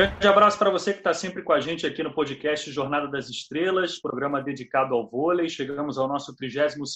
Grande 0.00 0.26
abraço 0.26 0.58
para 0.58 0.70
você 0.70 0.94
que 0.94 1.00
está 1.00 1.12
sempre 1.12 1.42
com 1.42 1.52
a 1.52 1.60
gente 1.60 1.86
aqui 1.86 2.02
no 2.02 2.14
podcast 2.14 2.72
Jornada 2.72 3.06
das 3.06 3.28
Estrelas, 3.28 4.00
programa 4.00 4.42
dedicado 4.42 4.94
ao 4.94 5.06
vôlei. 5.06 5.46
Chegamos 5.46 5.98
ao 5.98 6.08
nosso 6.08 6.34
32 6.34 6.86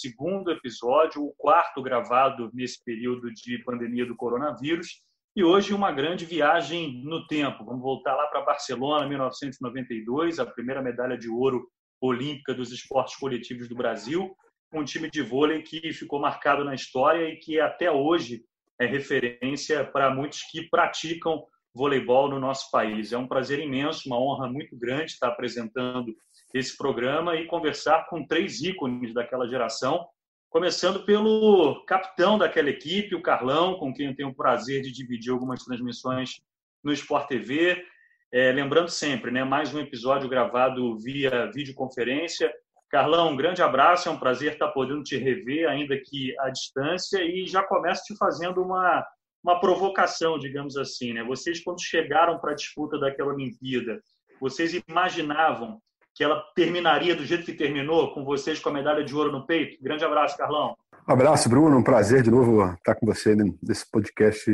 episódio, 0.56 1.22
o 1.22 1.34
quarto 1.36 1.82
gravado 1.82 2.50
nesse 2.54 2.82
período 2.82 3.30
de 3.30 3.59
pandemia 3.59 4.06
do 4.06 4.16
coronavírus. 4.16 5.02
E 5.36 5.45
hoje 5.45 5.75
uma 5.75 5.93
grande 5.93 6.25
viagem 6.25 7.02
no 7.04 7.27
tempo. 7.27 7.62
Vamos 7.62 7.82
voltar 7.82 8.14
lá 8.14 8.27
para 8.29 8.40
Barcelona, 8.40 9.07
1992, 9.07 10.39
a 10.39 10.46
primeira 10.46 10.80
medalha 10.80 11.18
de 11.18 11.29
ouro 11.29 11.68
olímpica 12.00 12.55
dos 12.55 12.73
esportes 12.73 13.16
coletivos 13.16 13.68
do 13.68 13.77
Brasil, 13.77 14.34
um 14.73 14.82
time 14.82 15.11
de 15.11 15.21
vôlei 15.21 15.61
que 15.61 15.93
ficou 15.93 16.18
marcado 16.18 16.64
na 16.64 16.75
história 16.75 17.29
e 17.29 17.36
que 17.36 17.61
até 17.61 17.91
hoje 17.91 18.46
é 18.80 18.86
referência 18.86 19.84
para 19.84 20.09
muitos 20.09 20.41
que 20.50 20.70
praticam 20.70 21.45
voleibol 21.74 22.28
no 22.28 22.38
nosso 22.38 22.70
país. 22.70 23.12
É 23.12 23.19
um 23.19 23.27
prazer 23.27 23.59
imenso, 23.59 24.06
uma 24.06 24.19
honra 24.19 24.48
muito 24.48 24.77
grande 24.77 25.12
estar 25.12 25.28
apresentando 25.28 26.14
esse 26.55 26.77
programa 26.77 27.34
e 27.34 27.47
conversar 27.47 28.06
com 28.09 28.24
três 28.24 28.62
ícones 28.62 29.12
daquela 29.12 29.48
geração, 29.48 30.06
começando 30.48 31.05
pelo 31.05 31.84
capitão 31.84 32.38
daquela 32.38 32.70
equipe, 32.70 33.16
o 33.16 33.23
Carlão, 33.23 33.77
com 33.77 33.92
quem 33.92 34.06
eu 34.06 34.14
tenho 34.14 34.28
o 34.28 34.34
prazer 34.34 34.83
de 34.83 34.92
dividir 34.92 35.33
algumas 35.33 35.64
transmissões 35.64 36.41
no 36.83 36.92
Sport 36.92 37.27
TV. 37.27 37.84
É, 38.33 38.52
lembrando 38.52 38.88
sempre, 38.88 39.33
né, 39.33 39.42
mais 39.42 39.75
um 39.75 39.80
episódio 39.80 40.28
gravado 40.28 40.97
via 40.98 41.50
videoconferência. 41.52 42.52
Carlão, 42.88 43.33
um 43.33 43.36
grande 43.36 43.61
abraço, 43.61 44.09
é 44.09 44.12
um 44.12 44.19
prazer 44.19 44.52
estar 44.52 44.69
podendo 44.69 45.02
te 45.02 45.16
rever, 45.16 45.69
ainda 45.69 45.97
que 45.98 46.38
à 46.38 46.50
distância, 46.50 47.20
e 47.25 47.45
já 47.47 47.61
começo 47.61 48.05
te 48.05 48.16
fazendo 48.16 48.62
uma 48.62 49.05
uma 49.45 49.61
provocação, 49.61 50.39
digamos 50.39 50.77
assim. 50.79 51.12
Né? 51.12 51.23
Vocês, 51.23 51.62
quando 51.62 51.83
chegaram 51.83 52.39
para 52.39 52.53
a 52.53 52.55
disputa 52.55 52.98
daquela 52.98 53.34
Olimpíada, 53.34 54.01
vocês 54.41 54.73
imaginavam 54.89 55.78
que 56.14 56.25
ela 56.25 56.42
terminaria 56.55 57.14
do 57.14 57.25
jeito 57.25 57.45
que 57.45 57.53
terminou, 57.53 58.14
com 58.14 58.25
vocês 58.25 58.59
com 58.59 58.70
a 58.70 58.73
medalha 58.73 59.05
de 59.05 59.14
ouro 59.14 59.31
no 59.31 59.47
peito? 59.47 59.83
Grande 59.83 60.05
abraço, 60.05 60.39
Carlão. 60.39 60.75
Um 61.06 61.12
abraço, 61.12 61.48
Bruno. 61.48 61.77
Um 61.77 61.83
prazer 61.83 62.23
de 62.23 62.31
novo 62.31 62.73
estar 62.73 62.95
com 62.95 63.05
você 63.05 63.36
nesse 63.62 63.91
podcast 63.91 64.51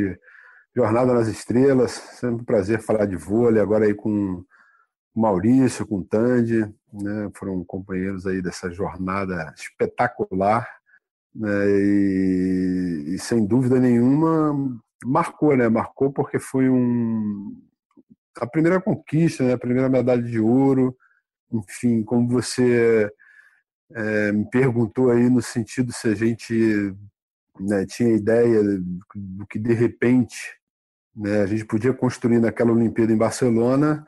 Jornada 0.75 1.13
nas 1.13 1.27
Estrelas. 1.27 1.91
Sempre 1.91 2.41
um 2.41 2.45
prazer 2.45 2.81
falar 2.81 3.05
de 3.05 3.15
vôlei, 3.15 3.61
agora 3.61 3.85
aí 3.85 3.93
com 3.93 4.43
o 5.13 5.21
Maurício, 5.21 5.87
com 5.87 5.99
o 5.99 6.03
Tandy, 6.03 6.61
né? 6.91 7.29
foram 7.35 7.63
companheiros 7.63 8.25
aí 8.27 8.41
dessa 8.41 8.69
jornada 8.71 9.53
espetacular 9.55 10.67
né? 11.35 11.49
E, 11.69 13.15
e, 13.15 13.19
sem 13.19 13.45
dúvida 13.45 13.79
nenhuma 13.79 14.53
marcou, 15.05 15.55
né? 15.55 15.69
Marcou 15.69 16.11
porque 16.11 16.39
foi 16.39 16.69
um 16.69 17.57
a 18.39 18.47
primeira 18.47 18.81
conquista, 18.81 19.43
né? 19.43 19.53
A 19.53 19.57
primeira 19.57 19.89
medalha 19.89 20.21
de 20.21 20.39
ouro, 20.39 20.95
enfim, 21.51 22.03
como 22.03 22.27
você 22.29 23.11
é, 23.93 24.31
me 24.31 24.49
perguntou 24.49 25.11
aí 25.11 25.29
no 25.29 25.41
sentido 25.41 25.91
se 25.91 26.07
a 26.07 26.15
gente 26.15 26.95
né, 27.59 27.85
tinha 27.85 28.13
ideia 28.13 28.61
do 29.15 29.45
que 29.47 29.59
de 29.59 29.73
repente 29.73 30.57
né, 31.15 31.41
a 31.41 31.45
gente 31.45 31.65
podia 31.65 31.93
construir 31.93 32.39
naquela 32.39 32.71
Olimpíada 32.71 33.11
em 33.11 33.17
Barcelona, 33.17 34.05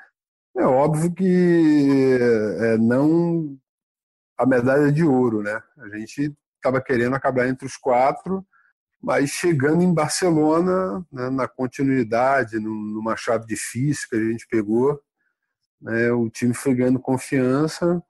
é 0.56 0.66
óbvio 0.66 1.14
que 1.14 2.18
é, 2.62 2.78
não 2.78 3.58
a 4.38 4.46
medalha 4.46 4.92
de 4.92 5.04
ouro, 5.04 5.42
né? 5.42 5.62
A 5.78 5.90
gente 5.98 6.36
estava 6.64 6.82
querendo 6.82 7.16
acabar 7.16 7.48
entre 7.48 7.66
os 7.68 7.76
quatro, 7.76 8.46
mas 9.02 9.32
chegando 9.32 9.84
em 9.84 9.94
Barcelona, 9.94 11.06
né, 11.12 11.30
na 11.30 11.46
continuidade, 11.46 12.58
numa 12.58 13.18
chave 13.18 13.46
difícil 13.46 14.08
que 14.10 14.16
a 14.16 14.24
gente 14.24 14.48
pegou, 14.48 14.98
né, 15.82 16.10
o 16.14 16.30
time 16.30 16.54
foi 16.54 16.74
ganhando 16.74 17.00
confiança. 17.00 18.02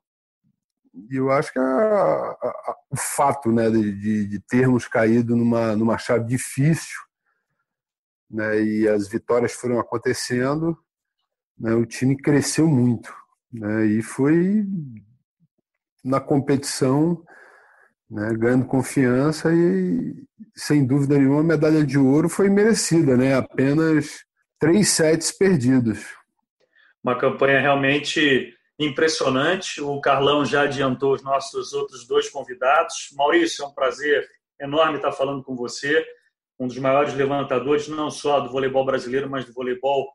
E 1.09 1.15
eu 1.15 1.31
acho 1.31 1.51
que 1.51 1.57
a, 1.57 1.63
a, 1.63 2.75
o 2.91 2.95
fato 2.95 3.51
né, 3.51 3.71
de, 3.71 4.27
de, 4.27 4.39
termos 4.41 4.87
caído 4.87 5.35
numa, 5.35 5.75
numa 5.75 5.97
chave 5.97 6.25
difícil 6.27 7.01
né, 8.29 8.61
e 8.61 8.87
as 8.87 9.07
vitórias 9.07 9.53
foram 9.53 9.79
acontecendo, 9.79 10.77
né, 11.57 11.73
o 11.73 11.87
time 11.87 12.15
cresceu 12.15 12.67
muito. 12.67 13.11
Né, 13.51 13.87
e 13.87 14.03
foi 14.03 14.63
na 16.03 16.19
competição 16.19 17.23
né, 18.13 18.31
ganhando 18.37 18.65
confiança 18.65 19.51
e, 19.51 20.13
sem 20.55 20.85
dúvida 20.85 21.17
nenhuma, 21.17 21.39
a 21.39 21.43
medalha 21.43 21.83
de 21.83 21.97
ouro 21.97 22.29
foi 22.29 22.47
merecida, 22.47 23.17
né? 23.17 23.35
apenas 23.35 24.23
três 24.59 24.89
sets 24.89 25.31
perdidos. 25.31 26.05
Uma 27.03 27.17
campanha 27.17 27.59
realmente 27.59 28.55
impressionante. 28.79 29.81
O 29.81 29.99
Carlão 29.99 30.45
já 30.45 30.61
adiantou 30.61 31.13
os 31.13 31.23
nossos 31.23 31.73
outros 31.73 32.07
dois 32.07 32.29
convidados. 32.29 33.09
Maurício, 33.15 33.63
é 33.63 33.67
um 33.67 33.73
prazer 33.73 34.25
enorme 34.61 34.97
estar 34.97 35.11
falando 35.11 35.43
com 35.43 35.55
você, 35.55 36.05
um 36.59 36.67
dos 36.67 36.77
maiores 36.77 37.13
levantadores, 37.15 37.87
não 37.87 38.11
só 38.11 38.39
do 38.39 38.51
voleibol 38.51 38.85
brasileiro, 38.85 39.29
mas 39.29 39.43
do 39.45 39.53
voleibol 39.53 40.07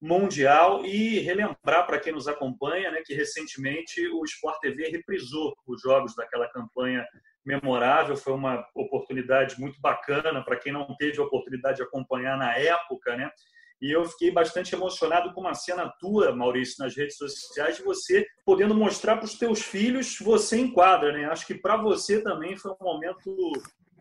mundial 0.00 0.84
e 0.84 1.20
relembrar 1.20 1.86
para 1.86 1.98
quem 1.98 2.12
nos 2.12 2.28
acompanha 2.28 2.90
né, 2.90 3.02
que 3.04 3.14
recentemente 3.14 4.06
o 4.08 4.24
Sport 4.24 4.60
TV 4.60 4.90
reprisou 4.90 5.56
os 5.66 5.80
jogos 5.80 6.14
daquela 6.14 6.48
campanha 6.48 7.06
memorável, 7.46 8.16
foi 8.16 8.32
uma 8.32 8.66
oportunidade 8.74 9.58
muito 9.60 9.80
bacana 9.80 10.44
para 10.44 10.56
quem 10.56 10.72
não 10.72 10.86
teve 10.98 11.20
a 11.20 11.24
oportunidade 11.24 11.76
de 11.76 11.82
acompanhar 11.84 12.36
na 12.36 12.54
época, 12.56 13.16
né? 13.16 13.30
E 13.80 13.94
eu 13.94 14.04
fiquei 14.06 14.30
bastante 14.30 14.74
emocionado 14.74 15.32
com 15.32 15.42
uma 15.42 15.54
cena 15.54 15.92
tua, 16.00 16.34
Maurício, 16.34 16.82
nas 16.82 16.96
redes 16.96 17.16
sociais, 17.16 17.76
de 17.76 17.82
você 17.82 18.26
podendo 18.44 18.74
mostrar 18.74 19.16
para 19.16 19.26
os 19.26 19.38
teus 19.38 19.62
filhos 19.62 20.18
você 20.18 20.56
em 20.56 20.72
quadra, 20.72 21.12
né? 21.12 21.26
Acho 21.26 21.46
que 21.46 21.54
para 21.54 21.76
você 21.76 22.22
também 22.22 22.56
foi 22.56 22.72
um 22.72 22.84
momento 22.84 23.52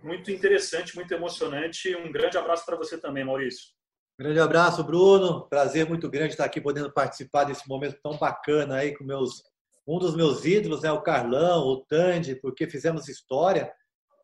muito 0.02 0.32
interessante, 0.32 0.96
muito 0.96 1.14
emocionante. 1.14 1.96
Um 1.96 2.12
grande 2.12 2.38
abraço 2.38 2.66
para 2.66 2.78
você 2.78 2.98
também, 2.98 3.26
Maurício. 3.26 3.76
Grande 4.18 4.40
abraço, 4.40 4.82
Bruno. 4.82 5.46
Prazer 5.50 5.88
muito 5.90 6.10
grande 6.10 6.32
estar 6.32 6.46
aqui 6.46 6.62
podendo 6.62 6.92
participar 6.92 7.44
desse 7.44 7.68
momento 7.68 8.00
tão 8.02 8.18
bacana 8.18 8.78
aí 8.78 8.96
com 8.96 9.04
meus 9.04 9.44
um 9.88 10.00
dos 10.00 10.16
meus 10.16 10.46
ídolos 10.46 10.84
é 10.84 10.92
o 10.92 11.02
Carlão, 11.02 11.66
o 11.68 11.86
Tandy, 11.86 12.36
porque 12.36 12.68
fizemos 12.68 13.08
história. 13.08 13.72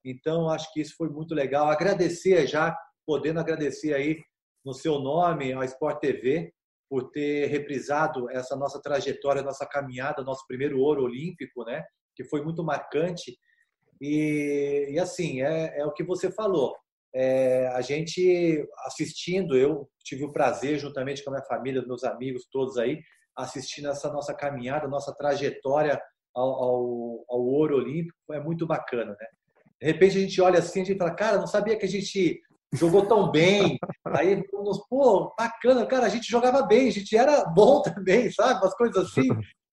Então, 0.03 0.49
acho 0.49 0.71
que 0.73 0.81
isso 0.81 0.95
foi 0.97 1.09
muito 1.09 1.35
legal. 1.35 1.69
Agradecer 1.69 2.47
já, 2.47 2.75
podendo 3.05 3.39
agradecer 3.39 3.93
aí 3.93 4.17
no 4.65 4.73
seu 4.73 4.99
nome 4.99 5.53
ao 5.53 5.63
Sport 5.63 5.99
TV 5.99 6.51
por 6.89 7.11
ter 7.11 7.45
reprisado 7.47 8.29
essa 8.31 8.55
nossa 8.55 8.81
trajetória, 8.81 9.43
nossa 9.43 9.65
caminhada, 9.65 10.23
nosso 10.23 10.45
primeiro 10.47 10.79
ouro 10.79 11.03
olímpico, 11.03 11.63
né? 11.63 11.83
Que 12.15 12.23
foi 12.23 12.43
muito 12.43 12.63
marcante. 12.63 13.37
E, 14.01 14.87
e 14.89 14.99
assim, 14.99 15.41
é, 15.41 15.79
é, 15.79 15.85
o 15.85 15.93
que 15.93 16.03
você 16.03 16.31
falou. 16.31 16.75
É, 17.13 17.67
a 17.67 17.81
gente 17.81 18.67
assistindo, 18.85 19.55
eu 19.55 19.87
tive 20.03 20.23
o 20.23 20.31
prazer, 20.31 20.79
juntamente 20.79 21.23
com 21.23 21.29
a 21.29 21.33
minha 21.33 21.45
família, 21.45 21.85
meus 21.85 22.03
amigos 22.03 22.47
todos 22.51 22.77
aí, 22.77 22.99
assistindo 23.41 23.89
essa 23.89 24.11
nossa 24.11 24.33
caminhada, 24.33 24.87
nossa 24.87 25.13
trajetória 25.13 26.01
ao, 26.33 26.49
ao, 26.49 27.25
ao 27.29 27.41
ouro 27.41 27.77
olímpico, 27.77 28.15
é 28.31 28.39
muito 28.39 28.65
bacana, 28.65 29.11
né? 29.11 29.27
De 29.81 29.87
repente 29.87 30.17
a 30.17 30.21
gente 30.21 30.41
olha 30.41 30.59
assim, 30.59 30.81
a 30.81 30.85
gente 30.85 30.97
fala, 30.97 31.15
cara, 31.15 31.37
não 31.37 31.47
sabia 31.47 31.77
que 31.77 31.85
a 31.85 31.89
gente 31.89 32.39
jogou 32.73 33.05
tão 33.05 33.31
bem. 33.31 33.77
Aí, 34.07 34.41
pô, 34.89 35.33
bacana, 35.37 35.85
cara, 35.85 36.05
a 36.05 36.09
gente 36.09 36.29
jogava 36.29 36.63
bem, 36.63 36.87
a 36.87 36.91
gente 36.91 37.15
era 37.15 37.43
bom 37.45 37.81
também, 37.83 38.31
sabe? 38.31 38.61
Umas 38.61 38.75
coisas 38.75 39.05
assim, 39.05 39.27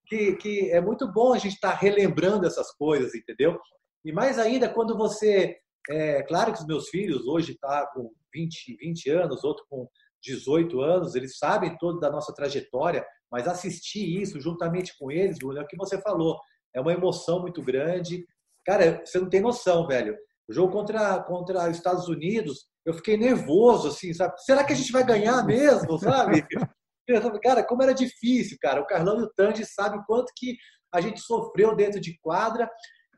que, 0.06 0.35
que 0.37 0.71
é 0.71 0.81
muito 0.81 1.11
bom 1.12 1.35
a 1.35 1.39
gente 1.39 1.55
estar 1.55 1.73
tá 1.73 1.77
relembrando 1.77 2.47
essas 2.47 2.73
coisas, 2.73 3.15
entendeu? 3.15 3.59
E 4.05 4.12
mais 4.12 4.39
ainda 4.39 4.69
quando 4.69 4.97
você. 4.97 5.56
É, 5.91 6.23
claro 6.23 6.53
que 6.53 6.61
os 6.61 6.67
meus 6.67 6.89
filhos 6.89 7.27
hoje 7.27 7.56
tá 7.59 7.87
com 7.95 8.11
20, 8.35 8.77
20 8.79 9.11
anos, 9.11 9.44
outro 9.44 9.64
com 9.71 9.88
18 10.23 10.81
anos, 10.81 11.14
eles 11.14 11.38
sabem 11.38 11.76
toda 11.79 12.00
da 12.00 12.11
nossa 12.11 12.32
trajetória, 12.35 13.06
mas 13.30 13.46
assistir 13.46 14.20
isso 14.20 14.40
juntamente 14.40 14.96
com 14.98 15.10
eles, 15.10 15.38
Bruno, 15.38 15.58
é 15.58 15.62
o 15.62 15.66
que 15.66 15.76
você 15.76 16.00
falou. 16.00 16.38
É 16.75 16.80
uma 16.80 16.92
emoção 16.92 17.40
muito 17.40 17.62
grande. 17.62 18.26
Cara, 18.64 19.02
você 19.04 19.19
não 19.19 19.28
tem 19.28 19.40
noção, 19.40 19.86
velho. 19.86 20.16
O 20.48 20.52
jogo 20.52 20.72
contra, 20.72 21.22
contra 21.22 21.69
os 21.69 21.76
Estados 21.76 22.08
Unidos, 22.08 22.66
eu 22.84 22.94
fiquei 22.94 23.16
nervoso, 23.16 23.88
assim, 23.88 24.14
sabe? 24.14 24.34
Será 24.38 24.64
que 24.64 24.72
a 24.72 24.76
gente 24.76 24.92
vai 24.92 25.04
ganhar 25.04 25.44
mesmo, 25.44 25.98
sabe? 25.98 26.42
cara, 27.42 27.62
como 27.64 27.82
era 27.82 27.92
difícil, 27.92 28.56
cara. 28.60 28.80
O 28.80 28.86
Carlão 28.86 29.20
e 29.20 29.25
o 29.25 29.30
Tandy 29.34 29.64
sabem 29.66 30.00
o 30.00 30.04
quanto 30.04 30.32
que 30.36 30.56
a 30.92 31.00
gente 31.00 31.20
sofreu 31.20 31.76
dentro 31.76 32.00
de 32.00 32.19
quadra. 32.20 32.70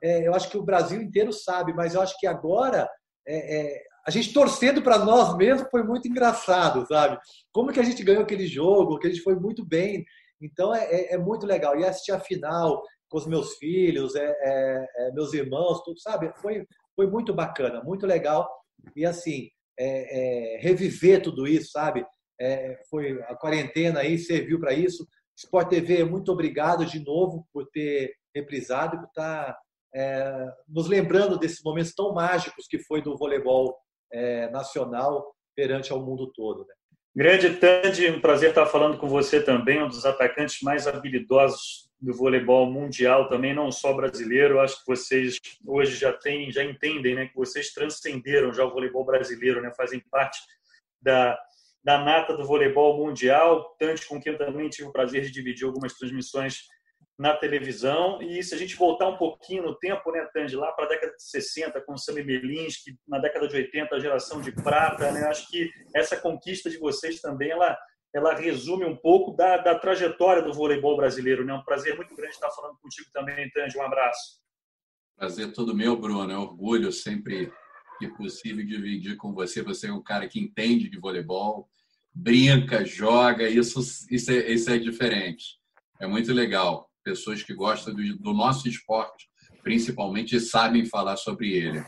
É, 0.03 0.27
eu 0.27 0.35
acho 0.35 0.51
que 0.51 0.59
o 0.59 0.65
Brasil 0.65 1.01
inteiro 1.01 1.33
sabe, 1.33 1.73
mas 1.73 1.95
eu 1.95 2.01
acho 2.01 2.17
que 2.19 2.27
agora 2.27 2.89
é, 3.27 3.61
é, 3.61 3.83
a 4.11 4.13
gente 4.13 4.33
torcendo 4.33 4.83
para 4.83 4.99
nós 4.99 5.37
mesmos 5.37 5.71
foi 5.71 5.85
muito 5.85 6.09
engraçado, 6.09 6.85
sabe? 6.89 7.17
Como 7.53 7.73
que 7.73 7.79
a 7.79 7.83
gente 7.85 8.03
ganhou 8.03 8.25
aquele 8.25 8.45
jogo, 8.45 8.99
que 8.99 9.07
a 9.07 9.11
gente 9.11 9.23
foi 9.23 9.37
muito 9.37 9.65
bem. 9.65 10.05
Então 10.43 10.75
é, 10.75 10.85
é, 10.85 11.15
é 11.15 11.19
muito 11.19 11.47
legal. 11.47 11.79
E 11.79 11.85
assistir 11.85 12.11
a 12.11 12.19
final 12.19 12.83
com 13.09 13.19
os 13.19 13.27
meus 13.27 13.55
filhos, 13.55 14.17
é, 14.17 14.27
é, 14.27 14.87
é, 14.97 15.13
meus 15.13 15.33
irmãos, 15.33 15.81
tudo, 15.85 16.01
sabe? 16.01 16.33
Foi, 16.39 16.67
foi 16.97 17.07
muito 17.07 17.33
bacana, 17.33 17.85
muito 17.85 18.05
legal. 18.05 18.51
E 18.97 19.07
assim, 19.07 19.49
é, 19.79 20.59
reviver 20.61 21.23
tudo 21.23 21.47
isso, 21.47 21.71
sabe? 21.71 22.05
foi 22.89 23.23
a 23.25 23.37
quarentena 23.37 24.01
aí 24.01 24.19
serviu 24.19 24.59
para 24.59 24.73
isso. 24.73 25.07
Sport 25.37 25.69
TV, 25.69 26.05
muito 26.05 26.33
obrigado 26.33 26.87
de 26.87 26.99
novo 27.05 27.47
por 27.53 27.69
ter 27.69 28.15
reprisado 28.35 28.97
por 28.97 29.09
estar 29.09 29.53
tá, 29.53 29.59
é, 29.95 30.47
nos 30.67 30.89
lembrando 30.89 31.39
desses 31.39 31.63
momentos 31.63 31.93
tão 31.93 32.15
mágicos 32.15 32.67
que 32.67 32.79
foi 32.79 33.03
do 33.03 33.15
voleibol 33.19 33.77
é, 34.13 34.49
nacional 34.51 35.35
perante 35.55 35.93
ao 35.93 36.01
mundo 36.01 36.27
todo. 36.33 36.67
Né? 36.67 36.75
Grande 37.15 37.57
Tandy, 37.57 38.09
um 38.09 38.21
prazer 38.21 38.51
estar 38.51 38.67
falando 38.67 38.97
com 38.97 39.09
você 39.09 39.43
também, 39.43 39.83
um 39.83 39.89
dos 39.89 40.07
atacantes 40.07 40.63
mais 40.63 40.87
habilidosos 40.87 41.91
do 42.01 42.15
voleibol 42.15 42.71
mundial 42.71 43.29
também, 43.29 43.55
não 43.55 43.71
só 43.71 43.93
brasileiro. 43.93 44.61
Acho 44.61 44.79
que 44.81 44.87
vocês 44.87 45.39
hoje 45.67 45.97
já 45.97 46.13
têm, 46.13 46.51
já 46.51 46.65
entendem, 46.65 47.15
né, 47.15 47.27
que 47.27 47.37
vocês 47.37 47.73
transcenderam 47.73 48.55
já 48.55 48.65
o 48.65 48.71
voleibol 48.71 49.05
brasileiro, 49.05 49.61
né, 49.61 49.73
fazem 49.77 50.01
parte 50.11 50.39
da, 51.03 51.39
da 51.85 51.99
nata 51.99 52.37
do 52.37 52.47
voleibol 52.47 52.97
mundial. 52.97 53.77
Tanto 53.79 54.07
com 54.07 54.21
quem 54.21 54.33
eu 54.33 54.39
também 54.39 54.69
tive 54.69 54.89
o 54.89 54.93
prazer 54.93 55.23
de 55.23 55.33
dividir 55.33 55.67
algumas 55.67 55.95
transmissões 55.95 56.69
na 57.21 57.37
televisão. 57.37 58.23
E 58.23 58.43
se 58.43 58.55
a 58.55 58.59
gente 58.59 58.75
voltar 58.75 59.07
um 59.07 59.19
pouquinho 59.19 59.63
no 59.63 59.75
tempo, 59.77 60.11
né, 60.11 60.27
Tandy, 60.33 60.57
lá 60.57 60.73
para 60.73 60.87
a 60.87 60.89
década 60.89 61.15
de 61.15 61.23
60, 61.23 61.79
com 61.83 61.93
o 61.93 61.99
Sammy 61.99 62.25
Melinski, 62.25 62.99
na 63.07 63.19
década 63.19 63.47
de 63.47 63.57
80, 63.57 63.95
a 63.95 64.01
geração 64.01 64.41
de 64.41 64.51
prata, 64.51 65.13
né, 65.13 65.25
acho 65.27 65.47
que 65.51 65.71
essa 65.95 66.17
conquista 66.17 66.71
de 66.71 66.79
vocês 66.79 67.21
também, 67.21 67.51
ela 67.51 67.79
ela 68.13 68.35
resume 68.35 68.85
um 68.85 68.97
pouco 68.97 69.37
da, 69.37 69.57
da 69.59 69.79
trajetória 69.79 70.43
do 70.43 70.53
voleibol 70.53 70.97
brasileiro. 70.97 71.45
Né? 71.45 71.55
Um 71.55 71.63
prazer 71.63 71.95
muito 71.95 72.13
grande 72.17 72.35
estar 72.35 72.51
falando 72.51 72.77
contigo 72.83 73.09
também, 73.13 73.49
Tandy. 73.51 73.79
Um 73.79 73.83
abraço. 73.83 74.41
Prazer 75.17 75.53
todo 75.53 75.77
meu, 75.77 75.97
Bruno. 75.97 76.29
É 76.29 76.37
um 76.37 76.43
orgulho 76.43 76.91
sempre 76.91 77.53
que 78.01 78.09
possível 78.09 78.67
dividir 78.67 79.17
com 79.17 79.33
você. 79.33 79.63
Você 79.63 79.87
é 79.87 79.93
um 79.93 80.03
cara 80.03 80.27
que 80.27 80.41
entende 80.41 80.91
de 80.91 80.99
voleibol, 80.99 81.71
brinca, 82.13 82.85
joga. 82.85 83.49
Isso, 83.49 83.79
isso, 84.11 84.33
é, 84.33 84.51
isso 84.51 84.69
é 84.69 84.79
diferente. 84.79 85.61
É 86.01 86.07
muito 86.09 86.33
legal. 86.33 86.90
Pessoas 87.05 87.43
que 87.43 87.55
gostam 87.55 87.95
do, 87.95 88.17
do 88.19 88.33
nosso 88.33 88.69
esporte, 88.69 89.29
principalmente, 89.63 90.39
sabem 90.41 90.85
falar 90.85 91.17
sobre 91.17 91.53
ele. 91.53 91.85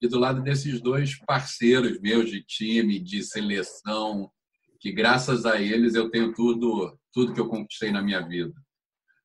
E 0.00 0.08
do 0.08 0.18
lado 0.18 0.42
desses 0.42 0.80
dois 0.80 1.18
parceiros 1.24 2.00
meus 2.00 2.30
de 2.30 2.42
time, 2.42 2.98
de 2.98 3.22
seleção, 3.22 4.30
que 4.80 4.92
graças 4.92 5.46
a 5.46 5.60
eles 5.60 5.94
eu 5.94 6.10
tenho 6.10 6.34
tudo, 6.34 6.98
tudo 7.12 7.32
que 7.32 7.40
eu 7.40 7.48
conquistei 7.48 7.90
na 7.90 8.02
minha 8.02 8.20
vida. 8.20 8.54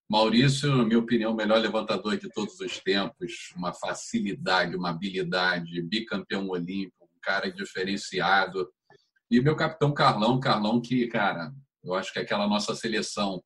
Maurício, 0.09 0.75
na 0.75 0.85
minha 0.85 0.99
opinião, 0.99 1.33
o 1.33 1.35
melhor 1.35 1.59
levantador 1.59 2.17
de 2.17 2.29
todos 2.29 2.59
os 2.59 2.79
tempos, 2.79 3.53
uma 3.55 3.71
facilidade, 3.71 4.75
uma 4.75 4.89
habilidade, 4.89 5.83
bicampeão 5.83 6.47
olímpico, 6.49 7.05
um 7.05 7.19
cara 7.21 7.51
diferenciado. 7.51 8.67
E 9.29 9.39
meu 9.39 9.55
capitão 9.55 9.93
Carlão, 9.93 10.39
Carlão 10.39 10.81
que, 10.81 11.05
cara, 11.07 11.53
eu 11.83 11.93
acho 11.93 12.11
que 12.11 12.19
aquela 12.19 12.47
nossa 12.47 12.73
seleção 12.73 13.43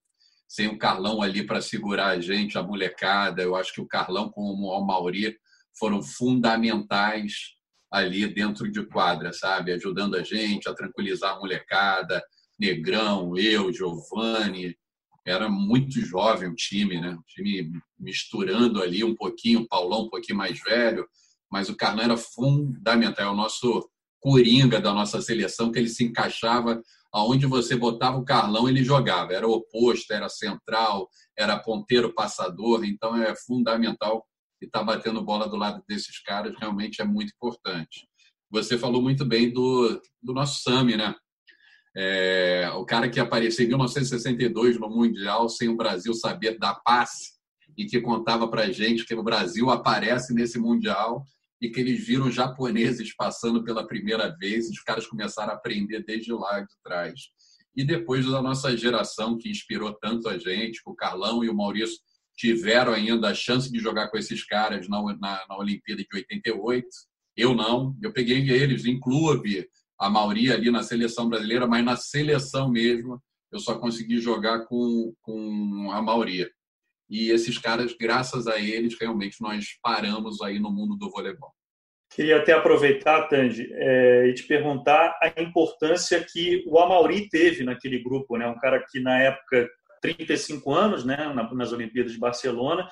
sem 0.54 0.68
o 0.68 0.78
Carlão 0.78 1.20
ali 1.20 1.44
para 1.44 1.64
segurar 1.64 2.10
a 2.10 2.22
gente, 2.22 2.60
a 2.60 2.62
molecada, 2.62 3.42
eu 3.42 3.56
acho 3.56 3.74
que 3.74 3.82
o 3.82 3.88
Carlão 3.88 4.30
com 4.30 4.40
o 4.40 4.86
Mauri 4.86 5.36
foram 5.76 6.04
fundamentais 6.04 7.56
ali 7.92 8.32
dentro 8.32 8.72
de 8.72 8.86
quadra, 8.86 9.34
sabe? 9.34 9.72
Ajudando 9.72 10.16
a 10.16 10.22
gente 10.22 10.70
a 10.70 10.74
tranquilizar 10.76 11.34
a 11.34 11.40
molecada, 11.40 12.24
Negrão, 12.60 13.36
eu, 13.36 13.74
Giovanni. 13.74 14.78
Era 15.26 15.50
muito 15.50 16.00
jovem 16.02 16.50
o 16.50 16.56
time, 16.56 17.02
né? 17.02 17.16
O 17.16 17.24
time 17.24 17.72
misturando 17.98 18.80
ali 18.80 19.04
um 19.04 19.16
pouquinho, 19.16 19.62
o 19.62 19.68
Paulão 19.68 20.04
um 20.04 20.10
pouquinho 20.10 20.38
mais 20.38 20.62
velho, 20.62 21.08
mas 21.52 21.68
o 21.68 21.76
Carlão 21.76 22.04
era 22.04 22.18
fundamental, 22.18 23.26
é 23.26 23.32
o 23.32 23.36
nosso 23.36 23.90
coringa 24.24 24.80
da 24.80 24.94
nossa 24.94 25.22
seleção, 25.22 25.70
que 25.70 25.78
ele 25.78 25.90
se 25.90 26.06
encaixava 26.06 26.82
aonde 27.12 27.46
você 27.46 27.76
botava 27.76 28.18
o 28.18 28.24
Carlão, 28.24 28.70
ele 28.70 28.82
jogava. 28.82 29.34
Era 29.34 29.46
oposto, 29.46 30.14
era 30.14 30.30
central, 30.30 31.10
era 31.38 31.60
ponteiro 31.60 32.14
passador, 32.14 32.86
então 32.86 33.22
é 33.22 33.36
fundamental 33.36 34.26
estar 34.62 34.80
tá 34.80 34.86
batendo 34.86 35.22
bola 35.22 35.48
do 35.48 35.58
lado 35.58 35.84
desses 35.90 36.24
caras 36.24 36.56
realmente 36.58 37.02
é 37.02 37.06
muito 37.06 37.34
importante. 37.36 38.08
Você 38.50 38.78
falou 38.78 39.02
muito 39.02 39.26
bem 39.26 39.52
do, 39.52 40.02
do 40.22 40.34
nosso 40.34 40.62
Sami, 40.62 40.96
né? 40.96 41.14
É, 41.96 42.72
o 42.76 42.86
cara 42.86 43.10
que 43.10 43.20
apareceu 43.20 43.66
em 43.66 43.68
1962 43.68 44.80
no 44.80 44.90
Mundial 44.90 45.50
sem 45.50 45.68
o 45.68 45.76
Brasil 45.76 46.14
saber 46.14 46.58
dar 46.58 46.76
passe 46.76 47.34
e 47.78 47.86
que 47.86 48.00
contava 48.00 48.48
para 48.48 48.72
gente 48.72 49.06
que 49.06 49.14
o 49.14 49.22
Brasil 49.22 49.70
aparece 49.70 50.34
nesse 50.34 50.58
Mundial 50.58 51.26
e 51.64 51.70
que 51.70 51.80
eles 51.80 52.06
viram 52.06 52.30
japoneses 52.30 53.16
passando 53.16 53.64
pela 53.64 53.88
primeira 53.88 54.28
vez 54.38 54.68
e 54.68 54.72
os 54.72 54.84
caras 54.84 55.08
começaram 55.08 55.54
a 55.54 55.56
aprender 55.56 56.04
desde 56.04 56.34
lá 56.34 56.60
de 56.60 56.76
trás. 56.84 57.22
E 57.74 57.86
depois 57.86 58.26
da 58.26 58.42
nossa 58.42 58.76
geração 58.76 59.38
que 59.38 59.50
inspirou 59.50 59.94
tanto 59.94 60.28
a 60.28 60.38
gente, 60.38 60.82
o 60.86 60.94
Carlão 60.94 61.42
e 61.42 61.50
o 61.50 61.56
Maurício 61.56 61.98
tiveram 62.36 62.92
ainda 62.92 63.30
a 63.30 63.34
chance 63.34 63.72
de 63.72 63.80
jogar 63.80 64.10
com 64.10 64.18
esses 64.18 64.46
caras 64.46 64.90
na, 64.90 65.02
na, 65.16 65.46
na 65.48 65.58
Olimpíada 65.58 66.02
de 66.02 66.10
88. 66.14 66.86
Eu 67.38 67.56
não. 67.56 67.98
Eu 68.02 68.12
peguei 68.12 68.50
eles 68.50 68.84
em 68.84 69.00
clube, 69.00 69.66
a 69.98 70.10
maioria 70.10 70.56
ali 70.56 70.70
na 70.70 70.84
seleção 70.84 71.30
brasileira, 71.30 71.66
mas 71.66 71.86
na 71.86 71.96
seleção 71.96 72.70
mesmo 72.70 73.24
eu 73.54 73.60
só 73.60 73.80
consegui 73.80 74.20
jogar 74.20 74.66
com, 74.66 75.14
com 75.22 75.92
a 75.94 76.02
maioria. 76.02 76.52
E 77.10 77.30
esses 77.30 77.58
caras, 77.58 77.96
graças 78.00 78.48
a 78.48 78.60
eles, 78.60 78.98
realmente 79.00 79.42
nós 79.42 79.78
paramos 79.82 80.42
aí 80.42 80.60
no 80.60 80.72
mundo 80.72 80.96
do 80.96 81.10
voleibol. 81.10 81.52
Queria 82.16 82.38
até 82.38 82.54
aproveitar, 82.54 83.28
Tandy, 83.28 83.68
é, 83.72 84.28
e 84.28 84.34
te 84.34 84.44
perguntar 84.44 85.18
a 85.22 85.42
importância 85.42 86.24
que 86.24 86.64
o 86.68 86.78
Amauri 86.80 87.28
teve 87.28 87.64
naquele 87.64 88.04
grupo, 88.04 88.38
né? 88.38 88.48
Um 88.48 88.60
cara 88.60 88.84
que 88.88 89.00
na 89.00 89.20
época 89.20 89.68
35 90.02 90.72
anos, 90.72 91.06
né, 91.06 91.34
nas 91.54 91.72
Olimpíadas 91.72 92.12
de 92.12 92.20
Barcelona, 92.20 92.88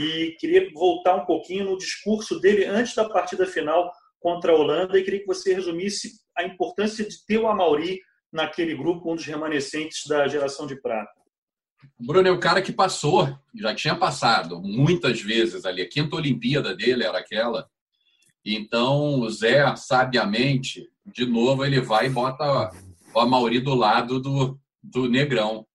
e 0.00 0.34
queria 0.40 0.68
voltar 0.72 1.14
um 1.14 1.26
pouquinho 1.26 1.66
no 1.66 1.78
discurso 1.78 2.40
dele 2.40 2.64
antes 2.64 2.94
da 2.94 3.08
partida 3.08 3.46
final 3.46 3.92
contra 4.18 4.50
a 4.50 4.56
Holanda 4.56 4.98
e 4.98 5.04
queria 5.04 5.20
que 5.20 5.26
você 5.26 5.54
resumisse 5.54 6.12
a 6.36 6.42
importância 6.42 7.06
de 7.06 7.24
ter 7.26 7.38
o 7.38 7.46
Amauri 7.46 8.00
naquele 8.32 8.74
grupo, 8.74 9.12
um 9.12 9.14
dos 9.14 9.26
remanescentes 9.26 10.02
da 10.08 10.26
geração 10.26 10.66
de 10.66 10.80
prata. 10.80 11.12
Bruno 11.98 12.28
é 12.28 12.30
o 12.30 12.40
cara 12.40 12.62
que 12.62 12.72
passou, 12.72 13.36
já 13.54 13.74
tinha 13.74 13.94
passado 13.94 14.60
muitas 14.60 15.20
vezes 15.20 15.64
ali. 15.64 15.82
A 15.82 15.88
quinta 15.88 16.16
Olimpíada 16.16 16.74
dele 16.74 17.04
era 17.04 17.18
aquela. 17.18 17.68
Então, 18.44 19.20
o 19.20 19.30
Zé, 19.30 19.74
sabiamente, 19.76 20.88
de 21.06 21.24
novo, 21.24 21.64
ele 21.64 21.80
vai 21.80 22.06
e 22.06 22.10
bota 22.10 22.70
o 23.14 23.20
Amauri 23.20 23.60
do 23.60 23.74
lado 23.74 24.20
do, 24.20 24.58
do 24.82 25.08
Negrão 25.08 25.66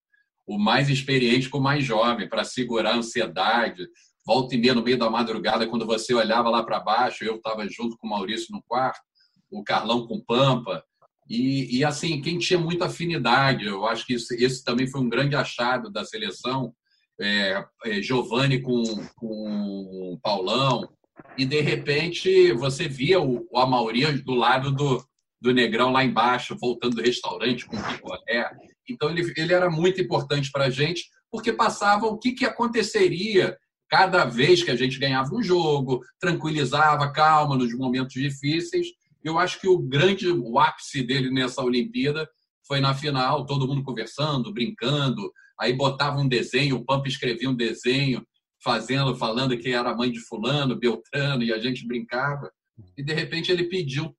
o 0.50 0.58
mais 0.58 0.88
experiente 0.90 1.48
com 1.48 1.58
o 1.58 1.62
mais 1.62 1.84
jovem, 1.84 2.28
para 2.28 2.42
segurar 2.42 2.94
a 2.94 2.96
ansiedade. 2.96 3.86
Volta 4.26 4.56
e 4.56 4.58
meia 4.58 4.74
no 4.74 4.82
meio 4.82 4.98
da 4.98 5.08
madrugada, 5.08 5.66
quando 5.68 5.86
você 5.86 6.12
olhava 6.12 6.50
lá 6.50 6.64
para 6.64 6.80
baixo, 6.80 7.22
eu 7.22 7.36
estava 7.36 7.68
junto 7.68 7.96
com 7.96 8.08
o 8.08 8.10
Maurício 8.10 8.48
no 8.50 8.60
quarto, 8.66 9.00
o 9.48 9.62
Carlão 9.62 10.08
com 10.08 10.20
Pampa. 10.20 10.84
E, 11.30 11.78
e, 11.78 11.84
assim, 11.84 12.20
quem 12.20 12.38
tinha 12.38 12.58
muita 12.58 12.86
afinidade, 12.86 13.64
eu 13.64 13.86
acho 13.86 14.04
que 14.04 14.14
isso, 14.14 14.34
esse 14.34 14.64
também 14.64 14.88
foi 14.88 15.00
um 15.00 15.08
grande 15.08 15.36
achado 15.36 15.88
da 15.88 16.04
seleção. 16.04 16.74
É, 17.20 17.64
é, 17.84 18.02
Giovanni 18.02 18.60
com, 18.60 18.82
com 19.14 20.18
Paulão, 20.22 20.88
e 21.36 21.44
de 21.44 21.60
repente 21.60 22.50
você 22.54 22.88
via 22.88 23.20
o, 23.20 23.46
o 23.50 23.58
Amauri 23.58 24.10
do 24.22 24.34
lado 24.34 24.72
do, 24.72 25.04
do 25.40 25.52
Negrão 25.52 25.92
lá 25.92 26.02
embaixo, 26.02 26.56
voltando 26.58 26.96
do 26.96 27.02
restaurante 27.02 27.66
com 27.66 27.76
o 27.76 27.82
picolé. 27.84 28.50
Então, 28.88 29.10
ele, 29.10 29.32
ele 29.36 29.52
era 29.52 29.70
muito 29.70 30.00
importante 30.00 30.50
para 30.50 30.64
a 30.64 30.70
gente, 30.70 31.04
porque 31.30 31.52
passava 31.52 32.06
o 32.06 32.18
que, 32.18 32.32
que 32.32 32.44
aconteceria 32.44 33.56
cada 33.88 34.24
vez 34.24 34.62
que 34.62 34.70
a 34.70 34.76
gente 34.76 34.98
ganhava 34.98 35.32
um 35.34 35.42
jogo, 35.42 36.00
tranquilizava, 36.18 37.12
calma 37.12 37.56
nos 37.56 37.72
momentos 37.76 38.14
difíceis. 38.14 38.86
Eu 39.22 39.38
acho 39.38 39.60
que 39.60 39.68
o 39.68 39.78
grande 39.78 40.30
o 40.30 40.58
ápice 40.58 41.02
dele 41.02 41.30
nessa 41.30 41.62
Olimpíada 41.62 42.28
foi 42.66 42.80
na 42.80 42.94
final, 42.94 43.46
todo 43.46 43.66
mundo 43.66 43.82
conversando, 43.82 44.52
brincando, 44.52 45.30
aí 45.58 45.72
botava 45.72 46.18
um 46.18 46.28
desenho, 46.28 46.76
o 46.76 46.84
Pampa 46.84 47.08
escrevia 47.08 47.50
um 47.50 47.56
desenho, 47.56 48.24
fazendo, 48.62 49.14
falando 49.16 49.56
que 49.58 49.70
era 49.70 49.94
mãe 49.94 50.10
de 50.10 50.20
fulano, 50.20 50.78
Beltrano, 50.78 51.42
e 51.42 51.52
a 51.52 51.58
gente 51.58 51.86
brincava. 51.86 52.50
E 52.96 53.02
de 53.02 53.12
repente 53.12 53.50
ele 53.50 53.64
pediu, 53.64 54.14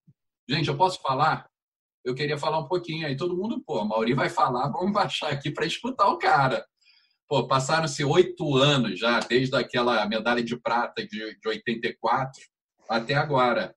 gente, 0.50 0.68
eu 0.68 0.78
posso 0.78 1.02
falar? 1.02 1.52
eu 2.04 2.16
queria 2.16 2.38
falar 2.38 2.60
um 2.60 2.68
pouquinho. 2.68 3.08
Aí 3.08 3.16
todo 3.16 3.36
mundo, 3.36 3.62
pô, 3.66 3.80
a 3.80 3.86
Mauri 3.86 4.14
vai 4.14 4.30
falar, 4.30 4.70
vamos 4.70 4.92
baixar 4.92 5.32
aqui 5.32 5.52
para 5.52 5.66
escutar 5.66 6.08
o 6.08 6.18
cara. 6.18 6.66
Pô, 7.28 7.48
passaram-se 7.48 8.04
oito 8.04 8.58
anos 8.58 9.00
já, 9.00 9.20
desde 9.20 9.56
aquela 9.56 10.06
medalha 10.06 10.44
de 10.44 10.60
prata 10.60 11.06
de, 11.06 11.40
de 11.40 11.48
84 11.48 12.42
até 12.90 13.14
agora. 13.14 13.74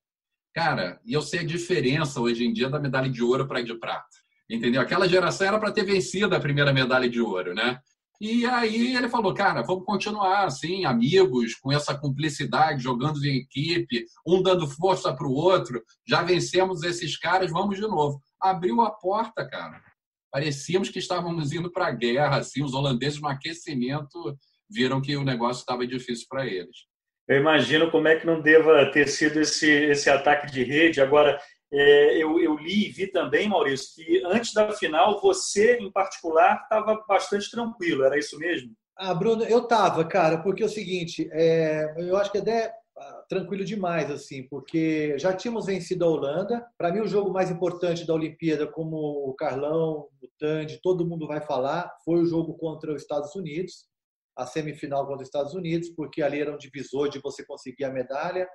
Cara, 0.54 1.00
e 1.04 1.12
eu 1.12 1.20
sei 1.20 1.40
a 1.40 1.44
diferença 1.44 2.20
hoje 2.20 2.44
em 2.44 2.52
dia 2.52 2.70
da 2.70 2.78
medalha 2.78 3.10
de 3.10 3.22
ouro 3.22 3.46
para 3.46 3.60
de 3.60 3.74
prata. 3.74 4.06
Entendeu? 4.48 4.80
Aquela 4.80 5.08
geração 5.08 5.48
era 5.48 5.58
para 5.58 5.72
ter 5.72 5.84
vencido 5.84 6.34
a 6.34 6.40
primeira 6.40 6.72
medalha 6.72 7.08
de 7.08 7.20
ouro, 7.20 7.54
né? 7.54 7.80
E 8.20 8.46
aí 8.46 8.94
ele 8.94 9.08
falou, 9.08 9.34
cara, 9.34 9.62
vamos 9.62 9.84
continuar 9.84 10.44
assim, 10.44 10.84
amigos, 10.84 11.56
com 11.56 11.72
essa 11.72 11.98
cumplicidade, 11.98 12.82
jogando 12.82 13.22
em 13.24 13.38
equipe, 13.38 14.06
um 14.24 14.40
dando 14.40 14.68
força 14.68 15.12
para 15.12 15.26
o 15.26 15.32
outro. 15.32 15.82
Já 16.06 16.22
vencemos 16.22 16.84
esses 16.84 17.18
caras, 17.18 17.50
vamos 17.50 17.76
de 17.76 17.82
novo. 17.82 18.20
Abriu 18.40 18.80
a 18.80 18.90
porta, 18.90 19.44
cara. 19.48 19.82
parecíamos 20.30 20.88
que 20.88 21.00
estávamos 21.00 21.52
indo 21.52 21.70
para 21.72 21.88
a 21.88 21.92
guerra. 21.92 22.36
Assim, 22.36 22.62
os 22.62 22.74
holandeses 22.74 23.20
no 23.20 23.28
aquecimento 23.28 24.38
viram 24.70 25.00
que 25.00 25.16
o 25.16 25.24
negócio 25.24 25.60
estava 25.60 25.84
difícil 25.84 26.26
para 26.28 26.46
eles. 26.46 26.93
Eu 27.26 27.38
imagino 27.38 27.90
como 27.90 28.06
é 28.06 28.16
que 28.16 28.26
não 28.26 28.40
deva 28.40 28.90
ter 28.92 29.08
sido 29.08 29.40
esse, 29.40 29.70
esse 29.70 30.10
ataque 30.10 30.50
de 30.52 30.62
rede. 30.62 31.00
Agora, 31.00 31.40
é, 31.72 32.18
eu, 32.18 32.38
eu, 32.38 32.56
li 32.56 32.86
e 32.86 32.92
vi 32.92 33.06
também, 33.06 33.48
Maurício, 33.48 33.94
que 33.96 34.22
antes 34.26 34.52
da 34.52 34.70
final, 34.72 35.20
você, 35.20 35.78
em 35.78 35.90
particular, 35.90 36.60
estava 36.62 37.02
bastante 37.08 37.50
tranquilo. 37.50 38.04
Era 38.04 38.18
isso 38.18 38.38
mesmo? 38.38 38.72
Ah, 38.96 39.14
Bruno, 39.14 39.42
eu 39.44 39.60
estava, 39.60 40.04
cara, 40.04 40.38
porque 40.38 40.62
é 40.62 40.66
o 40.66 40.68
seguinte, 40.68 41.28
é, 41.32 41.94
eu 41.98 42.16
acho 42.16 42.30
que 42.30 42.38
até 42.38 42.72
ah, 42.96 43.24
tranquilo 43.28 43.64
demais, 43.64 44.08
assim, 44.10 44.46
porque 44.46 45.18
já 45.18 45.32
tínhamos 45.32 45.66
vencido 45.66 46.04
a 46.04 46.08
Holanda. 46.08 46.64
Para 46.76 46.92
mim, 46.92 47.00
o 47.00 47.08
jogo 47.08 47.32
mais 47.32 47.50
importante 47.50 48.06
da 48.06 48.14
Olimpíada, 48.14 48.66
como 48.66 48.96
o 49.28 49.34
Carlão, 49.34 50.08
o 50.22 50.28
Tandy, 50.38 50.78
todo 50.80 51.06
mundo 51.06 51.26
vai 51.26 51.40
falar, 51.40 51.90
foi 52.04 52.20
o 52.20 52.26
jogo 52.26 52.54
contra 52.54 52.92
os 52.92 53.02
Estados 53.02 53.34
Unidos 53.34 53.86
a 54.36 54.46
semifinal 54.46 55.06
contra 55.06 55.22
os 55.22 55.28
Estados 55.28 55.54
Unidos, 55.54 55.88
porque 55.90 56.22
ali 56.22 56.40
era 56.40 56.52
um 56.52 56.58
divisor 56.58 57.08
de 57.08 57.20
você 57.20 57.44
conseguir 57.44 57.84
a 57.84 57.92
medalha 57.92 58.48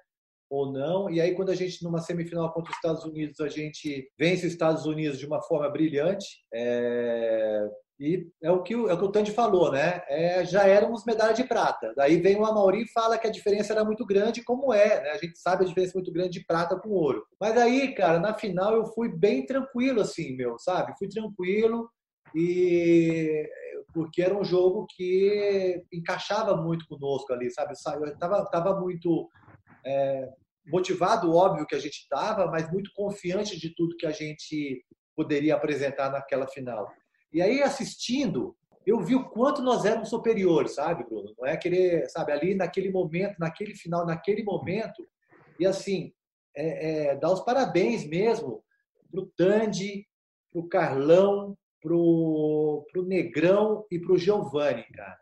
ou 0.50 0.72
não. 0.72 1.10
E 1.10 1.22
aí, 1.22 1.36
quando 1.36 1.52
a 1.52 1.56
gente, 1.56 1.84
numa 1.84 2.02
semifinal 2.02 2.52
contra 2.52 2.72
os 2.72 2.78
Estados 2.78 3.06
Unidos, 3.06 3.40
a 3.40 3.48
gente 3.48 4.10
vence 4.18 4.48
os 4.48 4.52
Estados 4.52 4.86
Unidos 4.86 5.20
de 5.20 5.26
uma 5.26 5.42
forma 5.42 5.70
brilhante. 5.70 6.26
É... 6.54 7.68
E 8.00 8.30
é 8.42 8.50
o 8.50 8.64
que 8.64 8.74
o, 8.74 8.90
é 8.90 8.94
o, 8.94 8.98
o 8.98 9.12
Tandy 9.12 9.32
falou, 9.32 9.74
né? 9.74 10.02
É, 10.08 10.46
já 10.46 10.66
éramos 10.66 11.04
medalha 11.04 11.34
de 11.34 11.44
prata. 11.44 11.94
Daí 11.98 12.22
vem 12.22 12.38
o 12.38 12.46
Amauri 12.46 12.84
e 12.84 12.92
fala 12.94 13.18
que 13.18 13.28
a 13.28 13.32
diferença 13.32 13.74
era 13.74 13.84
muito 13.84 14.06
grande, 14.06 14.42
como 14.42 14.74
é, 14.74 15.04
né? 15.04 15.10
A 15.12 15.18
gente 15.18 15.38
sabe 15.38 15.66
a 15.66 15.68
diferença 15.68 15.92
muito 15.96 16.12
grande 16.12 16.40
de 16.40 16.46
prata 16.46 16.80
com 16.80 16.90
ouro. 16.92 17.26
Mas 17.40 17.58
aí, 17.58 17.94
cara, 17.94 18.18
na 18.18 18.34
final 18.34 18.74
eu 18.74 18.86
fui 18.86 19.10
bem 19.10 19.46
tranquilo, 19.46 20.00
assim, 20.00 20.34
meu, 20.34 20.58
sabe? 20.58 20.98
Fui 20.98 21.10
tranquilo 21.10 21.90
e 22.34 23.46
porque 23.94 24.22
era 24.22 24.38
um 24.38 24.44
jogo 24.44 24.86
que 24.96 25.84
encaixava 25.92 26.56
muito 26.56 26.88
conosco 26.88 27.34
ali, 27.34 27.50
sabe? 27.52 27.74
Eu 27.96 28.14
estava 28.14 28.46
tava 28.46 28.80
muito 28.80 29.30
é, 29.86 30.30
motivado, 30.68 31.34
óbvio 31.34 31.66
que 31.66 31.76
a 31.76 31.80
gente 31.80 32.00
estava, 32.00 32.48
mas 32.48 32.72
muito 32.72 32.92
confiante 32.94 33.60
de 33.60 33.74
tudo 33.76 33.98
que 33.98 34.06
a 34.06 34.12
gente 34.12 34.84
poderia 35.16 35.56
apresentar 35.56 36.12
naquela 36.12 36.48
final. 36.48 36.92
E 37.34 37.42
aí, 37.42 37.62
assistindo, 37.62 38.56
eu 38.86 39.00
vi 39.00 39.16
o 39.16 39.30
quanto 39.30 39.62
nós 39.62 39.86
éramos 39.86 40.10
superiores, 40.10 40.76
sabe, 40.76 41.04
Bruno? 41.04 41.34
Não 41.38 41.48
é 41.48 41.58
querer, 41.58 42.10
sabe, 42.10 42.32
ali 42.32 42.56
naquele 42.56 42.92
momento, 42.92 43.36
naquele 43.40 43.76
final, 43.76 44.06
naquele 44.06 44.44
momento, 44.44 45.08
e 45.60 45.66
assim, 45.66 46.14
é, 46.56 47.10
é, 47.10 47.16
dar 47.16 47.32
os 47.32 47.42
parabéns 47.42 48.06
mesmo 48.06 48.64
para 49.12 49.22
o 49.22 49.26
Tandy, 49.36 50.08
para 50.52 50.62
o 50.62 50.68
Carlão, 50.68 51.58
pro, 51.82 52.86
pro 52.92 53.04
Negrão 53.04 53.86
e 53.92 54.00
pro 54.00 54.18
Giovani, 54.18 54.84
cara. 54.94 55.20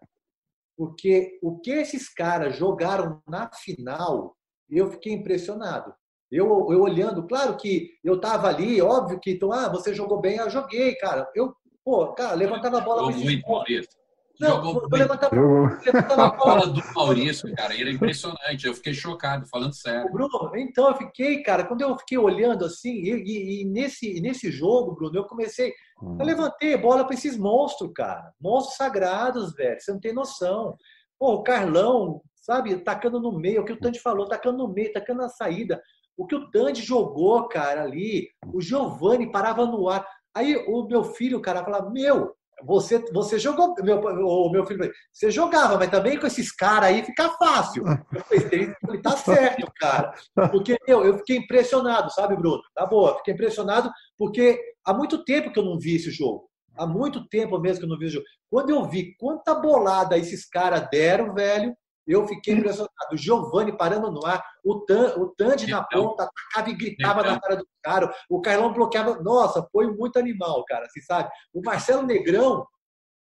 Porque 0.75 1.39
o 1.41 1.59
que 1.59 1.71
esses 1.71 2.07
caras 2.13 2.55
jogaram 2.55 3.21
na 3.27 3.49
final, 3.51 4.35
eu 4.69 4.91
fiquei 4.91 5.13
impressionado. 5.13 5.93
Eu, 6.31 6.45
eu 6.71 6.81
olhando, 6.81 7.25
claro 7.25 7.57
que 7.57 7.91
eu 8.03 8.19
tava 8.19 8.47
ali, 8.47 8.81
óbvio 8.81 9.19
que, 9.19 9.31
então, 9.31 9.51
ah, 9.51 9.69
você 9.69 9.93
jogou 9.93 10.19
bem, 10.19 10.37
eu 10.37 10.49
joguei, 10.49 10.93
cara. 10.95 11.29
Eu, 11.33 11.55
pô, 11.83 12.13
cara, 12.13 12.35
levantava 12.35 12.77
a 12.77 12.81
bola. 12.81 13.11
Muito, 13.11 13.47
Maurício. 13.47 13.96
Não, 14.39 14.63
Jogou 14.63 14.89
bem. 14.89 15.01
Levantava, 15.01 15.35
levantava 15.83 16.25
a 16.25 16.29
bola 16.29 16.67
do 16.67 16.81
Maurício, 16.93 17.53
cara, 17.55 17.73
era 17.79 17.89
impressionante. 17.89 18.67
Eu 18.67 18.73
fiquei 18.73 18.93
chocado, 18.93 19.47
falando 19.47 19.73
sério. 19.73 20.11
Bruno, 20.11 20.51
então 20.55 20.89
eu 20.89 20.95
fiquei, 20.95 21.41
cara, 21.41 21.65
quando 21.65 21.81
eu 21.81 21.97
fiquei 21.97 22.17
olhando 22.17 22.63
assim, 22.65 22.91
e, 22.91 23.13
e, 23.13 23.61
e 23.61 23.65
nesse, 23.65 24.21
nesse 24.21 24.51
jogo, 24.51 24.93
Bruno, 24.93 25.17
eu 25.17 25.25
comecei. 25.25 25.73
Hum. 26.01 26.17
Eu 26.19 26.25
levantei 26.25 26.77
bola 26.77 27.03
para 27.03 27.15
esses 27.15 27.37
monstros, 27.37 27.91
cara. 27.95 28.31
Monstros 28.39 28.77
sagrados, 28.77 29.53
velho. 29.53 29.79
Você 29.79 29.91
não 29.91 29.99
tem 29.99 30.13
noção. 30.13 30.77
Pô, 31.19 31.33
o 31.35 31.43
Carlão, 31.43 32.21
sabe, 32.35 32.75
tacando 32.77 33.19
no 33.19 33.31
meio, 33.31 33.61
o 33.61 33.65
que 33.65 33.73
o 33.73 33.79
Tandy 33.79 33.99
falou, 33.99 34.27
tacando 34.27 34.59
no 34.59 34.71
meio, 34.71 34.93
tacando 34.93 35.21
na 35.21 35.29
saída. 35.29 35.81
O 36.15 36.25
que 36.25 36.35
o 36.35 36.49
Tandy 36.49 36.81
jogou, 36.81 37.47
cara, 37.47 37.83
ali, 37.83 38.29
o 38.53 38.61
Giovani 38.61 39.31
parava 39.31 39.65
no 39.65 39.89
ar. 39.89 40.05
Aí 40.35 40.55
o 40.67 40.87
meu 40.87 41.03
filho, 41.03 41.41
cara, 41.41 41.63
fala: 41.63 41.89
Meu, 41.89 42.35
você, 42.63 43.03
você 43.11 43.37
jogou, 43.37 43.75
meu, 43.83 43.99
o 43.99 44.49
meu 44.51 44.65
filho, 44.65 44.91
você 45.11 45.29
jogava, 45.29 45.77
mas 45.77 45.89
também 45.89 46.19
com 46.19 46.25
esses 46.25 46.51
caras 46.51 46.89
aí 46.89 47.03
fica 47.03 47.29
fácil. 47.37 47.83
Eu 47.85 48.49
ele 48.51 49.01
tá 49.01 49.15
certo, 49.17 49.71
cara. 49.79 50.13
Porque 50.51 50.77
meu, 50.87 51.05
eu 51.05 51.17
fiquei 51.19 51.37
impressionado, 51.37 52.11
sabe, 52.11 52.35
Bruno? 52.35 52.61
Tá 52.73 52.85
boa, 52.85 53.17
fiquei 53.17 53.33
impressionado 53.33 53.91
porque 54.17 54.59
há 54.85 54.93
muito 54.93 55.23
tempo 55.23 55.51
que 55.51 55.59
eu 55.59 55.65
não 55.65 55.77
vi 55.77 55.95
esse 55.95 56.11
jogo. 56.11 56.49
Há 56.77 56.85
muito 56.85 57.27
tempo 57.27 57.59
mesmo 57.59 57.79
que 57.79 57.85
eu 57.85 57.89
não 57.89 57.97
vi 57.97 58.05
esse 58.05 58.15
jogo. 58.15 58.25
Quando 58.49 58.69
eu 58.69 58.85
vi 58.85 59.15
quanta 59.17 59.55
bolada 59.55 60.17
esses 60.17 60.47
caras 60.47 60.87
deram, 60.91 61.33
velho, 61.33 61.75
eu 62.07 62.27
fiquei 62.27 62.53
impressionado. 62.53 62.91
O 63.11 63.17
Giovanni 63.17 63.75
parando 63.75 64.11
no 64.11 64.25
ar, 64.25 64.43
o, 64.63 64.79
Tan, 64.81 65.15
o 65.17 65.27
Tandy 65.35 65.69
na 65.69 65.83
ponta, 65.83 66.23
atacava 66.23 66.69
e 66.69 66.77
gritava 66.77 67.23
na 67.23 67.39
cara 67.39 67.55
do 67.57 67.67
cara. 67.83 68.13
O 68.29 68.41
Carlão 68.41 68.73
bloqueava. 68.73 69.21
Nossa, 69.21 69.67
foi 69.71 69.87
muito 69.87 70.17
animal, 70.17 70.63
cara, 70.65 70.85
assim, 70.85 71.01
sabe? 71.01 71.29
O 71.53 71.61
Marcelo 71.61 72.03
Negrão, 72.03 72.65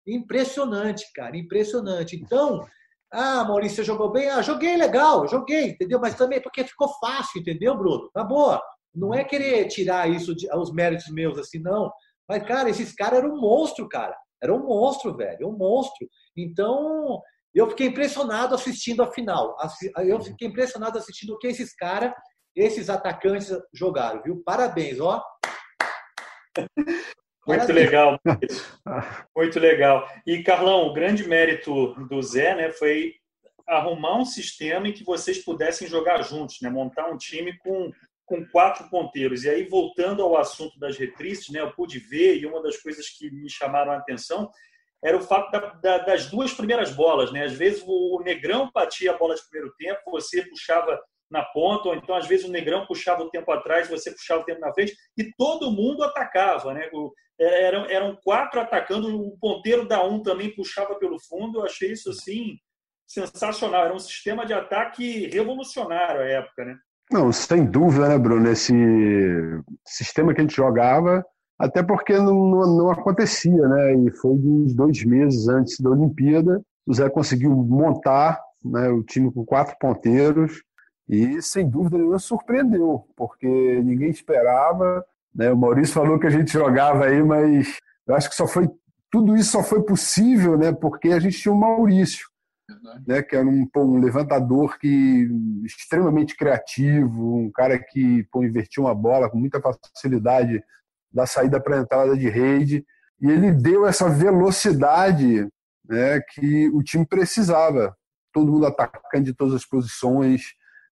impressionante, 0.08 1.06
cara, 1.14 1.38
impressionante. 1.38 2.16
Então, 2.16 2.66
ah, 3.12 3.44
Maurício, 3.44 3.78
você 3.78 3.84
jogou 3.84 4.12
bem? 4.12 4.30
Ah, 4.30 4.42
joguei 4.42 4.78
legal, 4.78 5.28
joguei, 5.28 5.72
entendeu? 5.72 6.00
Mas 6.00 6.16
também 6.16 6.42
porque 6.42 6.64
ficou 6.64 6.88
fácil, 7.00 7.42
entendeu, 7.42 7.78
Bruno? 7.78 8.10
Na 8.16 8.24
boa. 8.24 8.62
Não 8.94 9.14
é 9.14 9.24
querer 9.24 9.68
tirar 9.68 10.10
isso, 10.10 10.36
de, 10.36 10.54
os 10.54 10.72
méritos 10.74 11.08
meus, 11.10 11.38
assim, 11.38 11.60
não. 11.60 11.92
Mas, 12.28 12.44
cara, 12.44 12.70
esses 12.70 12.94
caras 12.94 13.20
eram 13.20 13.34
um 13.34 13.40
monstro, 13.40 13.88
cara. 13.88 14.16
Era 14.42 14.54
um 14.54 14.66
monstro, 14.66 15.16
velho, 15.16 15.48
um 15.48 15.58
monstro. 15.58 16.08
Então, 16.36 17.22
eu 17.54 17.70
fiquei 17.70 17.88
impressionado 17.88 18.56
assistindo 18.56 19.04
a 19.04 19.12
final. 19.12 19.58
Eu 19.98 20.20
fiquei 20.22 20.48
impressionado 20.48 20.98
assistindo 20.98 21.34
o 21.34 21.38
que 21.38 21.48
esses 21.48 21.76
caras, 21.76 22.14
esses 22.56 22.90
atacantes 22.90 23.50
jogaram, 23.74 24.22
viu? 24.22 24.42
Parabéns, 24.44 25.00
ó. 25.00 25.22
Muito 27.48 27.74
legal. 27.74 28.20
Muito 29.36 29.60
legal. 29.60 30.08
E, 30.26 30.44
Carlão, 30.44 30.88
o 30.88 30.94
grande 30.94 31.28
mérito 31.28 31.94
do 32.08 32.22
Zé 32.22 32.56
né, 32.56 32.72
foi 32.72 33.14
arrumar 33.68 34.18
um 34.18 34.26
sistema 34.26 34.88
em 34.88 34.94
que 34.94 35.04
vocês 35.04 35.44
pudessem 35.44 35.88
jogar 35.88 36.22
juntos, 36.22 36.58
né? 36.62 36.70
montar 36.70 37.10
um 37.10 37.18
time 37.18 37.58
com, 37.58 37.92
com 38.26 38.46
quatro 38.48 38.90
ponteiros. 38.90 39.44
E 39.44 39.50
aí, 39.50 39.68
voltando 39.68 40.22
ao 40.22 40.38
assunto 40.38 40.78
das 40.80 40.98
reprises, 40.98 41.50
né, 41.50 41.62
eu 41.62 41.74
pude 41.74 42.00
ver, 42.00 42.38
e 42.38 42.46
uma 42.46 42.62
das 42.62 42.78
coisas 42.78 43.10
que 43.10 43.32
me 43.32 43.50
chamaram 43.50 43.92
a 43.92 43.98
atenção 43.98 44.50
era 45.04 45.18
o 45.18 45.22
fato 45.22 45.52
da, 45.52 45.60
da, 45.82 45.98
das 46.00 46.28
duas 46.28 46.54
primeiras 46.54 46.92
bolas. 46.92 47.32
Né? 47.32 47.44
Às 47.44 47.54
vezes 47.54 47.84
o 47.86 48.22
Negrão 48.24 48.70
batia 48.74 49.12
a 49.12 49.18
bola 49.18 49.36
de 49.36 49.42
primeiro 49.50 49.74
tempo, 49.78 50.12
você 50.12 50.44
puxava 50.44 51.00
na 51.30 51.44
ponta, 51.46 51.90
ou 51.90 51.96
então 51.96 52.14
às 52.16 52.28
vezes 52.28 52.46
o 52.46 52.52
Negrão 52.52 52.86
puxava 52.86 53.24
o 53.24 53.30
tempo 53.30 53.50
atrás, 53.52 53.90
você 53.90 54.12
puxava 54.12 54.42
o 54.42 54.46
tempo 54.46 54.60
na 54.60 54.74
frente, 54.74 54.94
e 55.18 55.32
todo 55.38 55.72
mundo 55.72 56.04
atacava. 56.04 56.74
Né? 56.74 56.90
É, 57.40 57.64
eram, 57.64 57.86
eram 57.86 58.18
quatro 58.24 58.60
atacando, 58.60 59.20
o 59.20 59.38
ponteiro 59.40 59.88
da 59.88 60.04
um 60.04 60.22
também 60.22 60.54
puxava 60.54 60.96
pelo 60.96 61.20
fundo. 61.20 61.60
Eu 61.60 61.66
achei 61.66 61.92
isso 61.92 62.10
assim 62.10 62.58
sensacional. 63.08 63.86
Era 63.86 63.94
um 63.94 64.00
sistema 64.00 64.46
de 64.46 64.54
ataque 64.54 65.28
revolucionário 65.28 66.22
à 66.22 66.26
época. 66.26 66.66
Né? 66.66 66.76
Não, 67.10 67.32
sem 67.32 67.66
dúvida, 67.66 68.08
né, 68.08 68.18
Bruno? 68.18 68.50
Esse 68.50 68.74
sistema 69.86 70.34
que 70.34 70.42
a 70.42 70.44
gente 70.44 70.56
jogava 70.56 71.26
até 71.62 71.84
porque 71.84 72.18
não, 72.18 72.50
não, 72.50 72.90
acontecia, 72.90 73.68
né? 73.68 73.94
E 73.94 74.12
foi 74.12 74.32
uns 74.32 74.74
dois 74.74 75.04
meses 75.06 75.48
antes 75.48 75.80
da 75.80 75.92
Olimpíada, 75.92 76.60
o 76.88 76.94
Zé 76.94 77.08
conseguiu 77.08 77.52
montar 77.52 78.42
né, 78.66 78.90
o 78.90 79.04
time 79.04 79.32
com 79.32 79.46
quatro 79.46 79.76
ponteiros 79.80 80.64
e, 81.08 81.40
sem 81.40 81.70
dúvida 81.70 82.00
nenhuma, 82.00 82.18
surpreendeu, 82.18 83.06
porque 83.16 83.48
ninguém 83.84 84.10
esperava. 84.10 85.06
Né? 85.36 85.52
O 85.52 85.58
Maurício 85.58 85.94
falou 85.94 86.20
que 86.20 86.26
a 86.26 86.32
gente 86.32 86.52
jogava 86.52 87.06
aí, 87.06 87.22
mas 87.22 87.78
eu 88.08 88.16
acho 88.16 88.30
que 88.30 88.36
só 88.36 88.48
foi 88.48 88.68
tudo 89.12 89.36
isso 89.36 89.52
só 89.52 89.62
foi 89.62 89.84
possível, 89.84 90.58
né? 90.58 90.72
Porque 90.72 91.10
a 91.10 91.20
gente 91.20 91.38
tinha 91.38 91.54
o 91.54 91.60
Maurício, 91.60 92.26
né? 93.06 93.22
Que 93.22 93.36
era 93.36 93.46
um, 93.46 93.68
um 93.76 94.00
levantador 94.00 94.80
que 94.80 95.30
extremamente 95.64 96.36
criativo, 96.36 97.36
um 97.36 97.52
cara 97.52 97.78
que 97.78 98.24
pô, 98.32 98.44
invertia 98.44 98.82
uma 98.82 98.96
bola 98.96 99.30
com 99.30 99.38
muita 99.38 99.62
facilidade 99.62 100.64
da 101.12 101.26
saída 101.26 101.60
para 101.62 101.78
a 101.78 101.82
entrada 101.82 102.16
de 102.18 102.30
rede, 102.30 102.86
e 103.22 103.30
ele 103.30 103.52
deu 103.52 103.86
essa 103.86 104.10
velocidade 104.10 105.48
né, 105.88 106.20
que 106.34 106.70
o 106.70 106.82
time 106.82 107.06
precisava. 107.06 107.96
Todo 108.34 108.52
mundo 108.52 108.66
atacando 108.66 109.26
de 109.26 109.34
todas 109.34 109.54
as 109.54 109.66
posições. 109.66 110.42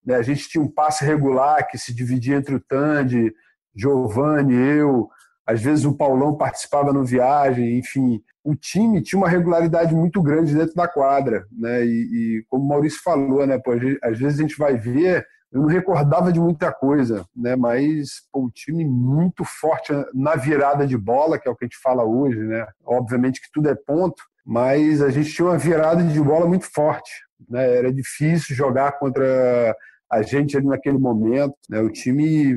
Né? 0.06 0.16
A 0.16 0.22
gente 0.22 0.48
tinha 0.48 0.64
um 0.64 0.70
passe 0.70 1.04
regular 1.04 1.68
que 1.68 1.78
se 1.78 1.94
dividia 1.94 2.36
entre 2.36 2.54
o 2.54 2.60
Tandy, 2.60 3.34
Giovanni, 3.76 4.54
eu. 4.54 5.10
Às 5.48 5.62
vezes 5.62 5.86
o 5.86 5.96
Paulão 5.96 6.38
participava 6.38 6.94
no 6.94 7.04
viagem, 7.04 7.80
enfim. 7.80 8.22
O 8.44 8.56
time 8.56 9.02
tinha 9.02 9.20
uma 9.20 9.30
regularidade 9.30 9.96
muito 9.96 10.22
grande 10.22 10.54
dentro 10.54 10.76
da 10.76 10.88
quadra. 10.88 11.48
Né? 11.52 11.86
E, 11.86 11.90
e 11.90 12.46
como 12.48 12.64
o 12.66 12.68
Maurício 12.68 13.02
falou, 13.04 13.48
né, 13.48 13.58
pô, 13.58 13.72
às 14.04 14.20
vezes 14.20 14.40
a 14.40 14.42
gente 14.44 14.58
vai 14.58 14.78
ver 14.78 15.26
eu 15.52 15.62
não 15.62 15.68
recordava 15.68 16.32
de 16.32 16.40
muita 16.40 16.72
coisa, 16.72 17.26
né? 17.36 17.56
Mas 17.56 18.22
pô, 18.32 18.46
o 18.46 18.52
time 18.52 18.86
muito 18.86 19.44
forte 19.44 19.92
na 20.14 20.36
virada 20.36 20.86
de 20.86 20.98
bola, 20.98 21.40
que 21.40 21.48
é 21.48 21.52
o 21.52 21.56
que 21.56 21.66
a 21.66 21.68
gente 21.68 21.80
fala 21.82 22.04
hoje, 22.04 22.40
né? 22.40 22.68
Obviamente 22.86 23.42
que 23.42 23.52
tudo 23.52 23.70
é 23.70 23.76
ponto, 23.76 24.22
mas 24.46 25.02
a 25.02 25.10
gente 25.10 25.34
tinha 25.34 25.48
uma 25.48 25.58
virada 25.58 26.04
de 26.04 26.22
bola 26.22 26.48
muito 26.48 26.72
forte, 26.72 27.12
né? 27.50 27.78
Era 27.78 27.92
difícil 27.92 28.56
jogar 28.56 28.94
contra 29.00 29.76
a 30.12 30.22
gente 30.22 30.56
ali 30.58 30.68
naquele 30.68 30.98
momento, 30.98 31.56
né? 31.70 31.80
O 31.82 31.90
time, 31.90 32.56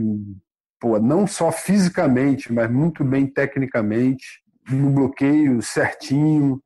pô, 0.78 0.98
não 0.98 1.26
só 1.26 1.50
fisicamente, 1.50 2.52
mas 2.52 2.70
muito 2.70 3.02
bem 3.04 3.26
tecnicamente, 3.26 4.42
no 4.70 4.90
bloqueio 4.90 5.60
certinho, 5.62 6.62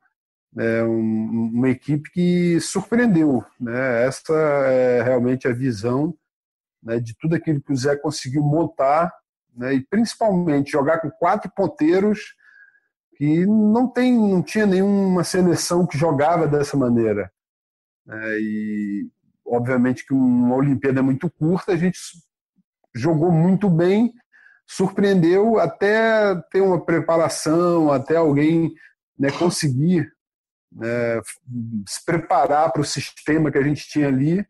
é 0.59 0.83
um, 0.83 1.51
uma 1.53 1.69
equipe 1.69 2.11
que 2.11 2.61
surpreendeu. 2.61 3.45
Né? 3.61 4.05
Essa 4.05 4.35
é 4.35 5.03
realmente 5.03 5.47
a 5.47 5.53
visão 5.53 6.17
né, 6.83 6.99
de 6.99 7.15
tudo 7.19 7.35
aquilo 7.35 7.61
que 7.61 7.73
o 7.73 7.77
Zé 7.77 7.97
conseguiu 7.97 8.43
montar 8.43 9.13
né, 9.55 9.75
e 9.75 9.81
principalmente 9.81 10.71
jogar 10.71 11.01
com 11.01 11.11
quatro 11.11 11.51
ponteiros 11.55 12.35
que 13.17 13.47
não 13.47 13.89
tem, 13.89 14.13
não 14.13 14.43
tinha 14.43 14.67
nenhuma 14.67 15.25
seleção 15.25 15.87
que 15.87 15.97
jogava 15.97 16.47
dessa 16.47 16.77
maneira. 16.77 17.31
É, 18.09 18.39
e 18.39 19.09
obviamente 19.45 20.07
que 20.07 20.13
uma 20.15 20.55
Olimpíada 20.55 21.01
é 21.01 21.03
muito 21.03 21.31
curta, 21.31 21.73
a 21.73 21.77
gente 21.77 21.99
jogou 22.95 23.33
muito 23.33 23.71
bem, 23.71 24.13
surpreendeu 24.67 25.59
até 25.59 26.35
ter 26.51 26.61
uma 26.61 26.85
preparação, 26.85 27.91
até 27.91 28.17
alguém 28.17 28.75
né, 29.19 29.31
conseguir 29.31 30.13
né, 30.77 31.21
se 31.87 32.05
preparar 32.05 32.71
para 32.73 32.83
o 32.83 32.85
sistema 32.85 33.51
que 33.51 33.59
a 33.59 33.63
gente 33.63 33.89
tinha 33.89 34.09
ali, 34.09 34.41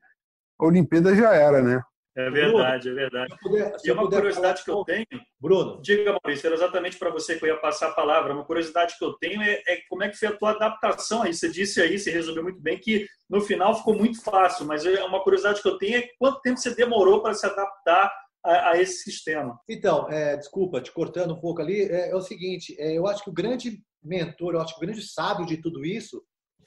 a 0.59 0.67
Olimpíada 0.67 1.15
já 1.15 1.35
era, 1.35 1.63
né? 1.63 1.83
É 2.17 2.31
verdade, 2.31 2.89
é 2.89 2.95
verdade. 2.95 3.37
Puder, 3.43 3.77
e 3.85 3.93
uma 3.93 4.09
curiosidade 4.09 4.65
que 4.65 4.71
eu 4.71 4.83
tenho, 4.85 5.07
Bruno, 5.39 5.83
diga, 5.83 6.17
Maurício, 6.25 6.47
era 6.47 6.57
exatamente 6.57 6.99
para 6.99 7.11
você 7.11 7.37
que 7.37 7.45
eu 7.45 7.49
ia 7.51 7.61
passar 7.61 7.89
a 7.89 7.95
palavra. 7.95 8.33
Uma 8.33 8.45
curiosidade 8.45 8.97
que 8.99 9.05
eu 9.05 9.13
tenho 9.19 9.43
é, 9.43 9.63
é, 9.67 9.83
como 9.87 10.03
é 10.03 10.09
que 10.09 10.17
foi 10.17 10.29
a 10.29 10.37
tua 10.37 10.53
adaptação 10.53 11.23
aí. 11.23 11.35
Você 11.35 11.51
disse 11.51 11.79
aí, 11.79 11.99
você 11.99 12.11
resolveu 12.11 12.43
muito 12.43 12.59
bem 12.59 12.79
que 12.79 13.07
no 13.29 13.43
final 13.43 13.77
ficou 13.77 13.95
muito 13.95 14.23
fácil, 14.25 14.65
mas 14.65 14.87
é 14.87 15.05
uma 15.05 15.23
curiosidade 15.23 15.61
que 15.61 15.69
eu 15.69 15.77
tenho 15.77 15.99
é 15.99 16.09
quanto 16.19 16.41
tempo 16.41 16.59
você 16.59 16.75
demorou 16.75 17.21
para 17.21 17.35
se 17.35 17.45
adaptar 17.45 18.11
a, 18.47 18.71
a, 18.71 18.81
esse 18.81 19.03
sistema. 19.03 19.59
Então, 19.69 20.09
é, 20.09 20.37
desculpa, 20.37 20.81
te 20.81 20.93
cortando 20.93 21.35
um 21.35 21.41
pouco 21.41 21.61
ali, 21.61 21.83
é, 21.83 22.11
é 22.11 22.15
o 22.15 22.21
seguinte, 22.21 22.77
é, 22.79 22.97
eu 22.97 23.07
acho 23.07 23.25
que 23.25 23.31
o 23.31 23.35
grande 23.35 23.83
mentor, 24.03 24.55
eu 24.55 24.61
acho 24.61 24.75
que 24.75 24.85
o 24.85 24.87
grande 24.87 25.03
sábio 25.03 25.45
de 25.45 25.57
tudo 25.57 25.85
isso 25.85 26.23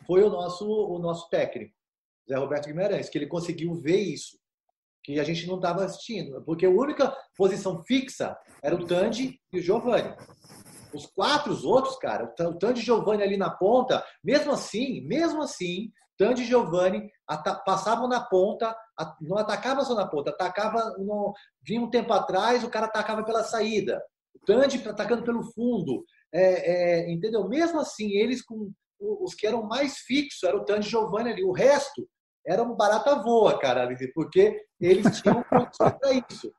foi 0.06 0.22
o 0.24 0.30
nosso, 0.30 0.68
o 0.68 1.00
nosso 1.00 1.30
técnico, 1.30 1.74
Zé 2.28 2.36
Roberto 2.36 2.68
Guimarães, 2.68 3.10
que 3.10 3.18
ele 3.18 3.28
conseguiu 3.28 3.74
ver 3.76 4.00
isso, 4.00 4.38
que 5.04 5.20
a 5.20 5.24
gente 5.24 5.48
não 5.48 5.56
estava 5.56 5.86
assistindo, 5.86 6.44
porque 6.44 6.66
a 6.66 6.70
única 6.70 7.16
posição 7.38 7.82
fixa 7.84 8.38
era 8.62 8.76
o 8.76 8.86
Tandy 8.86 9.40
e 9.54 9.60
o 9.60 9.62
Giovanni. 9.62 10.14
Os 10.94 11.06
quatro 11.06 11.54
os 11.54 11.64
outros, 11.64 11.98
cara, 11.98 12.26
o 12.26 12.58
Tandy 12.58 12.80
e 12.80 12.84
o 12.84 12.86
Giovanni 12.86 13.24
ali 13.24 13.38
na 13.38 13.50
ponta, 13.50 14.04
mesmo 14.24 14.52
assim, 14.52 15.02
mesmo 15.02 15.42
assim, 15.42 15.92
Tandy 16.20 16.44
e 16.44 16.46
Giovanni 16.46 17.10
passavam 17.66 18.06
na 18.06 18.20
ponta, 18.20 18.76
não 19.22 19.38
atacavam 19.38 19.86
só 19.86 19.96
na 19.96 20.06
ponta, 20.06 20.32
atacava, 20.32 20.98
no, 20.98 21.34
vinha 21.64 21.80
um 21.80 21.90
tempo 21.90 22.12
atrás, 22.12 22.62
o 22.62 22.70
cara 22.70 22.88
atacava 22.88 23.24
pela 23.24 23.42
saída. 23.42 24.04
O 24.36 24.46
Tandy 24.46 24.86
atacando 24.88 25.24
pelo 25.24 25.42
fundo. 25.54 26.04
É, 26.32 27.06
é, 27.06 27.12
entendeu? 27.12 27.48
Mesmo 27.48 27.80
assim, 27.80 28.12
eles 28.12 28.44
com 28.44 28.70
os 29.00 29.34
que 29.34 29.48
eram 29.48 29.64
mais 29.64 30.00
fixos, 30.00 30.44
era 30.44 30.58
o 30.58 30.66
Tandy 30.66 30.90
Giovanni 30.90 31.32
ali. 31.32 31.44
O 31.44 31.54
resto 31.54 32.06
era 32.46 32.62
um 32.62 32.76
barata 32.76 33.16
voa, 33.16 33.58
cara, 33.58 33.90
porque 34.14 34.62
eles 34.80 35.04
tinham 35.22 35.42
condições 35.44 35.94
para 36.00 36.12
isso. 36.30 36.52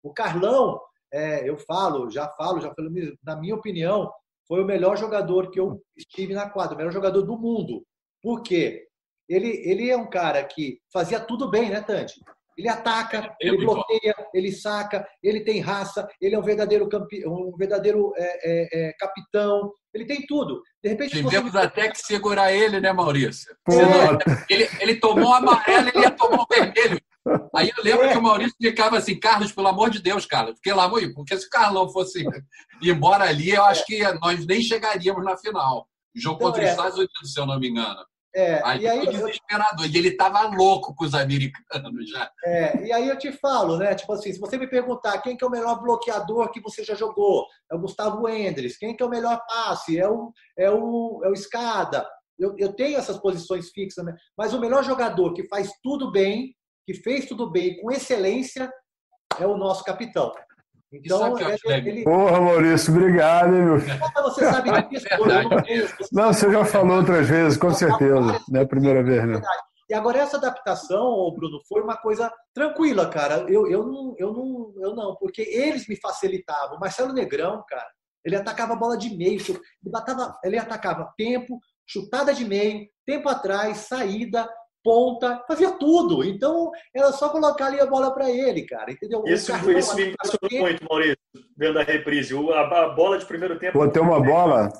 O 0.00 0.12
Carlão, 0.12 0.80
é, 1.12 1.48
eu 1.48 1.58
falo, 1.58 2.08
já 2.08 2.28
falo, 2.28 2.60
já 2.60 2.72
falo, 2.72 2.88
na 3.24 3.34
minha 3.34 3.56
opinião, 3.56 4.12
foi 4.46 4.62
o 4.62 4.66
melhor 4.66 4.96
jogador 4.96 5.50
que 5.50 5.58
eu 5.58 5.82
estive 5.96 6.34
na 6.34 6.48
quadra, 6.48 6.74
o 6.74 6.78
melhor 6.78 6.92
jogador 6.92 7.22
do 7.22 7.36
mundo. 7.36 7.84
Por 8.22 8.42
quê? 8.42 8.87
Ele, 9.28 9.48
ele 9.64 9.90
é 9.90 9.96
um 9.96 10.08
cara 10.08 10.42
que 10.44 10.78
fazia 10.92 11.20
tudo 11.20 11.50
bem, 11.50 11.68
né, 11.68 11.80
Tandy? 11.80 12.14
Ele 12.56 12.68
ataca, 12.68 13.36
é 13.40 13.46
ele 13.46 13.58
bloqueia, 13.58 14.14
bom. 14.18 14.24
ele 14.34 14.50
saca, 14.50 15.06
ele 15.22 15.44
tem 15.44 15.60
raça, 15.60 16.08
ele 16.20 16.34
é 16.34 16.38
um 16.38 16.42
verdadeiro, 16.42 16.88
campe... 16.88 17.24
um 17.24 17.54
verdadeiro 17.56 18.12
é, 18.16 18.24
é, 18.24 18.88
é, 18.88 18.92
capitão, 18.94 19.72
ele 19.94 20.04
tem 20.04 20.26
tudo. 20.26 20.60
De 20.82 20.88
repente, 20.90 21.12
Tivemos 21.12 21.52
você... 21.52 21.58
até 21.58 21.88
que 21.88 22.00
segurar 22.00 22.52
ele, 22.52 22.80
né, 22.80 22.92
Maurício? 22.92 23.54
Ele, 24.50 24.68
ele 24.80 24.96
tomou 24.96 25.32
amarelo, 25.32 25.88
ele 25.88 26.00
ia 26.00 26.10
tomar 26.10 26.42
o 26.42 26.46
vermelho. 26.50 27.00
Aí 27.54 27.70
eu 27.76 27.84
lembro 27.84 28.06
é. 28.06 28.12
que 28.12 28.18
o 28.18 28.22
Maurício 28.22 28.56
ficava 28.60 28.98
assim, 28.98 29.18
Carlos, 29.20 29.52
pelo 29.52 29.68
amor 29.68 29.90
de 29.90 30.02
Deus, 30.02 30.26
cara, 30.26 30.52
porque 30.52 30.72
lá, 30.72 30.90
porque 31.14 31.38
se 31.38 31.46
o 31.46 31.50
Carlão 31.50 31.88
fosse 31.90 32.24
embora 32.82 33.24
ali, 33.24 33.50
eu 33.50 33.64
acho 33.64 33.84
que 33.84 34.02
nós 34.20 34.44
nem 34.46 34.60
chegaríamos 34.62 35.24
na 35.24 35.36
final. 35.36 35.86
O 36.16 36.20
jogo 36.20 36.36
então, 36.36 36.48
contra 36.48 36.62
os 36.62 36.68
é. 36.68 36.72
Estados 36.72 36.98
Unidos, 36.98 37.32
se 37.32 37.38
eu 37.38 37.46
não 37.46 37.60
me 37.60 37.68
engano. 37.68 38.04
É, 38.38 38.62
aí, 38.64 38.82
e 38.82 38.86
aí 38.86 39.06
desesperador. 39.08 39.84
E 39.86 39.98
ele 39.98 40.10
estava 40.10 40.42
louco 40.42 40.94
com 40.94 41.04
os 41.04 41.12
americanos 41.12 42.08
já. 42.08 42.30
É, 42.44 42.86
e 42.86 42.92
aí 42.92 43.08
eu 43.08 43.18
te 43.18 43.32
falo, 43.32 43.76
né? 43.76 43.96
Tipo 43.96 44.12
assim, 44.12 44.32
se 44.32 44.38
você 44.38 44.56
me 44.56 44.68
perguntar 44.68 45.20
quem 45.22 45.36
que 45.36 45.42
é 45.42 45.46
o 45.46 45.50
melhor 45.50 45.82
bloqueador 45.82 46.52
que 46.52 46.60
você 46.60 46.84
já 46.84 46.94
jogou, 46.94 47.44
é 47.70 47.74
o 47.74 47.80
Gustavo 47.80 48.28
Endres. 48.28 48.78
Quem 48.78 48.96
que 48.96 49.02
é 49.02 49.06
o 49.06 49.10
melhor 49.10 49.44
passe? 49.48 49.98
É 49.98 50.08
o, 50.08 50.32
é 50.56 50.70
o, 50.70 51.20
é 51.24 51.28
o 51.28 51.32
Escada. 51.32 52.08
Eu, 52.38 52.54
eu 52.56 52.72
tenho 52.72 52.96
essas 52.96 53.18
posições 53.18 53.70
fixas, 53.70 54.04
né? 54.04 54.14
mas 54.36 54.54
o 54.54 54.60
melhor 54.60 54.84
jogador 54.84 55.34
que 55.34 55.48
faz 55.48 55.72
tudo 55.82 56.12
bem, 56.12 56.54
que 56.86 56.94
fez 56.94 57.26
tudo 57.26 57.50
bem 57.50 57.80
com 57.80 57.90
excelência, 57.90 58.70
é 59.40 59.46
o 59.48 59.56
nosso 59.56 59.82
capitão. 59.82 60.32
Então, 60.92 61.36
é, 61.38 61.78
ele... 61.78 62.02
Porra, 62.02 62.40
Maurício, 62.40 62.94
obrigado, 62.94 63.54
hein, 63.54 63.62
meu 63.62 63.80
filho. 63.80 63.98
Você 64.22 64.44
sabe 64.44 64.88
disso, 64.88 65.06
não, 66.10 66.32
você 66.32 66.50
já 66.50 66.64
falou 66.64 66.98
outras 66.98 67.28
vezes, 67.28 67.58
com 67.58 67.72
certeza. 67.72 68.40
Não 68.48 68.60
é 68.60 68.62
a 68.64 68.68
primeira 68.68 69.02
vez, 69.02 69.26
né? 69.26 69.40
E 69.90 69.94
agora 69.94 70.18
essa 70.18 70.36
adaptação, 70.36 71.32
Bruno, 71.34 71.60
foi 71.66 71.82
uma 71.82 71.96
coisa 71.96 72.32
tranquila, 72.54 73.08
cara. 73.08 73.46
Eu, 73.48 73.66
eu, 73.66 73.86
não, 73.86 74.14
eu, 74.18 74.32
não, 74.32 74.74
eu 74.76 74.94
não, 74.94 75.16
porque 75.16 75.42
eles 75.42 75.88
me 75.88 75.96
facilitavam. 75.96 76.76
O 76.76 76.80
Marcelo 76.80 77.12
Negrão, 77.12 77.64
cara, 77.66 77.86
ele 78.24 78.36
atacava 78.36 78.74
a 78.74 78.76
bola 78.76 78.98
de 78.98 79.16
meio, 79.16 79.40
ele, 79.48 79.60
batava, 79.84 80.38
ele 80.44 80.58
atacava 80.58 81.12
tempo, 81.16 81.58
chutada 81.86 82.34
de 82.34 82.44
meio, 82.44 82.86
tempo 83.06 83.28
atrás, 83.30 83.78
saída, 83.78 84.48
ponta, 84.88 85.44
fazia 85.46 85.72
tudo. 85.72 86.24
Então, 86.24 86.70
era 86.96 87.12
só 87.12 87.28
colocar 87.28 87.66
ali 87.66 87.78
a 87.78 87.84
bola 87.84 88.10
para 88.14 88.30
ele, 88.30 88.64
cara, 88.64 88.90
entendeu? 88.90 89.22
Isso, 89.26 89.52
isso 89.52 89.94
me 89.94 90.06
impressionou 90.06 90.66
muito, 90.66 90.82
Maurício, 90.88 91.18
vendo 91.54 91.78
a 91.78 91.82
reprise. 91.82 92.34
A, 92.54 92.60
a 92.60 92.88
bola 92.94 93.18
de 93.18 93.26
primeiro 93.26 93.58
tempo. 93.58 93.86
Tem 93.90 94.00
uma 94.00 94.18
bola. 94.18 94.72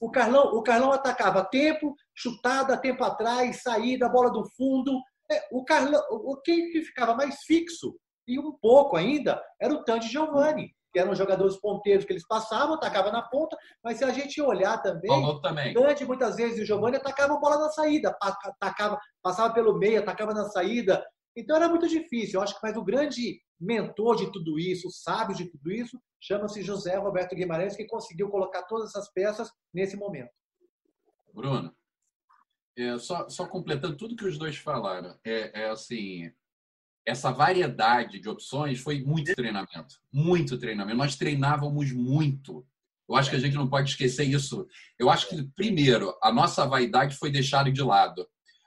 O 0.00 0.10
Carlão, 0.10 0.54
o 0.54 0.62
Carlão 0.62 0.90
atacava 0.90 1.44
tempo, 1.44 1.94
chutada, 2.14 2.78
tempo 2.78 3.04
atrás, 3.04 3.62
saída, 3.62 4.08
bola 4.08 4.30
do 4.30 4.42
fundo. 4.56 4.98
É, 5.30 5.42
o 5.52 5.62
Carlão, 5.66 6.00
o 6.10 6.40
quem 6.40 6.72
ficava 6.82 7.14
mais 7.14 7.42
fixo 7.42 7.94
e 8.26 8.38
um 8.38 8.52
pouco 8.52 8.96
ainda 8.96 9.42
era 9.60 9.74
o 9.74 9.84
Tandy 9.84 10.08
Giovanni 10.08 10.74
que 10.96 11.00
eram 11.00 11.14
jogadores 11.14 11.58
ponteiros 11.58 12.06
que 12.06 12.12
eles 12.14 12.26
passavam, 12.26 12.76
atacavam 12.76 13.12
na 13.12 13.20
ponta, 13.20 13.54
mas 13.84 13.98
se 13.98 14.04
a 14.04 14.10
gente 14.10 14.40
olhar 14.40 14.80
também, 14.80 15.10
também. 15.42 15.74
Dante 15.74 16.06
muitas 16.06 16.36
vezes 16.36 16.56
e 16.56 16.62
o 16.62 16.64
Giovanni 16.64 16.96
atacavam 16.96 17.38
bola 17.38 17.58
na 17.58 17.68
saída, 17.68 18.16
atacava, 18.18 18.98
passava 19.22 19.52
pelo 19.52 19.78
meio, 19.78 20.00
atacava 20.00 20.32
na 20.32 20.46
saída. 20.46 21.06
Então 21.36 21.54
era 21.54 21.68
muito 21.68 21.86
difícil. 21.86 22.38
Eu 22.40 22.42
acho 22.42 22.54
que 22.54 22.60
mas 22.62 22.78
o 22.78 22.82
grande 22.82 23.38
mentor 23.60 24.16
de 24.16 24.32
tudo 24.32 24.58
isso, 24.58 24.88
o 24.88 24.90
sábio 24.90 25.36
de 25.36 25.50
tudo 25.50 25.70
isso, 25.70 26.00
chama-se 26.18 26.62
José 26.62 26.96
Roberto 26.96 27.36
Guimarães, 27.36 27.76
que 27.76 27.84
conseguiu 27.84 28.30
colocar 28.30 28.62
todas 28.62 28.88
essas 28.88 29.12
peças 29.12 29.50
nesse 29.74 29.98
momento. 29.98 30.30
Bruno, 31.34 31.76
é, 32.78 32.96
só, 32.96 33.28
só 33.28 33.46
completando 33.46 33.98
tudo 33.98 34.16
que 34.16 34.24
os 34.24 34.38
dois 34.38 34.56
falaram, 34.56 35.14
é, 35.22 35.64
é 35.64 35.68
assim, 35.68 36.32
essa 37.06 37.30
variedade 37.30 38.20
de 38.20 38.28
opções 38.28 38.80
foi 38.80 39.00
muito 39.00 39.32
treinamento. 39.32 39.94
Muito 40.12 40.58
treinamento. 40.58 40.98
Nós 40.98 41.14
treinávamos 41.14 41.92
muito. 41.92 42.66
Eu 43.08 43.14
acho 43.14 43.30
que 43.30 43.36
a 43.36 43.38
gente 43.38 43.54
não 43.54 43.68
pode 43.68 43.90
esquecer 43.90 44.24
isso. 44.24 44.66
Eu 44.98 45.08
acho 45.08 45.28
que, 45.28 45.40
primeiro, 45.54 46.12
a 46.20 46.32
nossa 46.32 46.66
vaidade 46.66 47.16
foi 47.16 47.30
deixada 47.30 47.70
de 47.70 47.80
lado. 47.80 48.26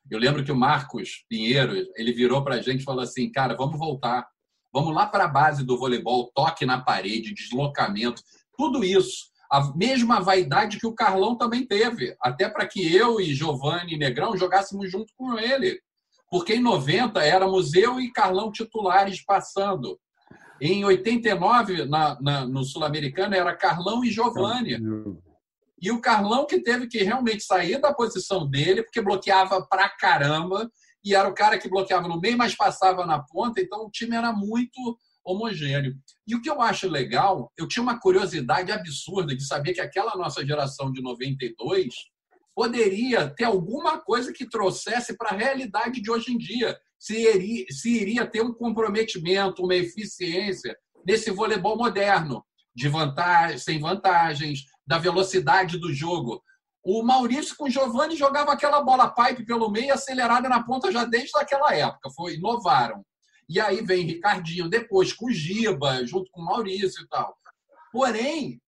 Eu 0.09 0.17
lembro 0.17 0.43
que 0.43 0.51
o 0.51 0.55
Marcos 0.55 1.25
Pinheiro, 1.27 1.73
ele 1.97 2.13
virou 2.13 2.41
para 2.41 2.55
a 2.55 2.61
gente 2.61 2.79
e 2.79 2.85
falou 2.85 3.03
assim, 3.03 3.29
cara, 3.29 3.55
vamos 3.55 3.77
voltar. 3.77 4.25
Vamos 4.73 4.95
lá 4.95 5.05
para 5.05 5.25
a 5.25 5.27
base 5.27 5.65
do 5.65 5.77
voleibol, 5.77 6.31
toque 6.33 6.65
na 6.65 6.79
parede, 6.79 7.33
deslocamento, 7.33 8.21
tudo 8.57 8.83
isso. 8.83 9.29
A 9.51 9.75
mesma 9.75 10.21
vaidade 10.21 10.79
que 10.79 10.87
o 10.87 10.93
Carlão 10.93 11.35
também 11.35 11.65
teve, 11.65 12.15
até 12.21 12.47
para 12.47 12.67
que 12.67 12.95
eu 12.95 13.19
e 13.19 13.33
Giovanni 13.33 13.97
Negrão 13.97 14.37
jogássemos 14.37 14.89
junto 14.89 15.11
com 15.17 15.37
ele 15.37 15.81
porque 16.29 16.55
em 16.55 16.61
90 16.61 17.21
éramos 17.23 17.73
eu 17.73 17.99
e 17.99 18.11
Carlão 18.11 18.51
titulares 18.51 19.23
passando. 19.23 19.99
Em 20.61 20.83
89, 20.83 21.85
na, 21.85 22.19
na 22.21 22.45
no 22.45 22.63
Sul-Americano, 22.63 23.33
era 23.33 23.55
Carlão 23.55 24.03
e 24.03 24.11
Giovanni. 24.11 24.77
E 25.81 25.91
o 25.91 26.01
Carlão 26.01 26.45
que 26.45 26.61
teve 26.61 26.87
que 26.87 27.01
realmente 27.01 27.43
sair 27.43 27.79
da 27.79 27.93
posição 27.93 28.47
dele, 28.47 28.83
porque 28.83 29.01
bloqueava 29.01 29.65
pra 29.65 29.89
caramba. 29.89 30.69
e 31.03 31.15
era 31.15 31.29
o 31.29 31.33
cara 31.33 31.57
que 31.57 31.69
bloqueava 31.69 32.07
no 32.07 32.19
meio, 32.19 32.37
mas 32.37 32.55
passava 32.55 33.05
na 33.05 33.19
ponta, 33.23 33.61
então 33.61 33.85
o 33.85 33.89
time 33.89 34.15
era 34.15 34.33
muito 34.33 34.97
homogêneo. 35.23 35.95
E 36.27 36.35
o 36.35 36.41
que 36.41 36.49
eu 36.49 36.61
acho 36.61 36.89
legal, 36.89 37.51
eu 37.57 37.67
tinha 37.67 37.81
uma 37.81 37.99
curiosidade 37.99 38.71
absurda 38.71 39.35
de 39.35 39.45
saber 39.45 39.73
que 39.73 39.81
aquela 39.81 40.15
nossa 40.15 40.45
geração 40.45 40.91
de 40.91 41.01
92 41.01 41.93
poderia 42.59 43.29
ter 43.29 43.45
alguma 43.45 44.01
coisa 44.01 44.33
que 44.33 44.45
trouxesse 44.45 45.15
para 45.15 45.29
a 45.29 45.37
realidade 45.37 46.01
de 46.01 46.11
hoje 46.11 46.33
em 46.33 46.37
dia. 46.37 46.77
Se 46.99 47.17
iria, 47.17 47.65
se 47.71 47.89
iria 47.89 48.27
ter 48.27 48.41
um 48.41 48.53
comprometimento, 48.53 49.63
uma 49.63 49.75
eficiência 49.75 50.75
nesse 51.07 51.31
voleibol 51.31 51.77
moderno, 51.77 52.43
de 52.75 52.89
vantagem, 52.89 53.57
sem 53.57 53.79
vantagens, 53.79 54.65
da 54.85 54.97
velocidade 54.97 55.77
do 55.77 55.93
jogo. 55.93 56.43
O 56.83 57.01
Maurício 57.01 57.55
com 57.55 57.63
o 57.63 57.69
Giovanni 57.69 58.17
jogava 58.17 58.51
aquela 58.51 58.81
bola 58.81 59.07
pipe 59.07 59.45
pelo 59.45 59.71
meio 59.71 59.93
acelerada 59.93 60.49
na 60.49 60.61
ponta 60.61 60.91
já 60.91 61.05
desde 61.05 61.31
aquela 61.37 61.73
época. 61.73 62.09
Foi, 62.13 62.33
inovaram. 62.33 63.05
E 63.47 63.57
aí 63.57 63.81
vem 63.81 64.05
Ricardinho 64.05 64.67
depois 64.67 65.13
com 65.13 65.27
o 65.27 65.31
Giba, 65.31 66.05
junto 66.05 66.29
com 66.29 66.41
o 66.41 66.45
Maurício 66.45 67.05
e 67.05 67.07
tal. 67.07 67.37
Porém, 67.89 68.59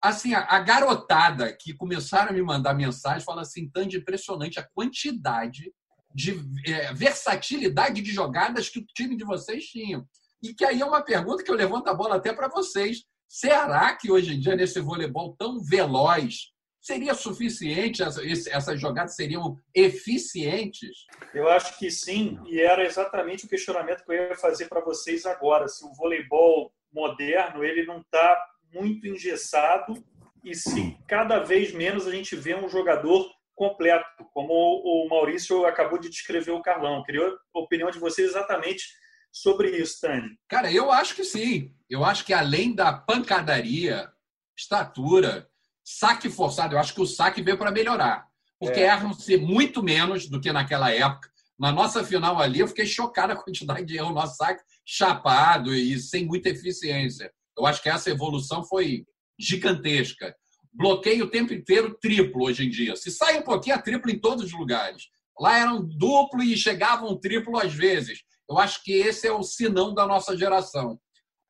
assim, 0.00 0.34
a, 0.34 0.58
garotada 0.60 1.52
que 1.52 1.74
começaram 1.74 2.30
a 2.30 2.32
me 2.32 2.42
mandar 2.42 2.74
mensagem 2.74 3.24
fala 3.24 3.42
assim, 3.42 3.68
tanto 3.68 3.96
impressionante 3.96 4.58
a 4.58 4.68
quantidade 4.74 5.72
de 6.14 6.40
é, 6.66 6.92
versatilidade 6.92 8.00
de 8.00 8.10
jogadas 8.10 8.68
que 8.68 8.78
o 8.78 8.86
time 8.94 9.16
de 9.16 9.24
vocês 9.24 9.64
tinha. 9.66 10.04
E 10.42 10.54
que 10.54 10.64
aí 10.64 10.80
é 10.80 10.84
uma 10.84 11.02
pergunta 11.02 11.42
que 11.42 11.50
eu 11.50 11.54
levanto 11.54 11.88
a 11.88 11.94
bola 11.94 12.16
até 12.16 12.32
para 12.32 12.48
vocês. 12.48 13.04
Será 13.28 13.94
que 13.94 14.10
hoje 14.10 14.34
em 14.34 14.40
dia, 14.40 14.56
nesse 14.56 14.80
voleibol 14.80 15.36
tão 15.36 15.60
veloz, 15.60 16.52
seria 16.80 17.12
suficiente? 17.12 18.02
Essas 18.02 18.80
jogadas 18.80 19.16
seriam 19.16 19.56
eficientes? 19.74 21.06
Eu 21.34 21.48
acho 21.48 21.78
que 21.78 21.90
sim, 21.90 22.38
e 22.46 22.60
era 22.60 22.84
exatamente 22.84 23.44
o 23.44 23.48
questionamento 23.48 24.04
que 24.04 24.12
eu 24.12 24.28
ia 24.28 24.36
fazer 24.36 24.68
para 24.68 24.80
vocês 24.80 25.26
agora. 25.26 25.68
Se 25.68 25.84
o 25.84 25.92
voleibol 25.92 26.72
moderno 26.92 27.62
ele 27.62 27.84
não 27.84 28.00
está 28.00 28.46
muito 28.72 29.06
engessado 29.06 30.02
e 30.44 30.54
se 30.54 30.96
cada 31.06 31.40
vez 31.40 31.72
menos 31.72 32.06
a 32.06 32.10
gente 32.10 32.34
vê 32.36 32.54
um 32.54 32.68
jogador 32.68 33.28
completo, 33.54 34.24
como 34.32 34.52
o 34.52 35.08
Maurício 35.08 35.66
acabou 35.66 35.98
de 35.98 36.08
descrever 36.08 36.52
o 36.52 36.62
Carlão. 36.62 37.02
Queria 37.02 37.26
a 37.26 37.58
opinião 37.58 37.90
de 37.90 37.98
vocês 37.98 38.30
exatamente 38.30 38.86
sobre 39.32 39.76
isso, 39.76 40.00
Tânia. 40.00 40.30
Cara, 40.48 40.72
eu 40.72 40.90
acho 40.92 41.14
que 41.14 41.24
sim. 41.24 41.74
Eu 41.90 42.04
acho 42.04 42.24
que 42.24 42.32
além 42.32 42.74
da 42.74 42.92
pancadaria, 42.92 44.08
estatura, 44.56 45.48
saque 45.84 46.30
forçado, 46.30 46.74
eu 46.74 46.78
acho 46.78 46.94
que 46.94 47.00
o 47.00 47.06
saque 47.06 47.42
veio 47.42 47.58
para 47.58 47.72
melhorar. 47.72 48.26
Porque 48.60 48.80
é. 48.80 48.84
erram-se 48.84 49.36
muito 49.36 49.82
menos 49.82 50.28
do 50.28 50.40
que 50.40 50.52
naquela 50.52 50.92
época. 50.92 51.28
Na 51.58 51.72
nossa 51.72 52.04
final 52.04 52.40
ali, 52.40 52.60
eu 52.60 52.68
fiquei 52.68 52.86
chocado 52.86 53.32
a 53.32 53.36
quantidade 53.36 53.84
de 53.84 53.96
erro. 53.96 54.12
Nosso 54.12 54.36
saque 54.36 54.62
chapado 54.86 55.74
e 55.74 55.98
sem 55.98 56.24
muita 56.24 56.48
eficiência. 56.48 57.32
Eu 57.58 57.66
acho 57.66 57.82
que 57.82 57.88
essa 57.88 58.10
evolução 58.10 58.64
foi 58.64 59.04
gigantesca. 59.38 60.34
Bloqueio 60.72 61.24
o 61.24 61.30
tempo 61.30 61.52
inteiro 61.52 61.96
triplo 62.00 62.44
hoje 62.44 62.66
em 62.66 62.70
dia. 62.70 62.94
Se 62.94 63.10
sai 63.10 63.38
um 63.38 63.42
pouquinho, 63.42 63.74
é 63.74 63.82
triplo 63.82 64.10
em 64.10 64.18
todos 64.18 64.46
os 64.46 64.52
lugares. 64.52 65.08
Lá 65.38 65.58
eram 65.58 65.84
duplo 65.84 66.42
e 66.42 66.56
chegavam 66.56 67.18
triplo 67.18 67.58
às 67.58 67.72
vezes. 67.72 68.22
Eu 68.48 68.58
acho 68.58 68.82
que 68.82 68.92
esse 68.92 69.26
é 69.26 69.32
o 69.32 69.42
sinão 69.42 69.92
da 69.92 70.06
nossa 70.06 70.36
geração. 70.36 70.98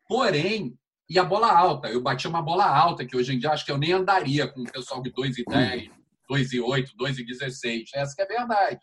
Porém, 0.06 0.74
e 1.08 1.18
a 1.18 1.24
bola 1.24 1.50
alta. 1.50 1.88
Eu 1.88 2.02
bati 2.02 2.26
uma 2.26 2.42
bola 2.42 2.66
alta, 2.66 3.06
que 3.06 3.16
hoje 3.16 3.34
em 3.34 3.38
dia 3.38 3.50
acho 3.50 3.64
que 3.64 3.72
eu 3.72 3.78
nem 3.78 3.92
andaria 3.92 4.46
com 4.46 4.60
o 4.60 4.70
pessoal 4.70 5.02
de 5.02 5.10
2 5.10 5.38
e 5.38 5.44
10, 5.44 5.90
2 6.28 6.52
e 6.52 6.60
8, 6.60 6.92
2 6.96 7.18
e 7.18 7.24
16. 7.24 7.90
Essa 7.94 8.14
que 8.14 8.22
é 8.22 8.24
a 8.24 8.28
verdade. 8.28 8.80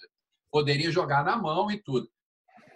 Poderia 0.52 0.92
jogar 0.92 1.24
na 1.24 1.38
mão 1.38 1.70
e 1.70 1.82
tudo. 1.82 2.10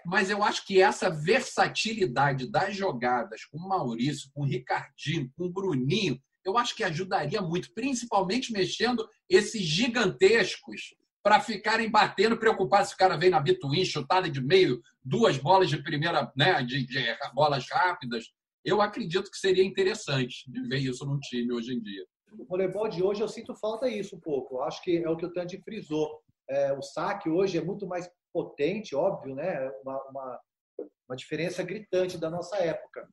Mas 0.05 0.29
eu 0.29 0.43
acho 0.43 0.65
que 0.65 0.81
essa 0.81 1.09
versatilidade 1.09 2.49
das 2.49 2.75
jogadas 2.75 3.45
com 3.45 3.57
o 3.57 3.67
Maurício, 3.67 4.29
com 4.33 4.41
o 4.41 4.45
Ricardinho, 4.45 5.31
com 5.35 5.45
o 5.45 5.51
Bruninho, 5.51 6.19
eu 6.45 6.57
acho 6.57 6.75
que 6.75 6.83
ajudaria 6.83 7.41
muito, 7.41 7.73
principalmente 7.73 8.51
mexendo 8.51 9.07
esses 9.29 9.61
gigantescos 9.61 10.95
para 11.21 11.39
ficarem 11.39 11.89
batendo, 11.89 12.37
preocupados 12.37 12.89
se 12.89 12.95
o 12.95 12.97
cara 12.97 13.17
vem 13.17 13.29
na 13.29 13.39
bituin, 13.39 13.83
chutada 13.83 14.29
de 14.29 14.41
meio, 14.41 14.81
duas 15.03 15.37
bolas 15.37 15.69
de 15.69 15.81
primeira, 15.83 16.31
né, 16.35 16.63
de, 16.63 16.85
de 16.85 17.17
bolas 17.33 17.67
rápidas. 17.69 18.25
Eu 18.63 18.81
acredito 18.81 19.29
que 19.29 19.37
seria 19.37 19.63
interessante 19.63 20.49
de 20.49 20.61
ver 20.67 20.79
isso 20.79 21.05
num 21.05 21.19
time 21.19 21.51
hoje 21.53 21.73
em 21.73 21.81
dia. 21.81 22.05
O 22.37 22.45
voleibol 22.45 22.87
de 22.87 23.01
hoje 23.03 23.21
eu 23.21 23.27
sinto 23.27 23.55
falta 23.55 23.87
isso 23.87 24.15
um 24.15 24.19
pouco. 24.19 24.55
Eu 24.55 24.63
acho 24.63 24.81
que 24.81 24.97
é 24.97 25.09
o 25.09 25.17
que 25.17 25.25
o 25.25 25.33
Tandy 25.33 25.61
frisou. 25.61 26.21
É, 26.49 26.73
o 26.73 26.81
saque 26.81 27.29
hoje 27.29 27.57
é 27.57 27.63
muito 27.63 27.87
mais 27.87 28.09
potente, 28.33 28.95
óbvio, 28.95 29.35
né? 29.35 29.69
Uma, 29.83 30.03
uma, 30.09 30.39
uma 31.07 31.15
diferença 31.15 31.63
gritante 31.63 32.17
da 32.17 32.29
nossa 32.29 32.57
época. 32.57 33.07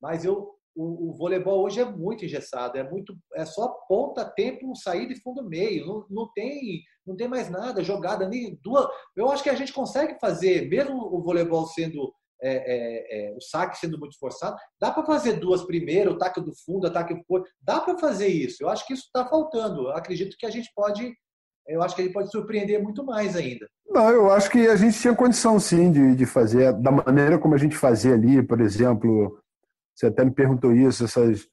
Mas 0.00 0.24
eu, 0.24 0.54
o, 0.74 1.10
o, 1.10 1.16
voleibol 1.16 1.62
hoje 1.62 1.80
é 1.80 1.84
muito 1.84 2.24
engessado, 2.24 2.78
é 2.78 2.88
muito, 2.88 3.16
é 3.34 3.44
só 3.44 3.68
ponta, 3.88 4.24
tempo, 4.24 4.74
saída 4.74 5.12
e 5.12 5.20
fundo 5.20 5.48
meio. 5.48 5.86
Não, 5.86 6.06
não 6.10 6.32
tem, 6.32 6.82
não 7.06 7.16
tem 7.16 7.28
mais 7.28 7.48
nada, 7.48 7.84
jogada 7.84 8.28
nem 8.28 8.58
duas. 8.62 8.86
Eu 9.16 9.30
acho 9.30 9.42
que 9.42 9.50
a 9.50 9.54
gente 9.54 9.72
consegue 9.72 10.18
fazer, 10.20 10.68
mesmo 10.68 10.96
o 10.96 11.22
voleibol 11.22 11.66
sendo 11.66 12.12
é, 12.44 12.54
é, 12.54 13.28
é, 13.30 13.36
o 13.36 13.40
saque 13.40 13.78
sendo 13.78 13.96
muito 13.98 14.18
forçado, 14.18 14.56
dá 14.80 14.90
para 14.90 15.06
fazer 15.06 15.34
duas 15.34 15.62
primeiro, 15.64 16.14
ataque 16.14 16.40
do 16.40 16.52
fundo, 16.64 16.88
ataque 16.88 17.14
do 17.14 17.22
dá 17.60 17.80
para 17.80 17.96
fazer 17.98 18.26
isso. 18.26 18.56
Eu 18.60 18.68
acho 18.68 18.84
que 18.84 18.92
isso 18.92 19.04
está 19.04 19.24
faltando. 19.28 19.82
Eu 19.82 19.92
acredito 19.92 20.36
que 20.36 20.44
a 20.44 20.50
gente 20.50 20.68
pode 20.74 21.14
eu 21.66 21.82
acho 21.82 21.94
que 21.94 22.02
ele 22.02 22.12
pode 22.12 22.30
surpreender 22.30 22.82
muito 22.82 23.04
mais 23.04 23.36
ainda. 23.36 23.68
Não, 23.88 24.08
eu 24.08 24.32
acho 24.32 24.50
que 24.50 24.66
a 24.66 24.76
gente 24.76 24.98
tinha 24.98 25.14
condição 25.14 25.60
sim 25.60 25.90
de, 25.92 26.14
de 26.16 26.26
fazer, 26.26 26.72
da 26.72 26.90
maneira 26.90 27.38
como 27.38 27.54
a 27.54 27.58
gente 27.58 27.76
fazia 27.76 28.14
ali, 28.14 28.42
por 28.42 28.60
exemplo, 28.60 29.38
você 29.94 30.06
até 30.06 30.24
me 30.24 30.30
perguntou 30.30 30.72
isso, 30.72 31.04
essas, 31.04 31.46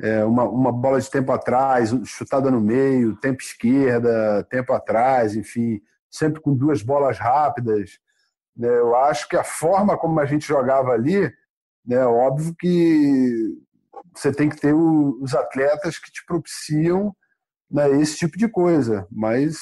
é, 0.00 0.24
uma, 0.24 0.44
uma 0.44 0.72
bola 0.72 1.00
de 1.00 1.10
tempo 1.10 1.30
atrás, 1.30 1.90
chutada 2.04 2.50
no 2.50 2.60
meio, 2.60 3.16
tempo 3.16 3.42
esquerda, 3.42 4.44
tempo 4.50 4.72
atrás, 4.72 5.36
enfim, 5.36 5.80
sempre 6.10 6.40
com 6.40 6.54
duas 6.54 6.82
bolas 6.82 7.18
rápidas. 7.18 7.98
Né? 8.56 8.68
Eu 8.68 8.96
acho 8.96 9.28
que 9.28 9.36
a 9.36 9.44
forma 9.44 9.96
como 9.96 10.18
a 10.20 10.26
gente 10.26 10.46
jogava 10.46 10.90
ali, 10.90 11.32
né, 11.86 12.04
óbvio 12.06 12.54
que 12.58 13.58
você 14.14 14.32
tem 14.32 14.48
que 14.48 14.60
ter 14.60 14.72
os 14.74 15.34
atletas 15.34 15.98
que 15.98 16.10
te 16.10 16.24
propiciam 16.24 17.14
né, 17.74 17.90
esse 18.00 18.16
tipo 18.16 18.38
de 18.38 18.46
coisa. 18.48 19.04
Mas 19.10 19.56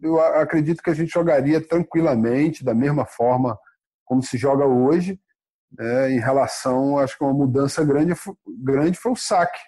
eu 0.00 0.20
acredito 0.20 0.80
que 0.80 0.88
a 0.88 0.94
gente 0.94 1.10
jogaria 1.10 1.60
tranquilamente, 1.60 2.64
da 2.64 2.72
mesma 2.72 3.04
forma 3.04 3.58
como 4.04 4.22
se 4.22 4.38
joga 4.38 4.64
hoje. 4.64 5.20
Né, 5.76 6.12
em 6.12 6.20
relação, 6.20 6.96
acho 6.96 7.18
que 7.18 7.24
uma 7.24 7.34
mudança 7.34 7.84
grande, 7.84 8.14
grande 8.62 8.96
foi 8.96 9.10
o 9.10 9.16
saque, 9.16 9.58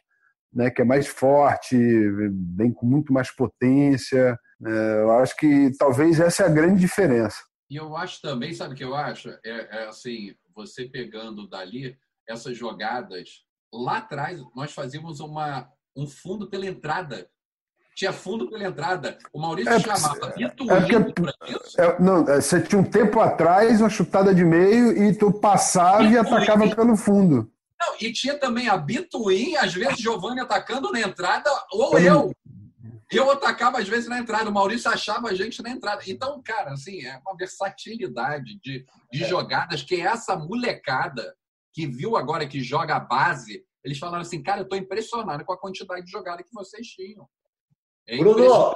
né, 0.55 0.71
que 0.71 0.81
é 0.81 0.85
mais 0.85 1.09
forte, 1.09 1.77
vem 2.57 2.73
com 2.73 2.87
muito 2.87 3.13
mais 3.13 3.35
potência. 3.35 4.39
Né, 4.61 5.03
eu 5.03 5.11
acho 5.19 5.37
que 5.37 5.73
talvez 5.77 6.21
essa 6.21 6.45
é 6.45 6.47
a 6.47 6.51
grande 6.51 6.79
diferença. 6.79 7.39
E 7.69 7.77
eu 7.77 7.97
acho 7.97 8.23
também, 8.23 8.55
sabe 8.55 8.75
o 8.75 8.77
que 8.77 8.85
eu 8.85 8.95
acho? 8.95 9.29
É, 9.45 9.83
é 9.83 9.89
assim, 9.89 10.35
você 10.55 10.85
pegando 10.89 11.49
dali 11.49 11.99
essas 12.29 12.57
jogadas, 12.57 13.45
lá 13.75 13.99
atrás 13.99 14.41
nós 14.55 14.73
fazíamos 14.73 15.19
uma, 15.19 15.69
um 15.97 16.07
fundo 16.07 16.49
pela 16.49 16.65
entrada 16.65 17.29
tinha 17.99 18.13
fundo 18.13 18.49
pela 18.49 18.63
entrada. 18.63 19.19
O 19.33 19.41
Maurício 19.41 19.73
é, 19.73 19.81
chamava 19.81 20.33
Vitorino 20.37 21.19
é 21.43 21.51
isso? 21.51 21.81
É, 21.81 22.01
não, 22.01 22.29
é, 22.29 22.41
você 22.41 22.61
tinha 22.61 22.81
um 22.81 22.85
tempo 22.85 23.19
atrás 23.19 23.81
uma 23.81 23.91
chutada 23.91 24.33
de 24.33 24.45
meio 24.45 24.97
e 24.97 25.13
tu 25.13 25.33
passava 25.33 26.05
e 26.05 26.17
atacava 26.17 26.73
pelo 26.77 26.97
fundo. 26.97 27.51
Não, 27.81 27.95
e 28.01 28.13
tinha 28.13 28.39
também 28.39 28.69
a 28.69 28.77
Bituin, 28.77 29.57
às 29.57 29.75
vezes 29.75 29.99
Giovanni 29.99 30.41
atacando 30.41 30.93
na 30.93 31.01
entrada, 31.01 31.51
ou 31.73 31.99
eu. 31.99 32.33
Eu 33.11 33.31
atacava 33.31 33.79
às 33.79 33.89
vezes 33.89 34.07
na 34.09 34.19
entrada, 34.19 34.51
o 34.51 34.53
Maurício 34.53 34.91
achava 34.91 35.29
a 35.29 35.35
gente 35.35 35.63
na 35.63 35.71
entrada. 35.71 36.03
Então, 36.07 36.41
cara, 36.45 36.73
assim, 36.75 37.05
é 37.05 37.19
uma 37.27 37.35
versatilidade 37.37 38.61
de, 38.63 38.85
de 39.11 39.25
é. 39.25 39.27
jogadas 39.27 39.83
que 39.83 40.01
essa 40.01 40.37
molecada 40.37 41.35
que 41.73 41.87
viu 41.87 42.17
agora 42.17 42.47
que 42.47 42.61
joga 42.61 42.97
a 42.97 43.01
base, 43.01 43.65
eles 43.83 43.99
falaram 43.99 44.21
assim, 44.21 44.43
cara, 44.43 44.61
eu 44.61 44.65
estou 44.65 44.79
impressionado 44.79 45.45
com 45.45 45.53
a 45.53 45.59
quantidade 45.59 46.05
de 46.05 46.13
jogada 46.13 46.43
que 46.43 46.53
vocês 46.53 46.87
tinham. 46.89 47.27
É 48.09 48.17
Bruno, 48.17 48.75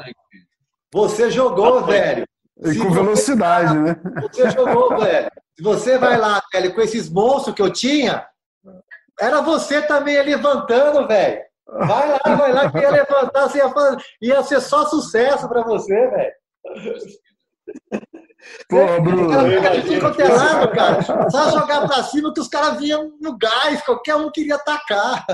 você 0.92 1.30
jogou, 1.30 1.82
velho. 1.84 2.26
E 2.64 2.78
com 2.78 2.90
velocidade, 2.90 3.78
né? 3.78 3.96
Você 4.20 4.50
jogou, 4.50 4.98
velho. 4.98 5.30
Se 5.56 5.62
você 5.62 5.96
vai 5.98 6.18
lá, 6.18 6.42
velho, 6.52 6.74
com 6.74 6.80
esses 6.82 7.08
monstros 7.08 7.54
que 7.54 7.62
eu 7.62 7.72
tinha, 7.72 8.26
era 9.18 9.40
você 9.40 9.80
também 9.82 10.22
levantando, 10.22 11.08
velho. 11.08 11.40
Vai 11.66 12.10
lá, 12.10 12.20
vai 12.36 12.52
lá, 12.52 12.70
que 12.70 12.78
ia 12.78 12.90
levantar, 12.90 13.48
você 13.48 13.58
ia, 13.58 13.70
fazer, 13.70 13.96
ia 14.20 14.42
ser 14.42 14.60
só 14.60 14.84
sucesso 14.86 15.48
pra 15.48 15.62
você, 15.62 15.94
velho. 16.08 16.32
Pô, 18.68 19.00
Bruno. 19.00 19.30
Cara, 19.30 20.68
cara. 20.68 21.30
Só 21.30 21.50
jogar 21.50 21.86
pra 21.86 22.02
cima 22.02 22.34
que 22.34 22.40
os 22.40 22.48
caras 22.48 22.78
vinham 22.78 23.12
no 23.20 23.38
gás, 23.38 23.82
qualquer 23.82 24.16
um 24.16 24.30
queria 24.30 24.56
atacar. 24.56 25.24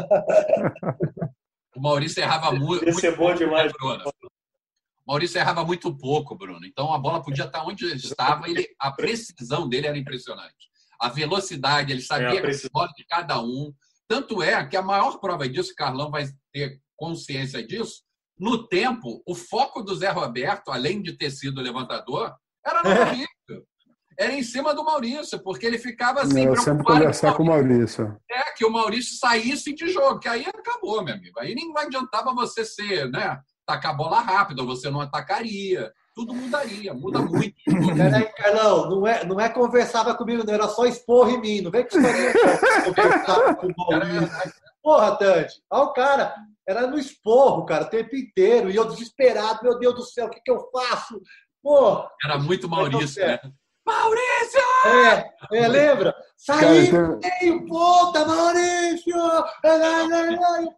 O 1.78 1.80
Maurício 1.80 2.20
errava 2.20 2.50
muito. 2.50 2.84
Esse 2.88 3.06
é 3.06 3.14
bom 3.14 3.32
demais. 3.32 3.72
Maurício 5.06 5.38
errava 5.38 5.64
muito 5.64 5.96
pouco, 5.96 6.34
Bruno. 6.34 6.66
Então 6.66 6.92
a 6.92 6.98
bola 6.98 7.22
podia 7.22 7.44
estar 7.44 7.64
onde 7.64 7.86
estava. 7.94 8.48
Ele, 8.50 8.66
a 8.80 8.90
precisão 8.90 9.68
dele 9.68 9.86
era 9.86 9.96
impressionante. 9.96 10.68
A 11.00 11.08
velocidade, 11.08 11.92
ele 11.92 12.02
sabia 12.02 12.40
é, 12.40 12.50
a 12.50 12.70
bola 12.72 12.88
de 12.96 13.06
cada 13.06 13.40
um. 13.40 13.72
Tanto 14.08 14.42
é 14.42 14.66
que 14.66 14.76
a 14.76 14.82
maior 14.82 15.20
prova 15.20 15.48
disso, 15.48 15.72
Carlão 15.76 16.10
vai 16.10 16.28
ter 16.52 16.80
consciência 16.96 17.64
disso, 17.64 18.02
no 18.36 18.66
tempo, 18.66 19.22
o 19.24 19.36
foco 19.36 19.80
do 19.80 19.94
Zé 19.94 20.10
Roberto, 20.10 20.72
além 20.72 21.00
de 21.00 21.12
ter 21.12 21.30
sido 21.30 21.60
levantador, 21.60 22.34
era 22.66 22.82
no 22.82 22.90
Maurício. 22.90 23.37
Era 24.18 24.32
em 24.32 24.42
cima 24.42 24.74
do 24.74 24.84
Maurício, 24.84 25.38
porque 25.38 25.64
ele 25.64 25.78
ficava 25.78 26.22
assim. 26.22 26.44
Eu 26.44 26.56
sempre 26.56 26.82
conversar 26.82 27.34
com 27.34 27.44
o 27.44 27.46
Maurício. 27.46 28.16
É, 28.28 28.50
que 28.52 28.64
o 28.64 28.70
Maurício 28.70 29.16
saísse 29.16 29.72
de 29.72 29.86
jogo, 29.86 30.18
que 30.18 30.28
aí 30.28 30.44
acabou, 30.44 31.04
meu 31.04 31.14
amigo. 31.14 31.38
Aí 31.38 31.54
nem 31.54 31.72
adiantava 31.76 32.34
você 32.34 32.64
ser, 32.64 33.08
né? 33.10 33.40
Tacar 33.64 33.92
a 33.92 33.94
bola 33.94 34.20
rápido, 34.20 34.66
você 34.66 34.90
não 34.90 35.00
atacaria. 35.00 35.92
Tudo 36.16 36.34
mudaria, 36.34 36.92
muda 36.92 37.20
muito. 37.22 37.54
Peraí, 37.96 38.24
Carlão, 38.32 38.90
não 38.90 39.06
é, 39.06 39.24
não 39.24 39.40
é 39.40 39.48
conversava 39.48 40.12
comigo, 40.16 40.42
não, 40.44 40.52
era 40.52 40.66
só 40.66 40.84
expor 40.84 41.30
em 41.30 41.40
mim. 41.40 41.60
Não 41.60 41.70
vem 41.70 41.86
com 41.86 41.96
historinha 41.96 42.32
conversava 42.84 43.54
com 43.54 43.68
o 43.68 43.74
Maurício. 43.76 44.52
Porra, 44.82 45.16
Tante, 45.16 45.62
olha 45.70 45.84
o 45.84 45.92
cara, 45.92 46.34
era 46.68 46.88
no 46.88 46.98
esporro, 46.98 47.64
cara, 47.66 47.84
o 47.84 47.88
tempo 47.88 48.16
inteiro. 48.16 48.68
E 48.68 48.74
eu 48.74 48.84
desesperado, 48.84 49.62
meu 49.62 49.78
Deus 49.78 49.94
do 49.94 50.02
céu, 50.02 50.26
o 50.26 50.30
que, 50.30 50.40
que 50.40 50.50
eu 50.50 50.68
faço? 50.72 51.22
Pô, 51.62 52.04
era 52.24 52.36
muito 52.36 52.68
Maurício, 52.68 53.24
né? 53.24 53.38
Maurício! 53.88 54.60
É, 54.86 55.58
é 55.58 55.68
lembra? 55.68 56.14
Saí, 56.36 56.90
tem 57.40 57.66
ponta, 57.66 58.24
Maurício! 58.26 59.16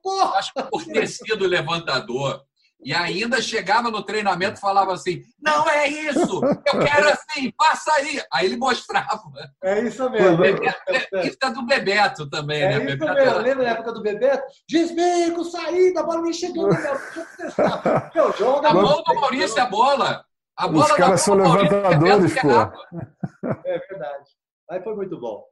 Porra! 0.03 0.39
Acho 0.39 0.55
que 0.55 0.63
por 0.63 0.85
ter 0.85 1.09
sido 1.09 1.47
levantador, 1.47 2.45
e 2.83 2.95
ainda 2.95 3.43
chegava 3.43 3.91
no 3.91 4.03
treinamento 4.03 4.59
e 4.59 4.61
falava 4.61 4.93
assim: 4.93 5.23
não 5.41 5.69
é 5.69 5.87
isso, 5.89 6.41
eu 6.43 6.79
quero 6.79 7.09
assim, 7.11 7.51
passa 7.57 7.93
aí. 7.93 8.23
Aí 8.33 8.47
ele 8.47 8.57
mostrava. 8.57 9.21
É 9.63 9.81
isso 9.81 10.09
mesmo. 10.09 10.39
Bebeto, 10.39 10.79
é, 10.89 11.27
isso 11.27 11.37
é 11.43 11.51
do 11.51 11.67
Bebeto 11.67 12.29
também, 12.31 12.63
é 12.63 12.69
né? 12.69 12.77
Isso 12.77 12.87
Bebeto 12.87 13.15
mesmo. 13.15 13.31
Era... 13.31 13.39
Lembra 13.41 13.65
da 13.65 13.71
época 13.71 13.93
do 13.93 14.03
Bebeto? 14.03 14.43
Desbico, 14.69 15.45
saída, 15.45 16.01
a 16.01 16.03
bola 16.05 16.23
nem 16.23 16.33
chegou 16.33 16.69
no 16.69 16.81
meu. 16.81 17.01
Meu, 18.15 18.33
joga 18.37 18.69
a 18.71 18.75
mão 18.75 19.03
do 19.03 19.15
Maurício 19.15 19.63
a 19.63 19.67
bola. 19.67 20.25
A 20.57 20.69
bola 20.69 20.85
Os 20.85 20.93
caras 20.93 21.21
são 21.23 21.35
levantadores, 21.35 22.35
pô. 22.41 22.51
É 23.65 23.79
verdade. 23.79 24.31
Aí 24.71 24.83
foi 24.83 24.95
muito 24.95 25.19
bom. 25.19 25.45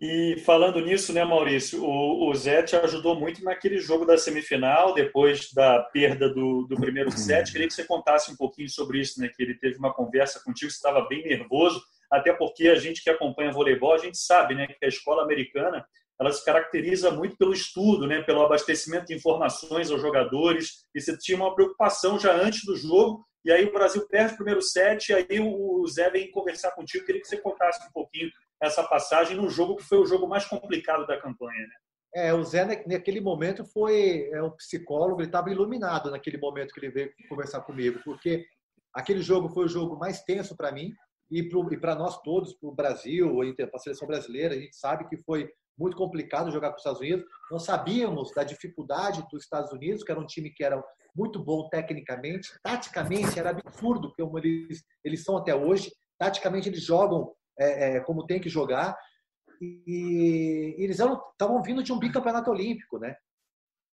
E 0.00 0.40
falando 0.46 0.80
nisso, 0.80 1.12
né, 1.12 1.24
Maurício, 1.24 1.84
o, 1.84 2.30
o 2.30 2.34
Zé 2.34 2.62
te 2.62 2.76
ajudou 2.76 3.18
muito 3.18 3.42
naquele 3.44 3.78
jogo 3.78 4.06
da 4.06 4.16
semifinal, 4.16 4.94
depois 4.94 5.52
da 5.52 5.80
perda 5.92 6.32
do, 6.32 6.64
do 6.66 6.76
primeiro 6.76 7.10
set. 7.10 7.52
Queria 7.52 7.66
que 7.66 7.74
você 7.74 7.84
contasse 7.84 8.30
um 8.30 8.36
pouquinho 8.36 8.68
sobre 8.70 9.00
isso, 9.00 9.20
né? 9.20 9.28
Que 9.28 9.42
ele 9.42 9.54
teve 9.58 9.78
uma 9.78 9.92
conversa 9.92 10.40
contigo, 10.44 10.70
você 10.70 10.76
estava 10.76 11.06
bem 11.06 11.22
nervoso, 11.24 11.82
até 12.10 12.32
porque 12.32 12.68
a 12.68 12.76
gente 12.76 13.02
que 13.02 13.10
acompanha 13.10 13.52
voleibol, 13.52 13.92
a 13.92 13.98
gente 13.98 14.16
sabe, 14.16 14.54
né, 14.54 14.66
que 14.66 14.84
a 14.84 14.88
escola 14.88 15.22
americana 15.22 15.84
ela 16.20 16.32
se 16.32 16.44
caracteriza 16.44 17.10
muito 17.10 17.36
pelo 17.36 17.52
estudo, 17.52 18.06
né, 18.06 18.20
pelo 18.22 18.42
abastecimento 18.42 19.06
de 19.06 19.14
informações 19.14 19.90
aos 19.90 20.02
jogadores. 20.02 20.84
E 20.94 21.00
você 21.00 21.16
tinha 21.16 21.36
uma 21.36 21.54
preocupação 21.54 22.18
já 22.18 22.34
antes 22.34 22.64
do 22.64 22.76
jogo 22.76 23.24
e 23.44 23.50
aí 23.50 23.64
o 23.64 23.72
Brasil 23.72 24.06
perde 24.06 24.34
o 24.34 24.36
primeiro 24.36 24.62
set, 24.62 25.08
e 25.08 25.14
aí 25.14 25.40
o 25.40 25.86
Zé 25.86 26.10
vem 26.10 26.30
conversar 26.30 26.72
contigo. 26.72 27.04
Queria 27.04 27.20
que 27.20 27.28
você 27.28 27.38
contasse 27.38 27.86
um 27.86 27.92
pouquinho 27.92 28.30
essa 28.62 28.82
passagem 28.82 29.36
no 29.36 29.48
jogo 29.48 29.76
que 29.76 29.84
foi 29.84 29.98
o 29.98 30.06
jogo 30.06 30.28
mais 30.28 30.44
complicado 30.44 31.06
da 31.06 31.18
campanha. 31.20 31.60
Né? 31.60 31.74
É, 32.14 32.34
o 32.34 32.42
Zé 32.42 32.64
naquele 32.64 33.20
momento 33.20 33.64
foi 33.64 34.28
é, 34.32 34.42
um 34.42 34.50
psicólogo, 34.50 35.20
ele 35.20 35.28
estava 35.28 35.50
iluminado 35.50 36.10
naquele 36.10 36.38
momento 36.38 36.74
que 36.74 36.80
ele 36.80 36.90
veio 36.90 37.12
conversar 37.28 37.60
comigo, 37.62 38.00
porque 38.04 38.44
aquele 38.92 39.22
jogo 39.22 39.48
foi 39.48 39.64
o 39.64 39.68
jogo 39.68 39.96
mais 39.96 40.22
tenso 40.22 40.56
para 40.56 40.72
mim 40.72 40.92
e 41.30 41.48
para 41.78 41.94
nós 41.94 42.20
todos, 42.22 42.54
para 42.54 42.68
o 42.68 42.74
Brasil, 42.74 43.38
para 43.56 43.70
a 43.74 43.78
seleção 43.78 44.08
brasileira, 44.08 44.54
a 44.54 44.58
gente 44.58 44.76
sabe 44.76 45.08
que 45.08 45.16
foi 45.16 45.48
muito 45.78 45.96
complicado 45.96 46.50
jogar 46.50 46.70
com 46.70 46.74
os 46.74 46.80
Estados 46.80 47.00
Unidos. 47.00 47.24
Nós 47.50 47.64
sabíamos 47.64 48.32
da 48.34 48.42
dificuldade 48.42 49.24
dos 49.30 49.44
Estados 49.44 49.72
Unidos, 49.72 50.02
que 50.02 50.10
era 50.10 50.20
um 50.20 50.26
time 50.26 50.50
que 50.50 50.64
era 50.64 50.82
muito 51.14 51.42
bom 51.42 51.68
tecnicamente, 51.68 52.50
taticamente 52.62 53.38
era 53.38 53.50
absurdo 53.50 54.12
como 54.16 54.38
eles, 54.38 54.82
eles 55.04 55.22
são 55.22 55.36
até 55.36 55.54
hoje. 55.54 55.92
Taticamente 56.18 56.68
eles 56.68 56.82
jogam 56.82 57.32
é, 57.58 57.96
é, 57.96 58.00
como 58.00 58.26
tem 58.26 58.40
que 58.40 58.48
jogar 58.48 58.96
e, 59.60 60.74
e 60.78 60.84
eles 60.84 60.98
estavam 60.98 61.62
vindo 61.62 61.82
de 61.82 61.92
um 61.92 61.98
bicampeonato 61.98 62.50
olímpico, 62.50 62.98
né? 62.98 63.14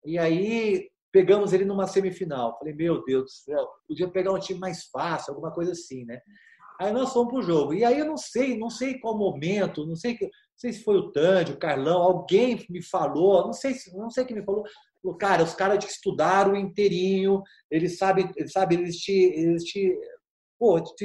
E 0.04 0.18
aí 0.18 0.88
pegamos 1.10 1.52
ele 1.52 1.64
numa 1.64 1.86
semifinal. 1.86 2.58
Falei, 2.58 2.74
meu 2.74 3.04
Deus 3.04 3.24
do 3.24 3.30
céu, 3.30 3.68
podia 3.86 4.08
pegar 4.08 4.32
um 4.32 4.38
time 4.38 4.58
mais 4.58 4.84
fácil, 4.86 5.32
alguma 5.32 5.52
coisa 5.52 5.72
assim, 5.72 6.04
né? 6.04 6.20
Aí 6.80 6.92
nós 6.92 7.12
fomos 7.12 7.32
pro 7.32 7.42
jogo. 7.42 7.72
E 7.72 7.84
aí 7.84 7.98
eu 7.98 8.04
não 8.04 8.16
sei, 8.16 8.58
não 8.58 8.68
sei 8.68 8.98
qual 8.98 9.16
momento, 9.16 9.86
não 9.86 9.94
sei, 9.94 10.18
não 10.20 10.28
sei 10.56 10.72
se 10.72 10.82
foi 10.82 10.96
o 10.96 11.12
Tandy, 11.12 11.52
o 11.52 11.58
Carlão, 11.58 12.02
alguém 12.02 12.66
me 12.68 12.82
falou, 12.82 13.44
não 13.44 13.52
sei, 13.52 13.74
não 13.94 14.10
sei 14.10 14.24
quem 14.24 14.36
me 14.36 14.44
falou, 14.44 14.64
cara, 15.12 15.42
os 15.42 15.54
caras 15.54 15.84
te 15.84 15.90
estudaram 15.90 16.56
inteirinho, 16.56 17.42
eles 17.70 17.98
sabem, 17.98 18.30
eles 18.36 18.52
sabem, 18.52 18.78
eles 18.78 18.96
te, 18.96 19.12
eles 19.12 19.64
te, 19.64 19.94
pô, 20.58 20.80
te, 20.80 21.04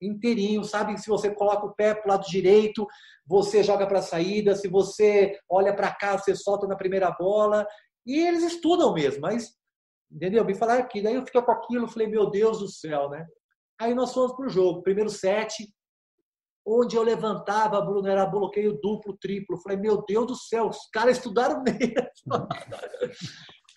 inteirinho, 0.00 0.64
sabe? 0.64 0.98
Se 0.98 1.08
você 1.08 1.34
coloca 1.34 1.66
o 1.66 1.74
pé 1.74 1.94
para 1.94 2.06
o 2.06 2.08
lado 2.10 2.26
direito, 2.28 2.86
você 3.26 3.62
joga 3.62 3.86
para 3.86 4.00
a 4.00 4.02
saída, 4.02 4.54
se 4.54 4.68
você 4.68 5.38
olha 5.48 5.74
para 5.74 5.92
cá, 5.94 6.18
você 6.18 6.34
solta 6.34 6.66
na 6.66 6.76
primeira 6.76 7.10
bola. 7.10 7.66
E 8.04 8.18
eles 8.18 8.42
estudam 8.42 8.92
mesmo, 8.92 9.20
mas, 9.20 9.54
entendeu? 10.10 10.44
Me 10.44 10.54
falaram 10.54 10.82
aqui, 10.82 11.00
daí 11.00 11.14
eu 11.14 11.24
fiquei 11.24 11.40
com 11.40 11.52
aquilo, 11.52 11.88
falei, 11.88 12.08
meu 12.08 12.30
Deus 12.30 12.58
do 12.58 12.68
céu, 12.68 13.08
né? 13.08 13.24
Aí 13.80 13.94
nós 13.94 14.12
fomos 14.12 14.34
para 14.34 14.46
o 14.46 14.50
jogo, 14.50 14.82
primeiro 14.82 15.10
set, 15.10 15.66
onde 16.66 16.96
eu 16.96 17.02
levantava, 17.02 17.80
Bruno, 17.80 18.08
era 18.08 18.26
bloqueio 18.26 18.78
duplo, 18.80 19.16
triplo. 19.16 19.58
Falei, 19.58 19.78
meu 19.78 20.04
Deus 20.04 20.26
do 20.26 20.36
céu, 20.36 20.68
os 20.68 20.88
caras 20.92 21.16
estudaram 21.16 21.62
mesmo. 21.64 22.48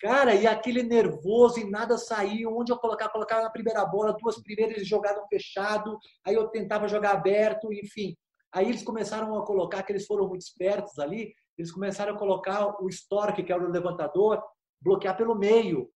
Cara, 0.00 0.34
e 0.34 0.46
aquele 0.46 0.82
nervoso 0.82 1.58
e 1.58 1.68
nada 1.68 1.96
saiu. 1.98 2.56
Onde 2.56 2.70
eu 2.70 2.78
colocava, 2.78 3.10
colocava 3.10 3.42
na 3.42 3.50
primeira 3.50 3.84
bola, 3.84 4.16
duas 4.20 4.40
primeiras 4.42 4.76
eles 4.76 4.88
jogaram 4.88 5.26
fechado, 5.28 5.98
aí 6.24 6.34
eu 6.34 6.48
tentava 6.48 6.88
jogar 6.88 7.12
aberto, 7.12 7.72
enfim. 7.72 8.14
Aí 8.52 8.68
eles 8.68 8.82
começaram 8.82 9.36
a 9.36 9.44
colocar, 9.44 9.82
que 9.82 9.92
eles 9.92 10.06
foram 10.06 10.28
muito 10.28 10.42
espertos 10.42 10.98
ali, 10.98 11.32
eles 11.58 11.72
começaram 11.72 12.14
a 12.14 12.18
colocar 12.18 12.82
o 12.82 12.88
Stork, 12.88 13.42
que 13.42 13.52
era 13.52 13.62
o 13.62 13.70
levantador, 13.70 14.42
bloquear 14.80 15.16
pelo 15.16 15.34
meio. 15.34 15.90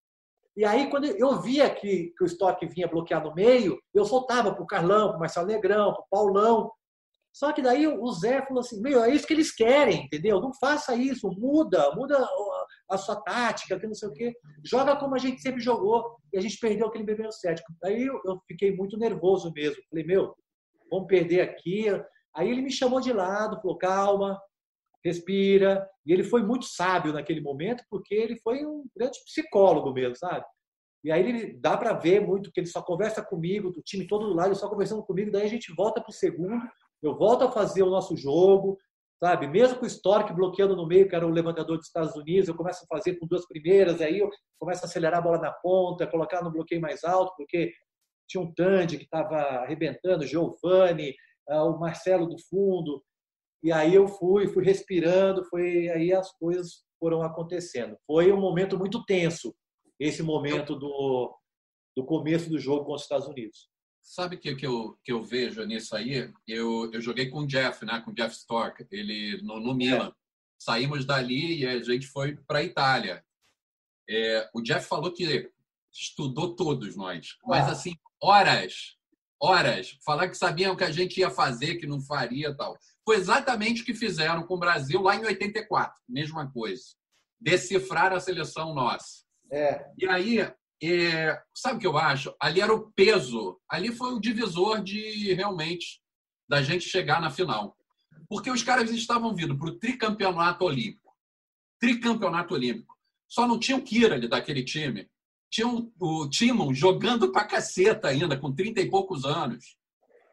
E 0.57 0.65
aí, 0.65 0.91
quando 0.91 1.05
eu 1.07 1.41
via 1.41 1.71
que, 1.71 2.13
que 2.17 2.25
o 2.25 2.27
Stork 2.27 2.67
vinha 2.67 2.89
bloquear 2.89 3.23
no 3.23 3.35
meio, 3.35 3.79
eu 3.95 4.05
soltava 4.05 4.53
para 4.53 4.63
o 4.63 4.67
Carlão, 4.67 5.09
para 5.09 5.17
o 5.17 5.21
Marcelo 5.21 5.47
Negrão, 5.47 5.93
para 5.93 6.03
o 6.03 6.07
Paulão. 6.11 6.71
Só 7.33 7.53
que 7.53 7.63
daí 7.63 7.87
o 7.87 8.13
Zé 8.13 8.43
falou 8.43 8.61
assim: 8.61 8.81
meu, 8.81 9.03
é 9.03 9.15
isso 9.15 9.27
que 9.27 9.33
eles 9.33 9.55
querem, 9.55 10.05
entendeu? 10.05 10.41
Não 10.41 10.53
faça 10.55 10.95
isso, 10.95 11.31
muda, 11.31 11.95
muda 11.95 12.19
a 12.91 12.99
sua 12.99 13.17
tática, 13.17 13.79
que 13.79 13.87
não 13.87 13.95
sei 13.95 14.09
o 14.09 14.13
quê. 14.13 14.35
Joga 14.65 14.97
como 14.97 15.15
a 15.15 15.19
gente 15.19 15.41
sempre 15.41 15.61
jogou. 15.61 16.17
E 16.33 16.39
a 16.39 16.41
gente 16.41 16.59
perdeu 16.59 16.87
aquele 16.87 17.05
primeiro 17.05 17.33
set. 17.33 17.63
Aí 17.85 18.05
eu 18.05 18.41
fiquei 18.47 18.75
muito 18.75 18.99
nervoso 18.99 19.53
mesmo. 19.53 19.83
Falei, 19.89 20.05
meu, 20.05 20.35
vamos 20.91 21.07
perder 21.07 21.43
aqui. 21.43 21.87
Aí 22.35 22.51
ele 22.51 22.63
me 22.63 22.71
chamou 22.71 23.01
de 23.01 23.13
lado, 23.13 23.61
falou, 23.61 23.79
calma, 23.79 24.41
respira. 25.05 25.89
E 26.05 26.13
ele 26.13 26.25
foi 26.25 26.43
muito 26.43 26.65
sábio 26.65 27.13
naquele 27.13 27.41
momento, 27.41 27.85
porque 27.89 28.15
ele 28.15 28.37
foi 28.37 28.65
um 28.67 28.85
grande 28.97 29.19
psicólogo 29.25 29.93
mesmo, 29.93 30.17
sabe? 30.17 30.45
E 31.03 31.11
aí 31.11 31.27
ele 31.27 31.59
dá 31.59 31.77
para 31.77 31.95
ver 31.95 32.21
muito 32.21 32.53
que 32.53 32.61
ele 32.61 32.67
só 32.67 32.83
conversa 32.83 33.25
comigo, 33.25 33.71
do 33.71 33.81
time 33.83 34.07
todo 34.07 34.27
do 34.27 34.35
lado, 34.35 34.49
ele 34.49 34.55
só 34.57 34.69
conversando 34.69 35.03
comigo. 35.03 35.31
Daí 35.31 35.47
a 35.47 35.49
gente 35.49 35.73
volta 35.75 36.01
para 36.01 36.11
o 36.11 36.15
segundo, 36.15 36.63
eu 37.03 37.17
volto 37.17 37.45
a 37.45 37.51
fazer 37.51 37.83
o 37.83 37.91
nosso 37.91 38.17
jogo, 38.17 38.79
sabe? 39.19 39.47
Mesmo 39.47 39.79
com 39.79 39.85
o 39.85 39.89
Stork 39.89 40.33
bloqueando 40.33 40.77
no 40.77 40.87
meio, 40.87 41.09
que 41.09 41.15
era 41.15 41.27
o 41.27 41.31
levantador 41.31 41.77
dos 41.77 41.87
Estados 41.87 42.15
Unidos, 42.17 42.49
eu 42.49 42.55
começo 42.55 42.85
a 42.85 42.97
fazer 42.97 43.17
com 43.17 43.27
duas 43.27 43.47
primeiras, 43.47 44.01
aí 44.01 44.19
eu 44.19 44.31
começo 44.59 44.85
a 44.85 44.89
acelerar 44.89 45.21
a 45.21 45.23
bola 45.23 45.39
na 45.39 45.53
ponta, 45.53 46.07
colocar 46.07 46.43
no 46.43 46.51
bloqueio 46.51 46.81
mais 46.81 47.05
alto, 47.05 47.33
porque 47.37 47.73
tinha 48.29 48.43
um 48.43 48.53
Tandy 48.53 48.97
que 48.97 49.05
estava 49.05 49.37
arrebentando, 49.37 50.27
Giovanni, 50.27 51.15
ah, 51.49 51.65
o 51.65 51.79
Marcelo 51.79 52.27
do 52.27 52.37
fundo, 52.49 53.03
e 53.63 53.71
aí 53.71 53.95
eu 53.95 54.09
fui, 54.09 54.49
fui 54.49 54.65
respirando, 54.65 55.45
foi 55.45 55.89
aí 55.91 56.13
as 56.13 56.33
coisas 56.39 56.83
foram 56.99 57.23
acontecendo. 57.23 57.97
Foi 58.07 58.33
um 58.33 58.41
momento 58.41 58.79
muito 58.79 59.05
tenso, 59.05 59.55
esse 59.99 60.23
momento 60.23 60.75
do, 60.77 61.37
do 61.97 62.05
começo 62.05 62.49
do 62.49 62.59
jogo 62.59 62.81
contra 62.81 62.97
os 62.97 63.03
Estados 63.03 63.29
Unidos. 63.29 63.69
Sabe 64.03 64.37
o 64.37 64.39
que, 64.39 64.55
que, 64.57 64.67
eu, 64.67 64.99
que 65.05 65.13
eu 65.13 65.23
vejo 65.23 65.65
nisso 65.65 65.95
aí? 65.95 66.33
Eu, 66.47 66.91
eu 66.93 67.01
joguei 67.01 67.29
com 67.29 67.41
o 67.41 67.47
Jeff, 67.47 67.85
né? 67.85 68.01
com 68.05 68.11
o 68.11 68.15
Jeff 68.15 68.35
Stork, 68.35 68.87
ele 68.91 69.41
no, 69.43 69.61
no 69.61 69.75
Milan. 69.75 70.09
É. 70.09 70.13
Saímos 70.59 71.05
dali 71.05 71.61
e 71.61 71.67
a 71.67 71.83
gente 71.83 72.07
foi 72.07 72.37
para 72.37 72.59
a 72.59 72.65
Itália. 72.65 73.25
É, 74.09 74.51
o 74.53 74.61
Jeff 74.61 74.87
falou 74.87 75.13
que 75.13 75.51
estudou 75.93 76.55
todos 76.55 76.97
nós, 76.97 77.37
mas 77.45 77.69
assim, 77.69 77.97
horas, 78.23 78.97
horas, 79.41 79.99
falar 80.05 80.29
que 80.29 80.37
sabiam 80.37 80.77
que 80.77 80.85
a 80.85 80.91
gente 80.91 81.19
ia 81.19 81.31
fazer, 81.31 81.77
que 81.77 81.87
não 81.87 82.01
faria 82.01 82.55
tal. 82.55 82.77
Foi 83.05 83.17
exatamente 83.17 83.83
o 83.83 83.85
que 83.85 83.95
fizeram 83.95 84.43
com 84.43 84.55
o 84.55 84.59
Brasil 84.59 85.01
lá 85.01 85.17
em 85.17 85.25
84, 85.25 85.95
mesma 86.09 86.51
coisa. 86.51 86.83
Decifrar 87.41 88.13
a 88.13 88.21
seleção 88.21 88.75
nossa. 88.75 89.25
É. 89.51 89.85
E 89.99 90.07
aí, 90.07 90.39
é, 90.83 91.41
sabe 91.55 91.77
o 91.77 91.81
que 91.81 91.87
eu 91.87 91.99
acho? 91.99 92.35
Ali 92.41 92.61
era 92.61 92.75
o 92.75 92.91
peso, 92.93 93.61
ali 93.69 93.93
foi 93.93 94.15
o 94.15 94.21
divisor 94.21 94.83
de 94.83 95.35
realmente 95.35 96.01
da 96.49 96.63
gente 96.63 96.89
chegar 96.89 97.21
na 97.21 97.31
final. 97.31 97.77
Porque 98.29 98.51
os 98.51 98.63
caras 98.63 98.91
estavam 98.91 99.35
vindo 99.35 99.57
para 99.59 99.69
o 99.69 99.79
tricampeonato 99.79 100.65
olímpico. 100.65 101.15
Tricampeonato 101.79 102.55
olímpico. 102.55 102.97
Só 103.29 103.47
não 103.47 103.59
tinha 103.59 103.77
o 103.77 103.83
Kira 103.83 104.19
daquele 104.29 104.65
time. 104.65 105.09
Tinha 105.51 105.69
o, 105.69 105.93
o 105.99 106.29
Timon 106.29 106.73
jogando 106.73 107.31
pra 107.31 107.45
caceta 107.45 108.09
ainda, 108.09 108.37
com 108.37 108.53
30 108.53 108.81
e 108.81 108.91
poucos 108.91 109.25
anos. 109.25 109.77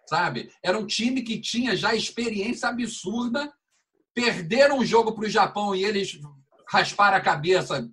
Sabe? 0.08 0.52
Era 0.64 0.78
um 0.78 0.86
time 0.86 1.22
que 1.22 1.40
tinha 1.40 1.76
já 1.76 1.94
experiência 1.94 2.70
absurda. 2.70 3.52
Perderam 4.14 4.80
o 4.80 4.86
jogo 4.86 5.14
para 5.14 5.26
o 5.26 5.30
Japão 5.30 5.76
e 5.76 5.84
eles 5.84 6.20
rasparam 6.70 7.18
a 7.18 7.22
cabeça 7.22 7.90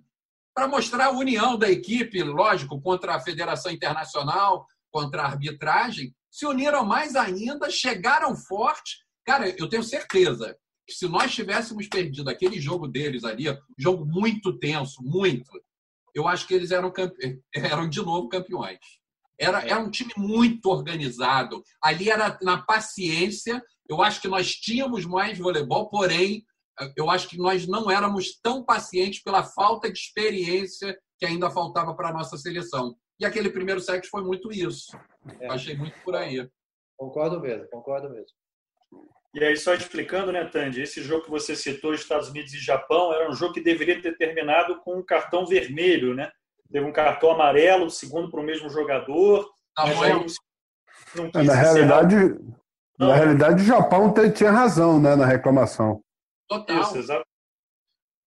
para 0.55 0.69
mostrar 0.69 1.07
a 1.07 1.11
união 1.11 1.57
da 1.57 1.69
equipe, 1.69 2.23
lógico, 2.23 2.81
contra 2.81 3.15
a 3.15 3.19
Federação 3.19 3.71
Internacional, 3.71 4.65
contra 4.89 5.23
a 5.23 5.25
arbitragem. 5.25 6.15
Se 6.31 6.45
uniram 6.45 6.85
mais 6.85 7.15
ainda, 7.15 7.69
chegaram 7.69 8.33
forte. 8.35 8.99
Cara, 9.25 9.49
eu 9.49 9.67
tenho 9.67 9.83
certeza 9.83 10.57
que 10.87 10.93
se 10.93 11.09
nós 11.09 11.35
tivéssemos 11.35 11.87
perdido 11.87 12.29
aquele 12.29 12.61
jogo 12.61 12.87
deles 12.87 13.25
ali, 13.25 13.45
jogo 13.77 14.05
muito 14.05 14.57
tenso, 14.57 15.03
muito, 15.03 15.51
eu 16.13 16.25
acho 16.27 16.47
que 16.47 16.53
eles 16.53 16.71
eram, 16.71 16.89
campe... 16.89 17.41
eram 17.53 17.89
de 17.89 18.01
novo 18.01 18.29
campeões. 18.29 18.79
Era, 19.37 19.59
era 19.59 19.79
um 19.79 19.91
time 19.91 20.13
muito 20.15 20.67
organizado. 20.67 21.61
Ali 21.81 22.09
era 22.09 22.39
na 22.41 22.61
paciência. 22.61 23.61
Eu 23.89 24.01
acho 24.01 24.21
que 24.21 24.29
nós 24.29 24.51
tínhamos 24.51 25.05
mais 25.05 25.37
voleibol, 25.37 25.89
porém, 25.89 26.45
eu 26.95 27.09
acho 27.09 27.27
que 27.29 27.37
nós 27.37 27.67
não 27.67 27.89
éramos 27.89 28.39
tão 28.41 28.63
pacientes 28.63 29.21
pela 29.23 29.43
falta 29.43 29.91
de 29.91 29.97
experiência 29.97 30.97
que 31.17 31.25
ainda 31.25 31.49
faltava 31.49 31.95
para 31.95 32.09
a 32.09 32.13
nossa 32.13 32.37
seleção. 32.37 32.95
E 33.19 33.25
aquele 33.25 33.49
primeiro 33.49 33.79
set 33.79 34.07
foi 34.09 34.23
muito 34.23 34.51
isso. 34.51 34.97
É. 35.39 35.47
Achei 35.47 35.75
muito 35.75 35.97
por 36.03 36.15
aí. 36.15 36.47
Concordo 36.97 37.39
mesmo, 37.39 37.67
concordo 37.69 38.09
mesmo. 38.09 38.27
E 39.33 39.43
aí, 39.43 39.57
só 39.57 39.73
explicando, 39.73 40.31
né, 40.31 40.45
Tandy, 40.45 40.81
esse 40.81 41.03
jogo 41.03 41.25
que 41.25 41.29
você 41.29 41.55
citou, 41.57 41.93
Estados 41.93 42.29
Unidos 42.29 42.53
e 42.53 42.57
Japão, 42.57 43.13
era 43.13 43.29
um 43.29 43.33
jogo 43.33 43.53
que 43.53 43.61
deveria 43.61 44.01
ter 44.01 44.17
terminado 44.17 44.79
com 44.81 44.97
um 44.97 45.03
cartão 45.03 45.45
vermelho, 45.45 46.13
né? 46.13 46.31
Teve 46.71 46.85
um 46.85 46.93
cartão 46.93 47.31
amarelo, 47.31 47.89
segundo 47.89 48.31
para 48.31 48.39
o 48.39 48.43
mesmo 48.43 48.69
jogador. 48.69 49.49
Ah, 49.77 49.87
não 51.15 51.43
na 51.43 51.53
realidade, 51.53 52.15
na 52.97 53.15
realidade, 53.15 53.61
o 53.61 53.65
Japão 53.65 54.13
tinha 54.33 54.51
razão 54.51 54.99
né, 54.99 55.15
na 55.15 55.25
reclamação. 55.25 56.01
Total. 56.47 56.81
Isso, 56.81 56.97
exato. 56.97 57.25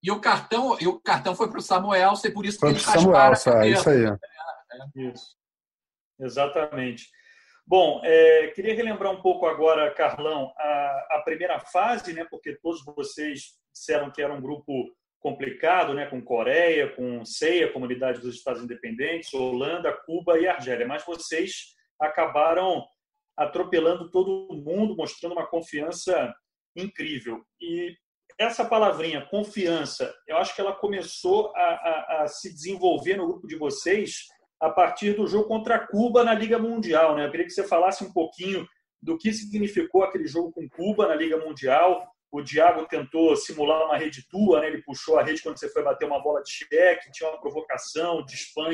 E 0.01 0.11
o 0.11 0.21
cartão, 0.21 0.77
e 0.79 0.87
o 0.87 0.99
cartão 0.99 1.35
foi 1.35 1.49
para 1.49 1.59
o 1.59 1.61
Samuel, 1.61 2.13
e 2.23 2.31
por 2.31 2.45
isso 2.45 2.59
foi 2.59 2.69
que 2.69 2.75
ele 2.75 2.83
Samuel, 2.83 3.31
é, 3.63 3.69
isso 3.69 3.89
aí. 3.89 4.05
É, 4.05 4.09
é. 4.09 5.09
Isso. 5.09 5.35
Exatamente. 6.19 7.09
Bom, 7.67 8.01
é, 8.03 8.47
queria 8.47 8.73
relembrar 8.73 9.11
um 9.11 9.21
pouco 9.21 9.45
agora, 9.45 9.93
Carlão, 9.93 10.51
a, 10.57 11.07
a, 11.11 11.21
primeira 11.23 11.59
fase, 11.59 12.13
né? 12.13 12.25
Porque 12.29 12.55
todos 12.55 12.83
vocês 12.83 13.59
disseram 13.71 14.09
que 14.11 14.21
era 14.21 14.33
um 14.33 14.41
grupo 14.41 14.91
complicado, 15.19 15.93
né? 15.93 16.07
Com 16.07 16.21
Coreia, 16.21 16.89
com 16.95 17.23
CEIA, 17.23 17.71
Comunidade 17.71 18.21
dos 18.21 18.35
Estados 18.35 18.63
Independentes, 18.63 19.33
Holanda, 19.33 19.93
Cuba 20.05 20.39
e 20.39 20.47
Argélia. 20.47 20.87
Mas 20.87 21.05
vocês 21.05 21.75
acabaram 21.99 22.85
atropelando 23.37 24.09
todo 24.09 24.47
mundo, 24.51 24.95
mostrando 24.95 25.33
uma 25.33 25.45
confiança 25.45 26.33
incrível. 26.75 27.45
E 27.61 27.95
essa 28.39 28.63
palavrinha, 28.63 29.27
confiança, 29.29 30.15
eu 30.25 30.37
acho 30.37 30.55
que 30.55 30.61
ela 30.61 30.73
começou 30.73 31.51
a, 31.57 31.61
a, 31.61 32.23
a 32.23 32.27
se 32.27 32.53
desenvolver 32.53 33.17
no 33.17 33.27
grupo 33.27 33.45
de 33.45 33.57
vocês 33.57 34.27
a 34.61 34.69
partir 34.69 35.13
do 35.13 35.27
jogo 35.27 35.47
contra 35.47 35.85
Cuba 35.85 36.23
na 36.23 36.33
Liga 36.33 36.57
Mundial. 36.57 37.15
Né? 37.15 37.25
Eu 37.25 37.31
queria 37.31 37.45
que 37.45 37.51
você 37.51 37.67
falasse 37.67 38.01
um 38.01 38.13
pouquinho 38.13 38.65
do 39.01 39.17
que 39.17 39.33
significou 39.33 40.03
aquele 40.03 40.25
jogo 40.25 40.53
com 40.53 40.69
Cuba 40.69 41.05
na 41.05 41.15
Liga 41.15 41.37
Mundial. 41.37 42.09
O 42.31 42.41
Diago 42.41 42.87
tentou 42.87 43.35
simular 43.35 43.85
uma 43.85 43.97
rede 43.97 44.25
tua, 44.29 44.61
né? 44.61 44.67
ele 44.67 44.83
puxou 44.83 45.19
a 45.19 45.23
rede 45.23 45.41
quando 45.41 45.59
você 45.59 45.69
foi 45.69 45.83
bater 45.83 46.05
uma 46.05 46.23
bola 46.23 46.41
de 46.41 46.49
cheque, 46.49 47.11
tinha 47.11 47.29
uma 47.29 47.41
provocação 47.41 48.23
de 48.23 48.35
spam, 48.35 48.73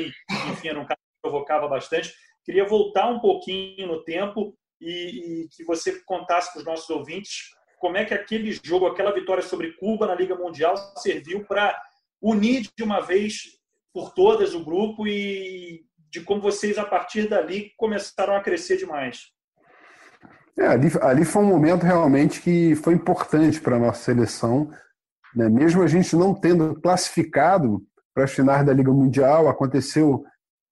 enfim, 0.50 0.68
era 0.68 0.78
um 0.78 0.86
cara 0.86 0.98
que 0.98 1.20
provocava 1.22 1.66
bastante. 1.66 2.14
Queria 2.44 2.68
voltar 2.68 3.08
um 3.08 3.18
pouquinho 3.18 3.88
no 3.88 4.04
tempo 4.04 4.56
e, 4.80 5.42
e 5.42 5.48
que 5.48 5.64
você 5.64 6.00
contasse 6.04 6.52
para 6.52 6.60
os 6.60 6.64
nossos 6.64 6.88
ouvintes 6.88 7.55
como 7.78 7.96
é 7.96 8.04
que 8.04 8.14
aquele 8.14 8.58
jogo, 8.64 8.86
aquela 8.86 9.12
vitória 9.12 9.42
sobre 9.42 9.72
Cuba 9.72 10.06
na 10.06 10.14
Liga 10.14 10.34
Mundial 10.34 10.76
serviu 10.98 11.44
para 11.44 11.78
unir 12.20 12.68
de 12.76 12.82
uma 12.82 13.00
vez 13.00 13.56
por 13.92 14.12
todas 14.12 14.54
o 14.54 14.64
grupo 14.64 15.06
e 15.06 15.84
de 16.10 16.20
como 16.20 16.40
vocês, 16.40 16.78
a 16.78 16.84
partir 16.84 17.28
dali, 17.28 17.72
começaram 17.76 18.34
a 18.34 18.40
crescer 18.40 18.76
demais. 18.76 19.26
É, 20.58 20.66
ali, 20.66 20.88
ali 21.02 21.24
foi 21.24 21.42
um 21.42 21.48
momento 21.48 21.82
realmente 21.82 22.40
que 22.40 22.74
foi 22.76 22.94
importante 22.94 23.60
para 23.60 23.76
a 23.76 23.78
nossa 23.78 24.02
seleção. 24.04 24.70
Né? 25.34 25.48
Mesmo 25.48 25.82
a 25.82 25.86
gente 25.86 26.16
não 26.16 26.34
tendo 26.34 26.80
classificado 26.80 27.82
para 28.14 28.24
as 28.24 28.32
finais 28.32 28.64
da 28.64 28.72
Liga 28.72 28.90
Mundial, 28.90 29.48
aconteceu 29.48 30.24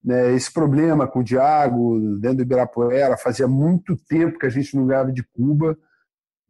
né, 0.02 0.34
esse 0.34 0.50
problema 0.50 1.06
com 1.06 1.20
o 1.20 1.24
Diago 1.24 2.00
dentro 2.18 2.38
do 2.38 2.42
Ibirapuera. 2.42 3.18
Fazia 3.18 3.46
muito 3.46 3.96
tempo 4.08 4.38
que 4.38 4.46
a 4.46 4.50
gente 4.50 4.74
não 4.74 4.86
ganhava 4.86 5.12
de 5.12 5.22
Cuba. 5.22 5.76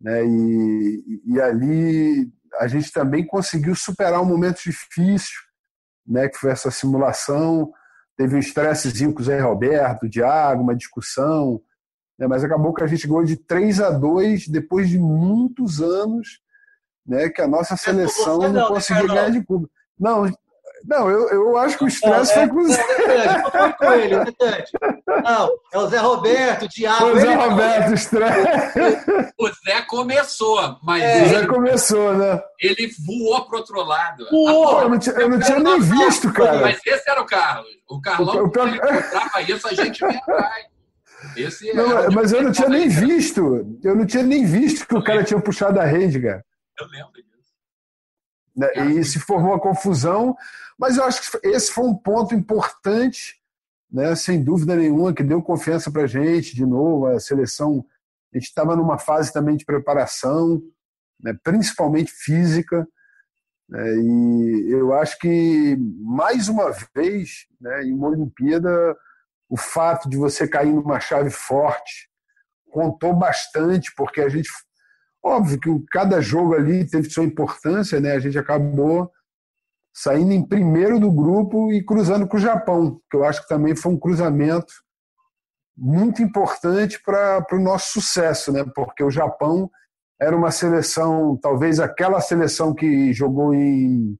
Né, 0.01 0.25
e, 0.27 1.23
e 1.27 1.41
ali 1.41 2.33
a 2.59 2.67
gente 2.67 2.93
também 2.93 3.27
conseguiu 3.27 3.75
superar 3.75 4.21
um 4.21 4.27
momento 4.27 4.63
difícil 4.63 5.41
né, 6.07 6.29
que 6.29 6.37
foi 6.37 6.51
essa 6.51 6.71
simulação. 6.71 7.73
Teve 8.17 8.37
um 8.37 8.39
estressezinho 8.39 9.13
com 9.13 9.21
o 9.21 9.25
Zé 9.25 9.41
Roberto, 9.41 10.05
o 10.05 10.09
Diago, 10.09 10.63
uma 10.63 10.77
discussão, 10.77 11.61
né, 12.19 12.27
mas 12.27 12.45
acabou 12.45 12.73
que 12.73 12.83
a 12.83 12.87
gente 12.87 13.07
ganhou 13.07 13.25
de 13.25 13.37
3 13.37 13.81
a 13.81 13.91
2 13.91 14.49
depois 14.49 14.89
de 14.89 14.99
muitos 14.99 15.81
anos 15.81 16.41
né, 17.07 17.29
que 17.29 17.43
a 17.43 17.49
nossa 17.49 17.77
seleção 17.77 18.39
não, 18.39 18.53
não 18.53 18.69
conseguia 18.69 19.07
ganhar 19.07 19.31
de 19.31 19.45
Cuba. 19.45 19.69
Não, 19.99 20.27
não, 20.87 21.11
eu, 21.11 21.29
eu 21.31 21.57
acho 21.57 21.79
que 21.79 21.85
o 21.85 21.89
estresse 21.89 22.33
é, 22.33 22.35
foi 22.35 22.49
com 22.49 22.61
o 22.61 22.69
Zé. 22.69 22.83
Não 23.43 23.51
foi 23.51 23.73
com 23.73 23.93
ele, 23.93 24.17
Não, 25.23 25.51
é 25.73 25.79
o 25.79 25.87
Zé 25.89 25.99
Roberto, 25.99 26.65
o 26.65 26.69
Diago. 26.69 27.07
O 27.07 27.19
Zé 27.19 27.35
Roberto, 27.35 27.91
o 27.91 27.95
estresse. 27.95 29.35
O 29.39 29.49
Zé 29.49 29.83
começou, 29.83 30.79
mas. 30.83 31.03
É, 31.03 31.17
ele, 31.17 31.25
o 31.25 31.29
Zé 31.29 31.47
começou, 31.47 32.15
né? 32.15 32.43
Ele 32.61 32.91
voou 33.07 33.47
pro 33.47 33.59
outro 33.59 33.83
lado. 33.83 34.27
Voou. 34.31 34.83
eu 34.83 34.89
não 34.89 34.99
tinha, 34.99 35.15
eu 35.17 35.29
não 35.29 35.41
tinha 35.41 35.59
nem 35.59 35.81
visto, 35.81 36.33
cara. 36.33 36.61
Mas 36.61 36.81
esse 36.85 37.11
era 37.11 37.21
o 37.21 37.27
Carlos. 37.27 37.69
O 37.89 38.01
Carlão, 38.01 38.45
o, 38.45 38.49
o, 38.49 38.67
ele 38.67 38.77
encontrava 38.77 39.43
isso, 39.43 39.69
a 39.69 39.75
gente 39.75 40.07
vem 40.07 40.17
atrás. 40.17 40.67
Esse 41.37 41.73
não, 41.73 42.11
mas 42.13 42.33
eu 42.33 42.43
não 42.43 42.53
tinha 42.53 42.69
nem 42.69 42.89
visto. 42.89 43.79
Eu 43.83 43.97
não 43.97 44.07
tinha 44.07 44.23
nem 44.23 44.45
visto 44.45 44.87
que 44.87 44.95
o 44.95 45.03
cara 45.03 45.25
tinha 45.25 45.41
puxado 45.41 45.81
a 45.81 45.85
rede, 45.85 46.21
cara. 46.21 46.45
Eu 46.79 46.87
lembro 46.89 47.13
disso. 47.13 47.55
Né? 48.57 49.01
E 49.01 49.05
se 49.05 49.19
formou 49.19 49.53
uma 49.53 49.61
confusão. 49.61 50.37
Mas 50.79 50.97
eu 50.97 51.05
acho 51.05 51.31
que 51.31 51.49
esse 51.49 51.71
foi 51.71 51.85
um 51.85 51.95
ponto 51.95 52.35
importante, 52.35 53.41
né, 53.91 54.15
sem 54.15 54.43
dúvida 54.43 54.75
nenhuma, 54.77 55.15
que 55.15 55.23
deu 55.23 55.43
confiança 55.43 55.91
para 55.91 56.03
a 56.03 56.07
gente. 56.07 56.55
De 56.55 56.67
novo, 56.67 57.07
a 57.07 57.21
seleção, 57.21 57.85
a 58.33 58.37
gente 58.37 58.49
estava 58.49 58.75
numa 58.75 58.99
fase 58.99 59.33
também 59.33 59.57
de 59.57 59.65
preparação, 59.65 60.63
né, 61.21 61.37
principalmente 61.43 62.11
física. 62.11 62.87
Né, 63.69 63.97
e 63.97 64.67
eu 64.71 64.93
acho 64.95 65.19
que, 65.19 65.77
mais 66.01 66.49
uma 66.49 66.73
vez, 66.95 67.47
né, 67.61 67.85
em 67.85 67.93
uma 67.93 68.09
Olimpíada, 68.09 68.97
o 69.49 69.57
fato 69.57 70.09
de 70.09 70.17
você 70.17 70.49
cair 70.49 70.73
numa 70.73 70.99
chave 70.99 71.31
forte 71.31 72.09
contou 72.71 73.15
bastante, 73.15 73.95
porque 73.95 74.21
a 74.21 74.29
gente. 74.29 74.51
Óbvio 75.23 75.59
que 75.59 75.71
cada 75.91 76.21
jogo 76.21 76.55
ali 76.55 76.85
teve 76.85 77.09
sua 77.09 77.25
importância, 77.25 77.99
né? 77.99 78.13
A 78.13 78.19
gente 78.19 78.37
acabou 78.37 79.11
saindo 79.95 80.33
em 80.33 80.45
primeiro 80.45 80.99
do 80.99 81.11
grupo 81.11 81.73
e 81.73 81.85
cruzando 81.85 82.27
com 82.27 82.37
o 82.37 82.41
Japão, 82.41 83.01
que 83.09 83.17
eu 83.17 83.25
acho 83.25 83.43
que 83.43 83.49
também 83.49 83.77
foi 83.77 83.93
um 83.93 83.99
cruzamento 83.99 84.73
muito 85.77 86.21
importante 86.21 87.01
para 87.01 87.47
o 87.53 87.61
nosso 87.61 88.01
sucesso, 88.01 88.53
né? 88.53 88.65
porque 88.75 89.05
o 89.05 89.11
Japão 89.11 89.71
era 90.21 90.37
uma 90.37 90.51
seleção, 90.51 91.39
talvez 91.41 91.79
aquela 91.79 92.21
seleção 92.21 92.75
que 92.75 93.13
jogou 93.13 93.55
em, 93.55 94.19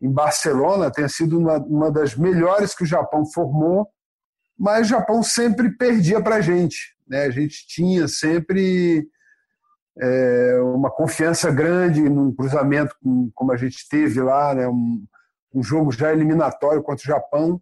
em 0.00 0.12
Barcelona 0.12 0.90
tenha 0.90 1.08
sido 1.08 1.38
uma, 1.38 1.58
uma 1.58 1.90
das 1.92 2.16
melhores 2.16 2.74
que 2.74 2.82
o 2.82 2.86
Japão 2.86 3.24
formou, 3.24 3.88
mas 4.58 4.86
o 4.86 4.90
Japão 4.90 5.22
sempre 5.22 5.76
perdia 5.76 6.20
para 6.20 6.36
a 6.36 6.40
gente. 6.40 6.96
Né? 7.06 7.22
A 7.22 7.30
gente 7.30 7.66
tinha 7.68 8.08
sempre 8.08 9.08
é, 10.00 10.60
uma 10.60 10.90
confiança 10.90 11.50
grande 11.50 12.08
num 12.08 12.34
cruzamento 12.34 12.94
com, 13.02 13.30
como 13.34 13.52
a 13.52 13.56
gente 13.56 13.88
teve 13.88 14.20
lá, 14.20 14.54
né, 14.54 14.68
um, 14.68 15.04
um 15.52 15.62
jogo 15.62 15.90
já 15.90 16.12
eliminatório 16.12 16.82
contra 16.82 17.02
o 17.02 17.06
Japão. 17.06 17.60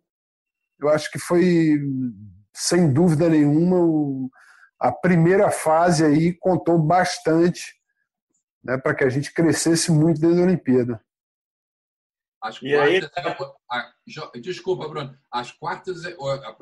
Eu 0.79 0.89
acho 0.91 1.11
que 1.11 1.19
foi, 1.19 1.81
sem 2.55 2.93
dúvida 2.93 3.29
nenhuma, 3.29 3.79
o, 3.79 4.31
a 4.79 4.93
primeira 4.93 5.51
fase 5.51 6.05
aí 6.05 6.35
contou 6.35 6.79
bastante 6.79 7.75
né, 8.63 8.77
para 8.77 8.95
que 8.95 9.05
a 9.05 9.09
gente 9.09 9.33
crescesse 9.33 9.91
muito 9.91 10.21
dentro 10.21 10.37
da 10.37 10.43
Olimpíada. 10.43 11.01
As 12.43 12.57
e 12.57 12.73
quartas, 12.73 13.11
aí... 13.17 13.27
É 13.27 13.57
a, 13.71 14.41
desculpa, 14.41 14.87
Bruno. 14.89 15.17
As 15.33 15.51
quartas, 15.53 16.05
é, 16.05 16.15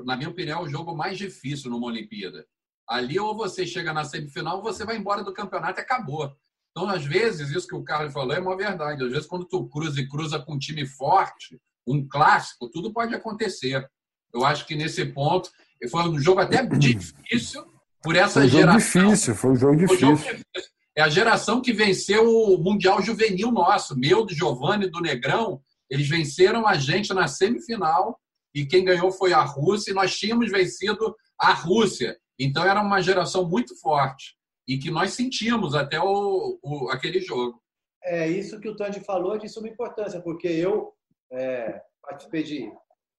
na 0.05 0.16
minha 0.16 0.31
opinião, 0.31 0.61
é 0.61 0.62
o 0.62 0.68
jogo 0.68 0.97
mais 0.97 1.18
difícil 1.18 1.70
numa 1.70 1.89
Olimpíada. 1.89 2.47
Ali, 2.89 3.18
ou 3.18 3.35
você 3.35 3.66
chega 3.66 3.93
na 3.93 4.05
semifinal, 4.05 4.57
ou 4.57 4.62
você 4.62 4.85
vai 4.85 4.97
embora 4.97 5.22
do 5.22 5.32
campeonato 5.32 5.80
e 5.80 5.82
acabou. 5.82 6.35
Então, 6.70 6.89
às 6.89 7.05
vezes, 7.05 7.51
isso 7.51 7.68
que 7.68 7.74
o 7.74 7.85
Carlos 7.85 8.12
falou 8.12 8.35
é 8.35 8.41
uma 8.41 8.57
verdade. 8.57 9.05
Às 9.05 9.11
vezes, 9.11 9.26
quando 9.26 9.47
tu 9.47 9.68
cruza 9.68 10.01
e 10.01 10.09
cruza 10.09 10.39
com 10.39 10.55
um 10.55 10.59
time 10.59 10.85
forte, 10.87 11.59
um 11.87 12.07
clássico, 12.07 12.68
tudo 12.68 12.93
pode 12.93 13.14
acontecer. 13.14 13.89
Eu 14.32 14.45
acho 14.45 14.66
que 14.66 14.74
nesse 14.74 15.05
ponto 15.07 15.51
foi 15.91 16.09
um 16.09 16.18
jogo 16.18 16.41
até 16.41 16.64
difícil 16.76 17.64
por 18.05 18.16
essa 18.16 18.41
foi 18.41 18.45
um 18.45 18.49
geração. 18.49 19.09
Difícil, 19.09 19.35
foi 19.35 19.51
um 19.51 19.57
jogo 19.57 19.76
difícil. 19.76 20.09
Um 20.09 20.16
jogo 20.16 20.22
difícil. 20.22 20.74
É 20.97 21.03
a 21.03 21.09
geração 21.09 21.61
que 21.61 21.72
venceu 21.72 22.28
o 22.28 22.59
Mundial 22.59 23.03
Juvenil 23.03 23.51
nosso, 23.51 23.99
meu, 23.99 24.24
do 24.24 24.35
Giovanni, 24.35 24.89
do 24.89 25.01
Negrão. 25.01 25.61
Eles 25.91 26.09
venceram 26.09 26.68
a 26.68 26.74
gente 26.74 27.12
na 27.14 27.26
semifinal 27.26 28.20
e 28.55 28.64
quem 28.66 28.85
ganhou 28.85 29.11
foi 29.11 29.32
a 29.32 29.43
Rússia 29.43 29.91
e 29.91 29.95
nós 29.95 30.16
tínhamos 30.16 30.51
vencido 30.51 31.16
a 31.39 31.53
Rússia. 31.53 32.16
Então 32.39 32.64
era 32.64 32.82
uma 32.82 33.01
geração 33.01 33.49
muito 33.49 33.78
forte 33.80 34.37
e 34.66 34.78
que 34.78 34.91
nós 34.91 35.12
sentimos 35.12 35.74
até 35.74 36.01
o, 36.01 36.59
o 36.62 36.91
aquele 36.91 37.20
jogo. 37.20 37.62
É 38.03 38.28
isso 38.28 38.61
que 38.61 38.68
o 38.68 38.76
Tandy 38.76 39.01
falou 39.01 39.35
é 39.35 39.39
de 39.39 39.49
suma 39.49 39.68
importância, 39.68 40.20
porque 40.20 40.49
eu 40.49 40.93
é, 41.32 41.80
participei 42.03 42.43
de 42.43 42.72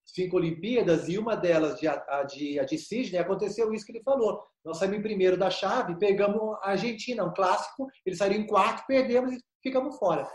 cinco 0.05 0.37
Olimpíadas 0.37 1.09
e 1.09 1.17
uma 1.17 1.35
delas, 1.35 1.79
de, 1.79 1.87
a, 1.87 2.23
de, 2.23 2.59
a 2.59 2.63
de 2.63 2.77
Sydney, 2.77 3.19
aconteceu 3.19 3.73
isso 3.73 3.85
que 3.85 3.91
ele 3.91 4.03
falou. 4.03 4.43
Nós 4.63 4.77
saímos 4.77 4.99
em 4.99 5.01
primeiro 5.01 5.37
da 5.37 5.49
chave, 5.49 5.97
pegamos 5.97 6.57
a 6.61 6.71
Argentina, 6.71 7.23
um 7.23 7.33
clássico, 7.33 7.87
eles 8.05 8.19
saíram 8.19 8.35
em 8.35 8.47
quarto, 8.47 8.85
perdemos 8.85 9.33
e 9.33 9.39
ficamos 9.63 9.97
fora. 9.97 10.27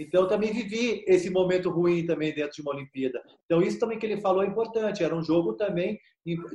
Então, 0.00 0.26
também 0.26 0.50
vivi 0.50 1.04
esse 1.06 1.28
momento 1.28 1.68
ruim 1.68 2.06
também 2.06 2.34
dentro 2.34 2.52
de 2.52 2.62
uma 2.62 2.72
Olimpíada. 2.72 3.22
Então, 3.44 3.60
isso 3.60 3.78
também 3.78 3.98
que 3.98 4.06
ele 4.06 4.18
falou 4.18 4.42
é 4.42 4.46
importante. 4.46 5.04
Era 5.04 5.14
um 5.14 5.22
jogo 5.22 5.52
também 5.52 5.98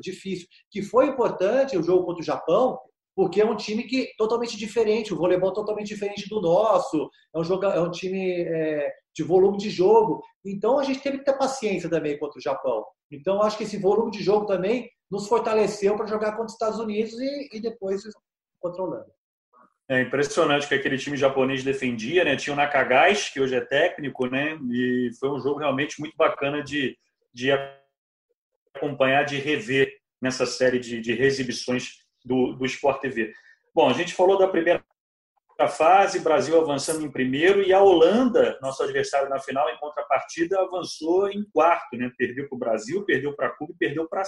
difícil. 0.01 0.47
Que 0.71 0.81
foi 0.81 1.05
importante 1.05 1.77
o 1.77 1.83
jogo 1.83 2.05
contra 2.05 2.21
o 2.21 2.25
Japão, 2.25 2.79
porque 3.15 3.39
é 3.39 3.45
um 3.45 3.55
time 3.55 3.83
que 3.83 4.09
totalmente 4.17 4.57
diferente, 4.57 5.13
o 5.13 5.17
voleibol 5.17 5.53
totalmente 5.53 5.87
diferente 5.87 6.27
do 6.27 6.41
nosso. 6.41 7.07
É 7.35 7.39
um, 7.39 7.43
jogo, 7.43 7.65
é 7.65 7.79
um 7.79 7.91
time 7.91 8.41
é, 8.41 8.91
de 9.13 9.21
volume 9.21 9.59
de 9.59 9.69
jogo. 9.69 10.23
Então, 10.43 10.79
a 10.79 10.83
gente 10.83 11.01
teve 11.01 11.19
que 11.19 11.25
ter 11.25 11.37
paciência 11.37 11.87
também 11.87 12.17
contra 12.17 12.39
o 12.39 12.41
Japão. 12.41 12.83
Então, 13.11 13.43
acho 13.43 13.59
que 13.59 13.63
esse 13.63 13.77
volume 13.77 14.09
de 14.09 14.23
jogo 14.23 14.47
também 14.47 14.89
nos 15.09 15.27
fortaleceu 15.27 15.95
para 15.95 16.07
jogar 16.07 16.31
contra 16.31 16.47
os 16.47 16.53
Estados 16.53 16.79
Unidos 16.79 17.13
e, 17.19 17.49
e 17.53 17.61
depois 17.61 18.01
contra 18.59 18.81
a 18.81 18.85
Holanda. 18.85 19.15
É 19.87 20.01
impressionante 20.01 20.67
que 20.67 20.73
aquele 20.73 20.97
time 20.97 21.15
japonês 21.15 21.63
defendia, 21.63 22.23
né? 22.23 22.35
Tinha 22.35 22.53
o 22.53 22.57
Nakagais, 22.57 23.29
que 23.29 23.39
hoje 23.39 23.55
é 23.55 23.61
técnico, 23.61 24.25
né? 24.25 24.57
E 24.71 25.11
foi 25.19 25.29
um 25.29 25.39
jogo 25.39 25.59
realmente 25.59 25.99
muito 25.99 26.15
bacana 26.17 26.63
de, 26.63 26.97
de 27.31 27.51
acompanhar, 28.75 29.23
de 29.23 29.37
rever 29.37 29.95
nessa 30.19 30.45
série 30.45 30.79
de, 30.79 30.99
de 30.99 31.13
reexibições 31.13 31.99
do, 32.23 32.53
do 32.53 32.65
Sport 32.65 32.99
TV. 32.99 33.31
Bom, 33.75 33.87
a 33.87 33.93
gente 33.93 34.15
falou 34.15 34.39
da 34.39 34.47
primeira 34.47 34.83
fase, 35.69 36.19
Brasil 36.19 36.59
avançando 36.59 37.05
em 37.05 37.11
primeiro 37.11 37.61
e 37.61 37.71
a 37.71 37.79
Holanda, 37.79 38.57
nosso 38.63 38.81
adversário 38.81 39.29
na 39.29 39.39
final, 39.39 39.69
em 39.69 39.77
contrapartida, 39.77 40.59
avançou 40.59 41.29
em 41.29 41.45
quarto, 41.53 41.95
né? 41.95 42.11
Perdeu 42.17 42.49
para 42.49 42.55
o 42.55 42.59
Brasil, 42.59 43.05
perdeu 43.05 43.35
para 43.35 43.51
Cuba 43.51 43.71
e 43.73 43.77
perdeu 43.77 44.07
para 44.07 44.21
a 44.21 44.25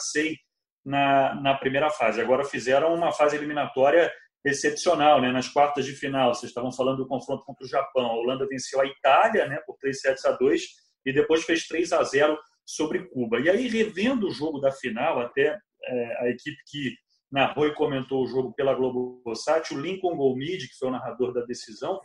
na, 0.85 1.35
na 1.41 1.53
primeira 1.55 1.89
fase. 1.89 2.21
Agora 2.21 2.45
fizeram 2.45 2.93
uma 2.93 3.11
fase 3.11 3.35
eliminatória 3.35 4.11
excepcional, 4.45 5.21
né? 5.21 5.31
Nas 5.31 5.49
quartas 5.49 5.85
de 5.85 5.93
final, 5.93 6.33
vocês 6.33 6.49
estavam 6.49 6.71
falando 6.71 6.97
do 6.97 7.07
confronto 7.07 7.43
contra 7.43 7.65
o 7.65 7.69
Japão. 7.69 8.05
A 8.05 8.15
Holanda 8.15 8.47
venceu 8.47 8.79
a 8.79 8.85
Itália, 8.85 9.45
né, 9.47 9.59
por 9.65 9.77
3 9.77 9.99
sets 9.99 10.25
a 10.25 10.31
2 10.31 10.61
e 11.05 11.13
depois 11.13 11.43
fez 11.43 11.67
3 11.67 11.93
a 11.93 12.03
0 12.03 12.37
sobre 12.65 13.07
Cuba. 13.07 13.39
E 13.39 13.49
aí 13.49 13.67
revendo 13.67 14.27
o 14.27 14.31
jogo 14.31 14.59
da 14.59 14.71
final, 14.71 15.19
até 15.19 15.57
é, 15.85 16.23
a 16.23 16.29
equipe 16.29 16.57
que 16.67 16.95
narrou 17.31 17.67
e 17.67 17.73
comentou 17.73 18.23
o 18.23 18.27
jogo 18.27 18.53
pela 18.53 18.73
Globosat, 18.73 19.73
o 19.73 19.79
Lincoln 19.79 20.15
Golmid, 20.15 20.67
que 20.67 20.77
foi 20.77 20.89
o 20.89 20.91
narrador 20.91 21.33
da 21.33 21.41
decisão, 21.41 21.99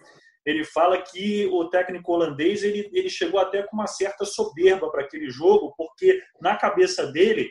ele 0.45 0.65
fala 0.65 1.01
que 1.01 1.47
o 1.47 1.69
técnico 1.69 2.13
holandês 2.13 2.65
ele, 2.65 2.91
ele 2.93 3.09
chegou 3.09 3.39
até 3.39 3.63
com 3.63 3.77
uma 3.77 3.87
certa 3.87 4.25
soberba 4.25 4.91
para 4.91 5.03
aquele 5.03 5.31
jogo, 5.31 5.73
porque 5.77 6.21
na 6.41 6.57
cabeça 6.57 7.07
dele 7.07 7.51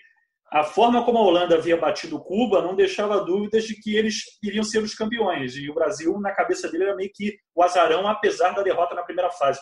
a 0.52 0.64
forma 0.64 1.06
como 1.06 1.18
a 1.18 1.22
Holanda 1.22 1.56
havia 1.56 1.78
batido 1.78 2.20
Cuba 2.20 2.62
não 2.62 2.76
deixava 2.76 3.24
dúvidas 3.24 3.64
de 3.64 3.76
que 3.76 3.96
eles 3.96 4.16
iriam 4.44 4.64
ser 4.66 4.84
os 4.84 4.94
campeões. 4.94 5.56
E 5.56 5.70
o 5.70 5.74
Brasil, 5.74 6.20
na 6.20 6.34
cabeça 6.34 6.70
dele, 6.70 6.84
era 6.84 6.96
meio 6.96 7.10
que 7.14 7.38
o 7.56 7.64
azarão, 7.64 8.06
apesar 8.06 8.52
da 8.52 8.62
derrota 8.62 8.94
na 8.94 9.04
primeira 9.04 9.32
fase. 9.32 9.62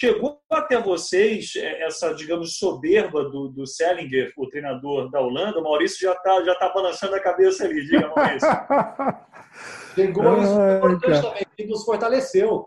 Chegou 0.00 0.40
até 0.50 0.80
vocês 0.80 1.52
é, 1.56 1.82
essa, 1.82 2.14
digamos, 2.14 2.56
soberba 2.56 3.24
do, 3.24 3.48
do 3.48 3.66
Selinger, 3.66 4.32
o 4.38 4.48
treinador 4.48 5.10
da 5.10 5.20
Holanda? 5.20 5.58
O 5.58 5.64
Maurício 5.64 6.00
já 6.00 6.12
está 6.12 6.42
já 6.42 6.54
tá 6.54 6.72
balançando 6.72 7.14
a 7.14 7.20
cabeça 7.20 7.64
ali, 7.64 7.84
diga, 7.84 8.10
Maurício. 8.14 8.48
Chegou 9.94 10.40
isso 10.40 10.60
importante 10.76 11.20
também, 11.20 11.46
que 11.54 11.66
nos 11.66 11.84
fortaleceu. 11.84 12.66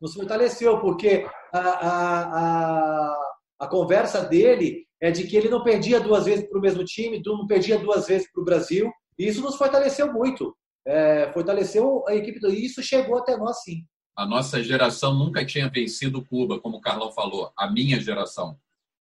Nos 0.00 0.14
fortaleceu, 0.14 0.78
porque 0.78 1.26
a, 1.52 1.58
a, 1.58 2.22
a, 2.38 3.18
a 3.60 3.66
conversa 3.66 4.22
dele 4.22 4.85
é 5.00 5.10
de 5.10 5.26
que 5.26 5.36
ele 5.36 5.48
não 5.48 5.62
perdia 5.62 6.00
duas 6.00 6.24
vezes 6.24 6.48
para 6.48 6.58
o 6.58 6.62
mesmo 6.62 6.84
time, 6.84 7.22
não 7.24 7.46
perdia 7.46 7.78
duas 7.78 8.06
vezes 8.06 8.30
para 8.32 8.40
o 8.40 8.44
Brasil. 8.44 8.90
E 9.18 9.26
isso 9.26 9.42
nos 9.42 9.56
fortaleceu 9.56 10.12
muito. 10.12 10.56
É, 10.86 11.30
fortaleceu 11.32 12.04
a 12.06 12.14
equipe 12.14 12.38
do. 12.38 12.50
E 12.50 12.64
isso 12.64 12.82
chegou 12.82 13.18
até 13.18 13.36
nós, 13.36 13.62
sim. 13.62 13.84
A 14.16 14.24
nossa 14.24 14.62
geração 14.62 15.14
nunca 15.14 15.44
tinha 15.44 15.68
vencido 15.68 16.24
Cuba, 16.24 16.58
como 16.60 16.78
o 16.78 16.80
Carlão 16.80 17.12
falou. 17.12 17.52
A 17.56 17.70
minha 17.70 18.00
geração. 18.00 18.56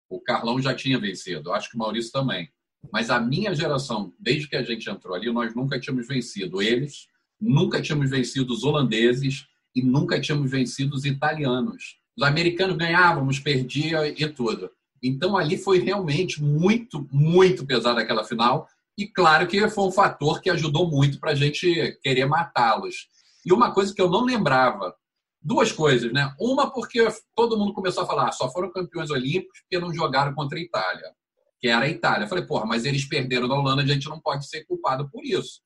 O 0.08 0.20
Carlão 0.20 0.60
já 0.60 0.74
tinha 0.74 0.98
vencido, 0.98 1.52
acho 1.52 1.70
que 1.70 1.76
o 1.76 1.78
Maurício 1.78 2.12
também. 2.12 2.48
Mas 2.92 3.10
a 3.10 3.20
minha 3.20 3.54
geração, 3.54 4.12
desde 4.18 4.48
que 4.48 4.56
a 4.56 4.62
gente 4.62 4.88
entrou 4.90 5.14
ali, 5.14 5.32
nós 5.32 5.54
nunca 5.54 5.78
tínhamos 5.78 6.06
vencido 6.06 6.60
eles, 6.60 7.08
nunca 7.40 7.80
tínhamos 7.80 8.10
vencido 8.10 8.52
os 8.52 8.64
holandeses 8.64 9.46
e 9.74 9.82
nunca 9.82 10.20
tínhamos 10.20 10.50
vencido 10.50 10.94
os 10.94 11.04
italianos. 11.04 11.98
Os 12.16 12.22
americanos 12.22 12.76
ganhávamos, 12.76 13.38
perdia 13.38 14.06
e 14.08 14.28
tudo. 14.28 14.70
Então, 15.04 15.36
ali 15.36 15.58
foi 15.58 15.80
realmente 15.80 16.42
muito, 16.42 17.06
muito 17.12 17.66
pesado 17.66 18.00
aquela 18.00 18.24
final. 18.24 18.66
E 18.96 19.06
claro 19.06 19.46
que 19.46 19.68
foi 19.68 19.84
um 19.84 19.92
fator 19.92 20.40
que 20.40 20.48
ajudou 20.48 20.90
muito 20.90 21.20
para 21.20 21.32
a 21.32 21.34
gente 21.34 21.98
querer 22.02 22.24
matá-los. 22.24 23.08
E 23.44 23.52
uma 23.52 23.72
coisa 23.72 23.94
que 23.94 24.00
eu 24.00 24.08
não 24.08 24.24
lembrava, 24.24 24.94
duas 25.42 25.70
coisas, 25.70 26.10
né? 26.10 26.32
Uma 26.40 26.70
porque 26.70 27.06
todo 27.36 27.58
mundo 27.58 27.74
começou 27.74 28.04
a 28.04 28.06
falar, 28.06 28.28
ah, 28.28 28.32
só 28.32 28.50
foram 28.50 28.72
campeões 28.72 29.10
olímpicos 29.10 29.60
porque 29.60 29.78
não 29.78 29.92
jogaram 29.92 30.32
contra 30.32 30.56
a 30.56 30.62
Itália, 30.62 31.12
que 31.60 31.68
era 31.68 31.84
a 31.84 31.88
Itália. 31.88 32.24
Eu 32.24 32.28
falei, 32.28 32.46
porra, 32.46 32.64
mas 32.64 32.86
eles 32.86 33.06
perderam 33.06 33.46
da 33.46 33.54
Holanda, 33.54 33.82
a 33.82 33.86
gente 33.86 34.08
não 34.08 34.18
pode 34.18 34.48
ser 34.48 34.64
culpado 34.64 35.10
por 35.10 35.22
isso. 35.22 35.60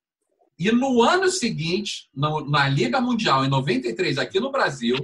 E 0.58 0.72
no 0.72 1.00
ano 1.02 1.28
seguinte, 1.28 2.08
na 2.12 2.68
Liga 2.68 3.00
Mundial, 3.00 3.44
em 3.44 3.48
93, 3.48 4.18
aqui 4.18 4.40
no 4.40 4.50
Brasil, 4.50 4.96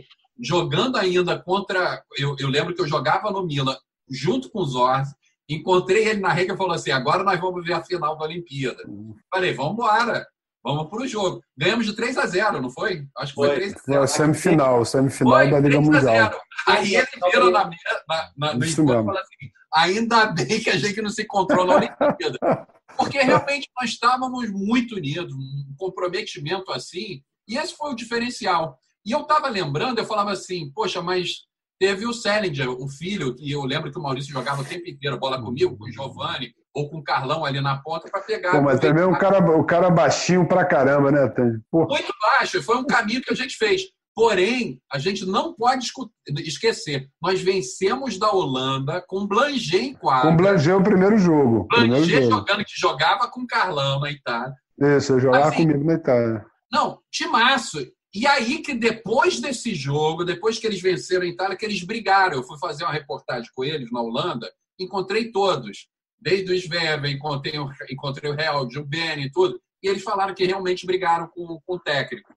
jogando 0.43 0.97
ainda 0.97 1.39
contra. 1.39 2.03
Eu, 2.19 2.35
eu 2.41 2.49
lembro 2.49 2.75
que 2.75 2.81
eu 2.81 2.89
jogava 2.89 3.31
no 3.31 3.47
Milan 3.47 3.77
junto 4.11 4.51
com 4.51 4.61
o 4.61 4.65
Zorzi. 4.65 5.15
Encontrei 5.49 6.09
ele 6.09 6.21
na 6.21 6.33
regra 6.33 6.55
e 6.55 6.59
falou 6.59 6.73
assim: 6.73 6.91
agora 6.91 7.23
nós 7.23 7.41
vamos 7.41 7.65
ver 7.65 7.75
a 7.75 7.85
final 7.85 8.17
da 8.17 8.25
Olimpíada. 8.25 8.83
Falei, 9.31 9.53
vamos 9.53 9.73
embora. 9.75 10.27
Vamos 10.65 10.89
para 10.89 11.03
o 11.03 11.07
jogo. 11.07 11.43
Ganhamos 11.55 11.85
de 11.85 11.95
3 11.95 12.17
a 12.17 12.27
0, 12.27 12.63
não 12.63 12.71
foi? 12.71 13.07
Acho 13.19 13.33
que 13.33 13.37
foi, 13.37 13.49
foi 13.49 13.57
3 13.57 13.73
a 13.73 13.75
0. 13.75 13.85
Foi 13.85 13.97
a 13.97 14.07
semifinal, 14.07 14.85
semifinal 14.87 15.33
foi, 15.35 15.51
da 15.51 15.61
Liga 15.61 15.81
Mundial. 15.81 16.41
Aí 16.67 16.97
ele 16.97 17.07
vira 17.31 17.51
na, 17.51 17.71
na, 18.09 18.31
na, 18.35 18.55
no 18.55 18.65
encontro 18.65 19.03
e 19.03 19.05
fala 19.05 19.21
assim: 19.21 19.51
ainda 19.75 20.27
bem 20.27 20.61
que 20.61 20.71
a 20.71 20.79
gente 20.79 21.03
não 21.03 21.11
se 21.11 21.23
encontrou 21.23 21.67
na 21.67 21.75
Olimpíada. 21.75 22.39
Porque 22.97 23.19
realmente 23.19 23.69
nós 23.79 23.91
estávamos 23.91 24.51
muito 24.51 24.97
unidos, 24.97 25.35
um 25.35 25.75
comprometimento 25.77 26.73
assim, 26.73 27.23
e 27.47 27.59
esse 27.59 27.77
foi 27.77 27.91
o 27.91 27.97
diferencial. 27.97 28.79
E 29.05 29.13
eu 29.13 29.23
estava 29.23 29.49
lembrando, 29.49 29.99
eu 29.99 30.07
falava 30.07 30.31
assim, 30.33 30.71
poxa, 30.73 31.03
mas 31.03 31.45
Teve 31.79 32.07
o 32.07 32.13
Selinger, 32.13 32.71
o 32.71 32.89
filho, 32.89 33.35
e 33.39 33.51
eu 33.51 33.65
lembro 33.65 33.91
que 33.91 33.99
o 33.99 34.03
Maurício 34.03 34.33
jogava 34.33 34.63
o 34.63 34.65
tempo 34.65 34.89
inteiro 34.89 35.19
bola 35.19 35.43
comigo, 35.43 35.77
com 35.77 35.85
o 35.85 35.93
Giovanni, 35.93 36.55
ou 36.73 36.89
com 36.89 36.99
o 36.99 37.05
Carlão 37.05 37.45
ali 37.45 37.61
na 37.61 37.79
ponta 37.79 38.09
para 38.11 38.21
pegar. 38.23 38.53
Pô, 38.53 38.63
mas 38.63 38.81
também 38.81 39.05
o 39.05 39.17
cara, 39.19 39.39
o 39.39 39.65
cara 39.65 39.91
baixinho 39.91 40.47
pra 40.47 40.65
caramba, 40.65 41.11
né? 41.11 41.29
Pô. 41.71 41.87
Muito 41.87 42.13
baixo, 42.21 42.63
foi 42.63 42.77
um 42.77 42.85
caminho 42.85 43.23
que 43.23 43.33
a 43.33 43.37
gente 43.37 43.57
fez. 43.57 43.83
Porém, 44.15 44.81
a 44.93 44.99
gente 44.99 45.27
não 45.27 45.53
pode 45.55 45.91
esquecer, 46.39 47.09
nós 47.21 47.43
vencemos 47.43 48.17
da 48.17 48.31
Holanda 48.31 49.03
com 49.09 49.27
Blanger 49.27 49.83
em 49.83 49.93
quadra. 49.93 50.31
Com 50.31 50.37
Blanger 50.37 50.77
o 50.77 50.85
primeiro 50.85 51.19
jogo. 51.19 51.67
Blanger 51.69 52.23
jogando, 52.31 52.65
que 52.65 52.81
jogava 52.81 53.29
com 53.29 53.41
o 53.41 53.47
Carlão 53.47 53.99
na 53.99 54.13
Itália. 54.13 54.55
Isso, 54.79 55.15
eu 55.15 55.21
jogava 55.21 55.49
assim, 55.49 55.67
comigo 55.67 55.85
na 55.85 55.95
Itália. 55.95 56.47
Não, 56.71 57.01
timaço. 57.11 57.79
E 58.15 58.29
aí 58.29 58.63
que 58.63 58.73
depois 58.75 59.41
desse 59.41 59.75
jogo, 59.75 60.25
depois 60.25 60.59
que 60.59 60.67
eles 60.67 60.81
venceram 60.81 61.25
a 61.25 61.29
Itália, 61.29 61.57
que 61.57 61.65
eles 61.65 61.83
brigaram. 61.83 62.37
Eu 62.37 62.45
fui 62.45 62.57
fazer 62.59 62.85
uma 62.85 62.93
reportagem 62.93 63.51
com 63.53 63.65
eles 63.65 63.91
na 63.91 64.01
Holanda, 64.01 64.51
encontrei 64.79 65.33
todos. 65.33 65.89
Desde 66.21 66.53
o 66.53 66.57
Sveva, 66.57 67.09
encontrei, 67.09 67.55
encontrei 67.91 68.31
o 68.31 68.35
Real, 68.35 68.63
o 68.65 68.85
Beni 68.85 69.27
e 69.27 69.33
tudo. 69.33 69.61
E 69.83 69.89
eles 69.89 70.03
falaram 70.03 70.33
que 70.33 70.45
realmente 70.45 70.87
brigaram 70.87 71.27
com, 71.29 71.61
com 71.67 71.75
o 71.75 71.79
técnico. 71.79 72.33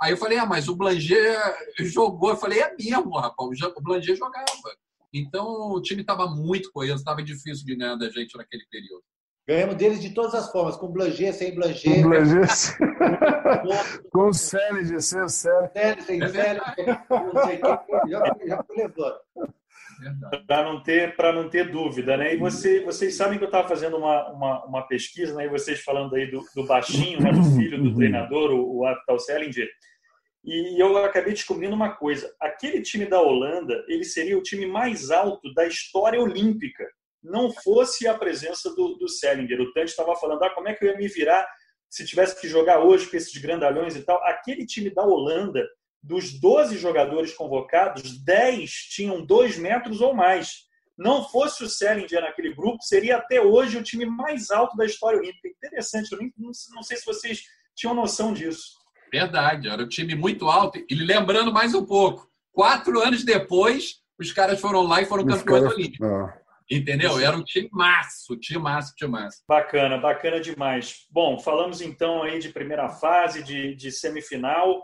Aí 0.00 0.12
eu 0.12 0.16
falei, 0.16 0.36
ah, 0.36 0.46
mas 0.46 0.68
o 0.68 0.76
Blanger 0.76 1.36
jogou. 1.80 2.30
Eu 2.30 2.36
falei, 2.36 2.60
é 2.60 2.76
mesmo, 2.76 3.16
rapaz. 3.16 3.60
O 3.62 3.80
Blanger 3.80 4.14
jogava. 4.14 4.46
Então 5.12 5.72
o 5.72 5.80
time 5.80 6.02
estava 6.02 6.26
muito 6.26 6.70
coeso, 6.70 6.96
estava 6.96 7.22
difícil 7.22 7.64
de 7.64 7.74
ganhar 7.74 7.96
da 7.96 8.10
gente 8.10 8.36
naquele 8.36 8.66
período. 8.70 9.02
Ganhamos 9.46 9.76
deles 9.76 10.00
de 10.00 10.14
todas 10.14 10.34
as 10.34 10.50
formas, 10.50 10.76
com 10.76 10.88
Blanger, 10.88 11.34
sem 11.34 11.54
Blanger. 11.54 12.02
Com 12.02 12.08
Blanger, 12.08 12.48
com 14.10 14.32
Célige, 14.32 15.00
sem 15.02 15.28
Célige. 15.28 16.02
sem 16.02 16.28
Célige, 16.28 16.62
não 17.10 17.44
sei 17.44 17.58
quem, 17.58 18.10
já, 18.10 18.36
já 18.46 18.64
fui 18.64 18.76
levando. 18.76 19.18
Para 20.46 20.64
não 20.64 20.82
ter 20.82 21.14
para 21.14 21.32
não 21.32 21.48
ter 21.48 21.70
dúvida, 21.70 22.16
né? 22.16 22.34
E 22.34 22.38
você, 22.38 22.82
vocês 22.84 23.16
sabem 23.16 23.38
que 23.38 23.44
eu 23.44 23.48
estava 23.48 23.68
fazendo 23.68 23.96
uma, 23.96 24.30
uma, 24.32 24.64
uma, 24.64 24.82
pesquisa, 24.88 25.34
né? 25.34 25.44
E 25.44 25.50
vocês 25.50 25.80
falando 25.82 26.14
aí 26.16 26.30
do, 26.30 26.42
do 26.54 26.66
baixinho, 26.66 27.20
né? 27.20 27.30
do 27.30 27.44
filho 27.56 27.82
do 27.82 27.94
treinador, 27.94 28.50
o, 28.50 28.78
o 28.78 28.86
Aptal 28.86 29.18
Selinger. 29.18 29.68
E 30.42 30.82
eu 30.82 30.96
acabei 30.98 31.32
descobrindo 31.32 31.74
uma 31.74 31.90
coisa: 31.90 32.34
aquele 32.40 32.82
time 32.82 33.06
da 33.06 33.20
Holanda, 33.20 33.84
ele 33.88 34.04
seria 34.04 34.38
o 34.38 34.42
time 34.42 34.66
mais 34.66 35.10
alto 35.10 35.52
da 35.54 35.66
história 35.66 36.20
olímpica. 36.20 36.86
Não 37.24 37.50
fosse 37.50 38.06
a 38.06 38.16
presença 38.16 38.68
do, 38.74 38.96
do 38.96 39.08
Selinger. 39.08 39.60
O 39.60 39.72
Tante 39.72 39.88
estava 39.88 40.14
falando: 40.14 40.42
ah, 40.44 40.50
como 40.50 40.68
é 40.68 40.74
que 40.74 40.84
eu 40.84 40.90
ia 40.90 40.96
me 40.96 41.08
virar 41.08 41.46
se 41.88 42.04
tivesse 42.04 42.38
que 42.38 42.46
jogar 42.46 42.80
hoje 42.80 43.08
com 43.08 43.16
esses 43.16 43.36
grandalhões 43.40 43.96
e 43.96 44.02
tal? 44.02 44.22
Aquele 44.24 44.66
time 44.66 44.90
da 44.90 45.02
Holanda 45.02 45.66
dos 46.02 46.38
12 46.38 46.76
jogadores 46.76 47.32
convocados, 47.32 48.22
10 48.22 48.70
tinham 48.90 49.24
2 49.24 49.56
metros 49.56 50.02
ou 50.02 50.12
mais. 50.12 50.64
Não 50.96 51.26
fosse 51.28 51.64
o 51.64 51.68
Selinger 51.68 52.20
naquele 52.20 52.54
grupo, 52.54 52.82
seria 52.82 53.16
até 53.16 53.40
hoje 53.40 53.78
o 53.78 53.82
time 53.82 54.04
mais 54.04 54.50
alto 54.50 54.76
da 54.76 54.84
história 54.84 55.18
olímpica. 55.18 55.48
Interessante, 55.48 56.12
eu 56.12 56.18
nem, 56.18 56.32
não, 56.36 56.50
não 56.74 56.82
sei 56.82 56.98
se 56.98 57.06
vocês 57.06 57.42
tinham 57.74 57.94
noção 57.94 58.34
disso. 58.34 58.74
Verdade, 59.10 59.68
era 59.68 59.82
um 59.82 59.88
time 59.88 60.14
muito 60.14 60.46
alto. 60.48 60.78
E 60.88 60.94
lembrando 60.94 61.52
mais 61.52 61.74
um 61.74 61.84
pouco, 61.84 62.28
quatro 62.52 63.00
anos 63.00 63.24
depois, 63.24 64.02
os 64.18 64.32
caras 64.32 64.60
foram 64.60 64.82
lá 64.82 65.00
e 65.00 65.06
foram 65.06 65.26
campeões 65.26 65.64
olímpicos. 65.64 66.06
Ah. 66.06 66.43
Entendeu? 66.70 67.20
Era 67.20 67.36
um 67.36 67.44
time 67.44 67.68
maço, 67.70 68.36
time 68.36 68.62
maço, 68.62 68.94
time 68.94 69.10
maço. 69.10 69.42
Bacana, 69.46 69.98
bacana 69.98 70.40
demais. 70.40 71.06
Bom, 71.10 71.38
falamos 71.38 71.82
então 71.82 72.22
aí 72.22 72.38
de 72.38 72.48
primeira 72.48 72.88
fase, 72.88 73.42
de, 73.42 73.74
de 73.74 73.92
semifinal 73.92 74.82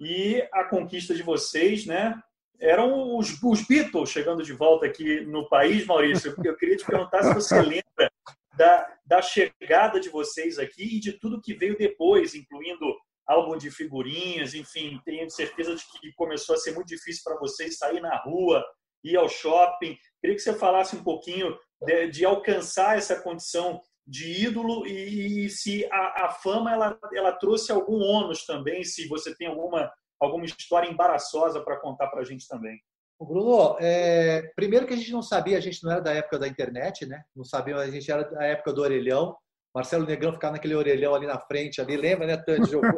e 0.00 0.46
a 0.52 0.64
conquista 0.64 1.14
de 1.14 1.22
vocês, 1.22 1.84
né? 1.84 2.14
Eram 2.58 3.16
os, 3.16 3.42
os 3.42 3.66
Beatles 3.66 4.10
chegando 4.10 4.42
de 4.42 4.52
volta 4.52 4.86
aqui 4.86 5.20
no 5.22 5.48
país, 5.48 5.84
Maurício. 5.86 6.34
Eu 6.42 6.56
queria 6.56 6.76
te 6.76 6.86
perguntar 6.86 7.22
se 7.22 7.34
você 7.34 7.60
lembra 7.60 8.10
da, 8.56 8.96
da 9.04 9.22
chegada 9.22 10.00
de 10.00 10.08
vocês 10.08 10.58
aqui 10.58 10.96
e 10.96 11.00
de 11.00 11.12
tudo 11.14 11.40
que 11.40 11.54
veio 11.54 11.76
depois, 11.76 12.34
incluindo 12.34 12.86
álbum 13.26 13.56
de 13.56 13.70
figurinhas, 13.70 14.54
enfim, 14.54 15.00
tenho 15.04 15.28
certeza 15.30 15.74
de 15.74 15.82
que 16.00 16.12
começou 16.14 16.54
a 16.54 16.58
ser 16.58 16.72
muito 16.72 16.88
difícil 16.88 17.22
para 17.24 17.38
vocês 17.38 17.78
sair 17.78 18.00
na 18.00 18.16
rua, 18.18 18.64
ir 19.02 19.16
ao 19.16 19.28
shopping. 19.28 19.96
Queria 20.24 20.36
que 20.36 20.42
você 20.42 20.54
falasse 20.54 20.96
um 20.96 21.04
pouquinho 21.04 21.54
de, 21.82 22.08
de 22.08 22.24
alcançar 22.24 22.96
essa 22.96 23.20
condição 23.20 23.82
de 24.06 24.46
ídolo 24.46 24.86
e, 24.86 25.44
e 25.44 25.50
se 25.50 25.84
a, 25.92 26.24
a, 26.24 26.30
fama 26.30 26.72
ela, 26.72 26.98
ela 27.12 27.30
trouxe 27.32 27.70
algum 27.70 28.00
ônus 28.00 28.46
também, 28.46 28.82
se 28.84 29.06
você 29.06 29.34
tem 29.34 29.48
alguma, 29.48 29.92
alguma 30.18 30.46
história 30.46 30.90
embaraçosa 30.90 31.60
para 31.60 31.78
contar 31.78 32.06
para 32.06 32.22
a 32.22 32.24
gente 32.24 32.48
também. 32.48 32.80
Bruno, 33.20 33.76
é, 33.78 34.50
primeiro 34.56 34.86
que 34.86 34.94
a 34.94 34.96
gente 34.96 35.12
não 35.12 35.20
sabia, 35.20 35.58
a 35.58 35.60
gente 35.60 35.84
não 35.84 35.92
era 35.92 36.00
da 36.00 36.14
época 36.14 36.38
da 36.38 36.48
internet, 36.48 37.04
né? 37.04 37.22
Não 37.36 37.44
sabia, 37.44 37.76
a 37.76 37.90
gente 37.90 38.10
era 38.10 38.24
da 38.24 38.44
época 38.44 38.72
do 38.72 38.80
orelhão. 38.80 39.36
Marcelo 39.74 40.06
Negrão 40.06 40.32
ficava 40.32 40.54
naquele 40.54 40.74
orelhão 40.74 41.14
ali 41.14 41.26
na 41.26 41.38
frente, 41.38 41.82
ali, 41.82 41.98
lembra, 41.98 42.26
né? 42.26 42.38
Tanto 42.38 42.64
jogou, 42.64 42.90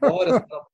horas 0.00 0.34
na 0.34 0.64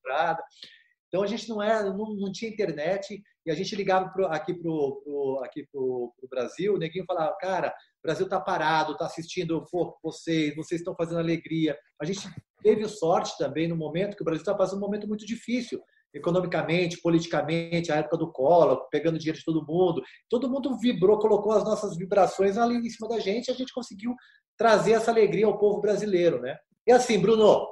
Então 1.08 1.22
a 1.22 1.26
gente 1.26 1.48
não 1.48 1.58
não, 1.96 2.14
não 2.14 2.32
tinha 2.32 2.50
internet 2.50 3.20
e 3.44 3.50
a 3.50 3.54
gente 3.54 3.74
ligava 3.74 4.10
pro, 4.10 4.26
aqui 4.26 4.54
pro, 4.54 5.00
pro 5.02 5.40
aqui 5.42 5.66
pro, 5.72 6.12
pro 6.18 6.28
Brasil, 6.28 6.74
o 6.74 6.78
neguinho 6.78 7.06
falava, 7.06 7.34
cara, 7.40 7.68
o 7.68 8.02
Brasil 8.02 8.24
está 8.24 8.38
parado, 8.38 8.92
está 8.92 9.06
assistindo 9.06 9.64
vocês, 10.02 10.54
vocês 10.54 10.80
estão 10.80 10.94
fazendo 10.94 11.18
alegria. 11.18 11.76
A 12.00 12.04
gente 12.04 12.20
teve 12.62 12.86
sorte 12.88 13.36
também 13.38 13.66
no 13.66 13.76
momento 13.76 14.16
que 14.16 14.22
o 14.22 14.24
Brasil 14.24 14.42
está 14.42 14.54
passando 14.54 14.78
um 14.78 14.86
momento 14.86 15.08
muito 15.08 15.24
difícil, 15.24 15.80
economicamente, 16.12 17.00
politicamente, 17.00 17.90
a 17.90 17.96
época 17.96 18.16
do 18.16 18.30
Collor, 18.30 18.88
pegando 18.90 19.18
dinheiro 19.18 19.38
de 19.38 19.44
todo 19.44 19.66
mundo. 19.66 20.02
Todo 20.28 20.50
mundo 20.50 20.78
vibrou, 20.78 21.18
colocou 21.18 21.52
as 21.52 21.64
nossas 21.64 21.96
vibrações 21.96 22.56
ali 22.56 22.76
em 22.76 22.90
cima 22.90 23.08
da 23.08 23.18
gente 23.18 23.48
e 23.48 23.50
a 23.50 23.54
gente 23.54 23.72
conseguiu 23.72 24.14
trazer 24.56 24.92
essa 24.92 25.10
alegria 25.10 25.46
ao 25.46 25.58
povo 25.58 25.80
brasileiro. 25.80 26.40
Né? 26.40 26.56
E 26.86 26.92
assim, 26.92 27.18
Bruno, 27.18 27.66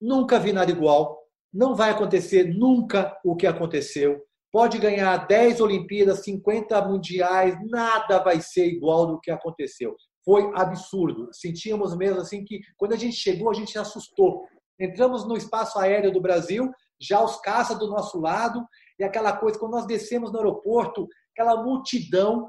nunca 0.00 0.38
vi 0.38 0.52
nada 0.52 0.70
igual, 0.70 1.25
não 1.52 1.74
vai 1.74 1.90
acontecer 1.90 2.44
nunca 2.44 3.16
o 3.24 3.36
que 3.36 3.46
aconteceu 3.46 4.20
pode 4.56 4.78
ganhar 4.78 5.26
10 5.26 5.60
Olimpíadas, 5.60 6.24
50 6.24 6.80
mundiais, 6.88 7.54
nada 7.68 8.20
vai 8.20 8.40
ser 8.40 8.66
igual 8.66 9.06
do 9.06 9.20
que 9.20 9.30
aconteceu. 9.30 9.94
Foi 10.24 10.50
absurdo. 10.54 11.28
Sentíamos 11.30 11.94
mesmo 11.94 12.22
assim 12.22 12.42
que 12.42 12.60
quando 12.78 12.94
a 12.94 12.96
gente 12.96 13.16
chegou, 13.16 13.50
a 13.50 13.52
gente 13.52 13.72
se 13.72 13.78
assustou. 13.78 14.46
Entramos 14.80 15.28
no 15.28 15.36
espaço 15.36 15.78
aéreo 15.78 16.10
do 16.10 16.22
Brasil, 16.22 16.70
já 16.98 17.22
os 17.22 17.36
caças 17.42 17.78
do 17.78 17.86
nosso 17.86 18.18
lado, 18.18 18.64
e 18.98 19.04
aquela 19.04 19.36
coisa, 19.36 19.58
quando 19.58 19.72
nós 19.72 19.86
descemos 19.86 20.32
no 20.32 20.38
aeroporto, 20.38 21.06
aquela 21.36 21.62
multidão. 21.62 22.48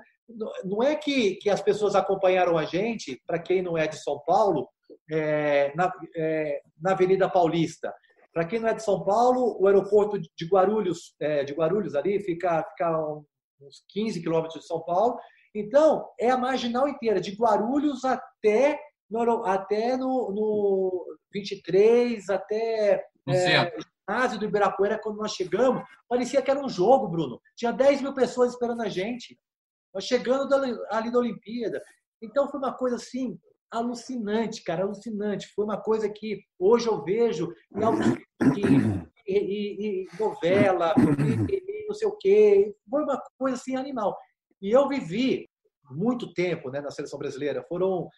Não 0.64 0.82
é 0.82 0.96
que, 0.96 1.36
que 1.36 1.50
as 1.50 1.62
pessoas 1.62 1.94
acompanharam 1.94 2.58
a 2.58 2.64
gente, 2.64 3.22
para 3.28 3.38
quem 3.38 3.62
não 3.62 3.78
é 3.78 3.86
de 3.86 4.02
São 4.02 4.18
Paulo, 4.26 4.70
é, 5.12 5.74
na, 5.76 5.92
é, 6.16 6.62
na 6.82 6.92
Avenida 6.94 7.30
Paulista. 7.30 7.94
Para 8.38 8.46
quem 8.46 8.60
não 8.60 8.70
é 8.70 8.76
de 8.76 8.84
São 8.84 9.04
Paulo, 9.04 9.58
o 9.60 9.66
aeroporto 9.66 10.20
de 10.20 10.46
Guarulhos, 10.46 11.16
é, 11.20 11.44
de 11.44 11.54
Guarulhos 11.54 11.96
ali, 11.96 12.20
fica, 12.20 12.64
fica 12.70 12.96
uns 13.60 13.84
15 13.90 14.22
quilômetros 14.22 14.62
de 14.62 14.68
São 14.68 14.80
Paulo. 14.82 15.18
Então, 15.56 16.08
é 16.20 16.30
a 16.30 16.38
marginal 16.38 16.88
inteira, 16.88 17.20
de 17.20 17.32
Guarulhos 17.32 18.06
até 18.06 18.80
no, 19.10 19.44
até 19.44 19.98
no, 19.98 20.32
no 20.32 21.18
23, 21.34 22.30
até 22.30 23.04
no 23.26 23.34
é, 23.34 23.74
ginásio 24.08 24.38
do 24.38 24.46
Ibirapuera, 24.46 25.00
quando 25.02 25.18
nós 25.18 25.32
chegamos, 25.32 25.82
parecia 26.08 26.40
que 26.40 26.52
era 26.52 26.64
um 26.64 26.70
jogo, 26.70 27.08
Bruno. 27.08 27.42
Tinha 27.56 27.72
10 27.72 28.04
mil 28.04 28.14
pessoas 28.14 28.52
esperando 28.52 28.84
a 28.84 28.88
gente. 28.88 29.36
Nós 29.92 30.04
chegando 30.04 30.54
ali 30.92 31.12
da 31.12 31.18
Olimpíada. 31.18 31.82
Então, 32.22 32.48
foi 32.48 32.60
uma 32.60 32.78
coisa 32.78 32.98
assim, 32.98 33.36
alucinante, 33.72 34.64
cara, 34.64 34.84
alucinante. 34.84 35.52
Foi 35.56 35.66
uma 35.66 35.82
coisa 35.82 36.08
que 36.08 36.40
hoje 36.60 36.88
eu 36.88 37.04
vejo 37.04 37.52
em, 38.42 39.08
e, 39.28 40.06
e, 40.06 40.08
novela, 40.20 40.94
e, 40.98 41.88
não 41.88 41.94
sei 41.94 42.08
o 42.08 42.18
quê. 42.18 42.76
Foi 42.90 43.04
uma 43.04 43.22
coisa 43.38 43.58
assim 43.58 43.76
animal. 43.76 44.18
E 44.62 44.72
eu 44.72 44.88
vivi 44.88 45.48
muito 45.90 46.34
tempo 46.34 46.70
né, 46.70 46.82
na 46.82 46.92
seleção 46.92 47.20
brasileira. 47.20 47.66
Foram 47.68 48.10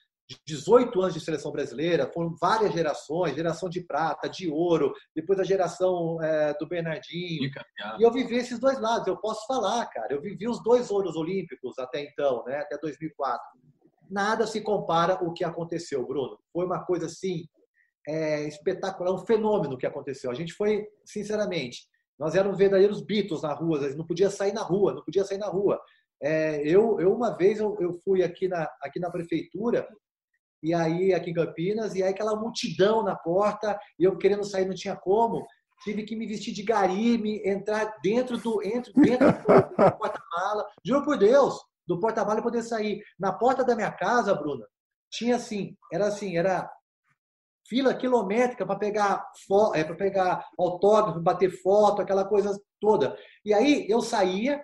18 0.46 1.02
anos 1.02 1.14
de 1.16 1.20
seleção 1.20 1.52
brasileira, 1.52 2.12
foram 2.14 2.36
várias 2.40 2.72
gerações, 2.72 3.36
geração 3.36 3.68
de 3.68 3.82
prata, 3.82 4.30
de 4.30 4.48
ouro, 4.48 4.94
depois 5.16 5.40
a 5.40 5.44
geração 5.44 6.22
é, 6.22 6.54
do 6.54 6.68
Bernardinho. 6.68 7.50
E 7.98 8.04
eu 8.04 8.12
vivi 8.12 8.36
esses 8.36 8.60
dois 8.60 8.80
lados, 8.80 9.08
eu 9.08 9.18
posso 9.18 9.48
falar, 9.48 9.88
cara. 9.88 10.14
Eu 10.14 10.22
vivi 10.22 10.48
os 10.48 10.62
dois 10.62 10.92
ouros 10.92 11.16
olímpicos 11.16 11.80
até 11.80 12.04
então, 12.04 12.44
né, 12.46 12.58
até 12.58 12.78
2004 12.78 13.40
nada 14.10 14.48
se 14.48 14.60
compara 14.62 15.14
ao 15.14 15.32
que 15.34 15.44
aconteceu, 15.44 16.06
Bruno. 16.06 16.40
Foi 16.52 16.66
uma 16.66 16.84
coisa 16.84 17.06
assim 17.06 17.46
é, 18.10 18.48
espetacular, 18.48 19.14
um 19.14 19.26
fenômeno 19.26 19.78
que 19.78 19.86
aconteceu. 19.86 20.32
A 20.32 20.34
gente 20.34 20.54
foi, 20.54 20.88
sinceramente, 21.06 21.88
nós 22.18 22.34
éramos 22.36 22.58
verdadeiros 22.58 23.06
Beatles 23.06 23.44
na 23.44 23.54
rua, 23.54 23.80
não 23.96 24.06
podia 24.06 24.30
sair 24.32 24.52
na 24.52 24.64
rua, 24.64 24.94
não 24.94 25.04
podia 25.04 25.24
sair 25.24 25.38
na 25.38 25.48
rua. 25.48 25.80
É, 26.22 26.62
eu, 26.68 27.00
eu 27.00 27.14
uma 27.14 27.38
vez 27.38 27.60
eu, 27.60 27.78
eu 27.80 27.94
fui 28.04 28.24
aqui 28.24 28.48
na, 28.48 28.68
aqui 28.82 29.00
na 29.00 29.10
prefeitura 29.10 29.88
e 30.62 30.74
aí 30.74 31.14
aqui 31.14 31.30
em 31.30 31.34
Campinas 31.34 31.96
e 31.96 32.04
aí 32.04 32.10
aquela 32.10 32.36
multidão 32.36 33.04
na 33.04 33.16
porta 33.16 33.80
e 33.98 34.04
eu 34.04 34.18
querendo 34.18 34.44
sair 34.44 34.66
não 34.66 34.76
tinha 34.76 34.98
como 34.98 35.46
tive 35.84 36.04
que 36.04 36.18
me 36.18 36.28
vestir 36.28 36.54
de 36.54 36.62
gari, 36.62 37.18
me 37.18 37.42
entrar 37.48 37.96
dentro 38.04 38.38
do 38.38 38.58
dentro, 38.58 38.92
dentro 38.94 39.28
do, 39.32 39.38
do 39.38 39.98
porta-mala. 39.98 40.68
Juro 40.84 41.06
por 41.06 41.18
Deus, 41.18 41.58
do 41.88 42.00
porta-mala 42.02 42.42
poder 42.42 42.64
sair. 42.64 43.02
Na 43.18 43.32
porta 43.32 43.64
da 43.64 43.78
minha 43.78 43.92
casa, 43.92 44.36
Bruna, 44.36 44.66
tinha 45.10 45.38
assim, 45.38 45.78
era 45.90 46.08
assim, 46.08 46.38
era 46.38 46.70
fila 47.70 47.94
quilométrica 47.94 48.66
para 48.66 48.80
pegar 48.80 49.24
é, 49.76 49.84
para 49.84 49.96
pegar 49.96 50.46
autógrafo, 50.58 51.22
bater 51.22 51.52
foto, 51.62 52.02
aquela 52.02 52.26
coisa 52.26 52.60
toda. 52.82 53.16
E 53.46 53.54
aí 53.54 53.86
eu 53.88 54.02
saía, 54.02 54.62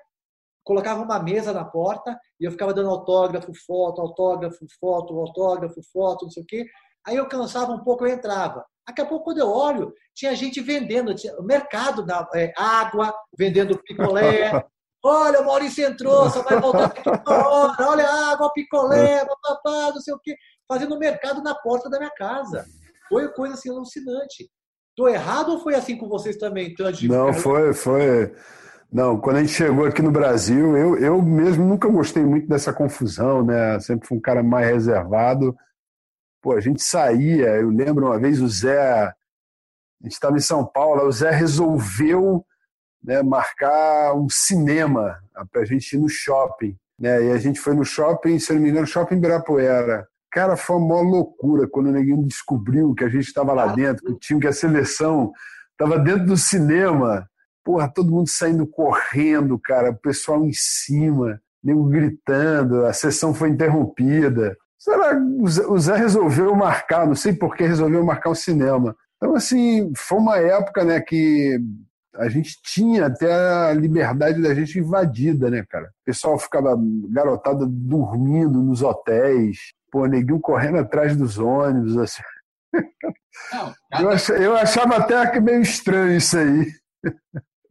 colocava 0.64 1.04
uma 1.04 1.20
mesa 1.20 1.54
na 1.54 1.64
porta 1.64 2.20
e 2.40 2.46
eu 2.46 2.52
ficava 2.52 2.74
dando 2.74 2.90
autógrafo, 2.90 3.54
foto, 3.66 4.02
autógrafo, 4.02 4.66
foto, 4.80 5.18
autógrafo, 5.20 5.80
foto, 5.94 6.26
não 6.26 6.32
sei 6.32 6.44
o 6.44 6.46
quê. 6.46 6.66
Aí 7.06 7.16
eu 7.16 7.28
cansava 7.28 7.72
um 7.72 7.84
pouco, 7.84 8.06
eu 8.06 8.14
entrava. 8.14 8.66
Daqui 8.88 9.02
a 9.02 9.06
pouco, 9.06 9.26
quando 9.26 9.38
eu 9.40 9.50
olho, 9.50 9.94
tinha 10.14 10.36
gente 10.36 10.60
vendendo, 10.60 11.14
tinha, 11.14 11.36
o 11.40 11.44
mercado 11.44 12.04
da 12.04 12.28
é, 12.34 12.52
água, 12.58 13.14
vendendo 13.38 13.82
picolé, 13.84 14.52
Olha, 15.08 15.40
o 15.40 15.46
Maurício 15.46 15.86
entrou, 15.86 16.28
só 16.32 16.42
vai 16.42 16.60
voltar 16.60 16.88
daqui 16.88 17.08
uma 17.08 17.48
hora. 17.48 17.90
Olha 17.90 18.08
a 18.08 18.32
água, 18.32 18.52
picolé, 18.52 19.24
papapá, 19.24 19.92
não 19.92 20.02
sei 20.02 20.12
o 20.16 20.20
quê. 20.20 20.36
Fazendo 20.68 20.98
mercado 20.98 21.44
na 21.44 21.54
porta 21.54 21.88
da 21.92 22.00
minha 22.00 22.10
casa. 22.10 22.66
Foi 23.10 23.28
coisa 23.30 23.54
assim 23.54 23.70
alucinante. 23.70 24.50
Estou 24.90 25.10
errado 25.10 25.52
ou 25.52 25.60
foi 25.60 25.76
assim 25.76 25.98
com 25.98 26.08
vocês 26.08 26.38
também, 26.38 26.74
Tandy? 26.74 27.08
Não, 27.08 27.34
foi, 27.34 27.74
foi. 27.74 28.34
Não, 28.92 29.20
quando 29.20 29.38
a 29.38 29.40
gente 29.42 29.52
chegou 29.52 29.86
aqui 29.86 30.02
no 30.02 30.12
Brasil, 30.12 30.78
eu, 30.78 30.98
eu 30.98 31.22
mesmo 31.22 31.66
nunca 31.66 31.90
gostei 31.90 32.24
muito 32.24 32.48
dessa 32.48 32.72
confusão, 32.72 33.44
né? 33.44 33.78
Sempre 33.82 34.08
fui 34.08 34.18
um 34.18 34.22
cara 34.22 34.42
mais 34.42 34.68
reservado. 34.68 35.56
Pô, 36.42 36.54
a 36.54 36.62
gente 36.62 36.82
saía, 36.82 37.48
eu 37.58 37.70
lembro 37.70 38.06
uma 38.06 38.18
vez 38.18 38.42
o 38.42 38.48
Zé, 38.48 39.02
a 39.04 39.14
gente 40.04 40.14
estava 40.14 40.38
em 40.38 40.42
São 40.42 40.66
Paulo, 40.66 41.04
o 41.06 41.12
Zé 41.12 41.32
resolveu 41.32 42.46
né, 43.04 43.22
marcar 43.22 44.14
um 44.16 44.30
cinema 44.30 45.20
para 45.52 45.62
a 45.62 45.66
gente 45.66 45.94
ir 45.96 46.00
no 46.00 46.08
shopping. 46.08 46.78
Né? 46.98 47.26
E 47.26 47.32
a 47.32 47.38
gente 47.38 47.60
foi 47.60 47.74
no 47.74 47.84
shopping, 47.84 48.40
se 48.40 48.54
não 48.54 48.62
me 48.62 48.70
engano, 48.70 48.88
shopping 48.88 49.16
Ibirapuera. 49.16 50.08
Cara, 50.36 50.58
foi 50.58 50.76
uma 50.76 51.00
loucura 51.00 51.66
quando 51.66 51.88
o 51.88 51.92
neguinho 51.94 52.22
descobriu 52.28 52.94
que 52.94 53.06
a 53.06 53.08
gente 53.08 53.26
estava 53.26 53.54
lá 53.54 53.68
dentro, 53.68 54.04
que 54.04 54.12
o 54.12 54.20
time, 54.20 54.42
que 54.42 54.48
a 54.48 54.52
seleção 54.52 55.32
estava 55.72 55.98
dentro 55.98 56.26
do 56.26 56.36
cinema. 56.36 57.26
Porra, 57.64 57.88
todo 57.88 58.12
mundo 58.12 58.28
saindo 58.28 58.68
correndo, 58.68 59.58
cara, 59.58 59.92
o 59.92 59.96
pessoal 59.96 60.44
em 60.44 60.52
cima, 60.52 61.40
nego 61.64 61.86
gritando, 61.86 62.86
a 62.86 62.92
sessão 62.92 63.34
foi 63.34 63.48
interrompida. 63.48 64.58
Será 64.78 65.18
o 65.18 65.80
Zé 65.80 65.96
resolveu 65.96 66.54
marcar, 66.54 67.08
não 67.08 67.16
sei 67.16 67.32
por 67.32 67.56
que 67.56 67.64
resolveu 67.64 68.04
marcar 68.04 68.32
o 68.32 68.36
cinema. 68.36 68.94
Então, 69.16 69.36
assim, 69.36 69.90
foi 69.96 70.18
uma 70.18 70.38
época 70.38 70.84
né, 70.84 71.00
que 71.00 71.58
a 72.18 72.28
gente 72.28 72.62
tinha 72.62 73.06
até 73.06 73.34
a 73.34 73.74
liberdade 73.74 74.42
da 74.42 74.54
gente 74.54 74.80
invadida, 74.80 75.50
né, 75.50 75.64
cara? 75.70 75.86
O 75.86 76.06
pessoal 76.06 76.38
ficava 76.38 76.78
garotada 77.10 77.66
dormindo 77.66 78.62
nos 78.62 78.82
hotéis, 78.82 79.74
pô, 79.96 80.06
neguinho 80.08 80.42
correndo 80.42 80.80
atrás 80.80 81.16
dos 81.16 81.38
ônibus, 81.38 81.96
assim. 81.96 82.22
Não, 83.54 83.74
cada... 83.90 84.04
eu, 84.04 84.10
achava, 84.10 84.40
eu 84.40 84.58
achava 84.58 84.98
até 84.98 85.40
meio 85.40 85.62
estranho 85.62 86.18
isso 86.18 86.38
aí. 86.38 86.70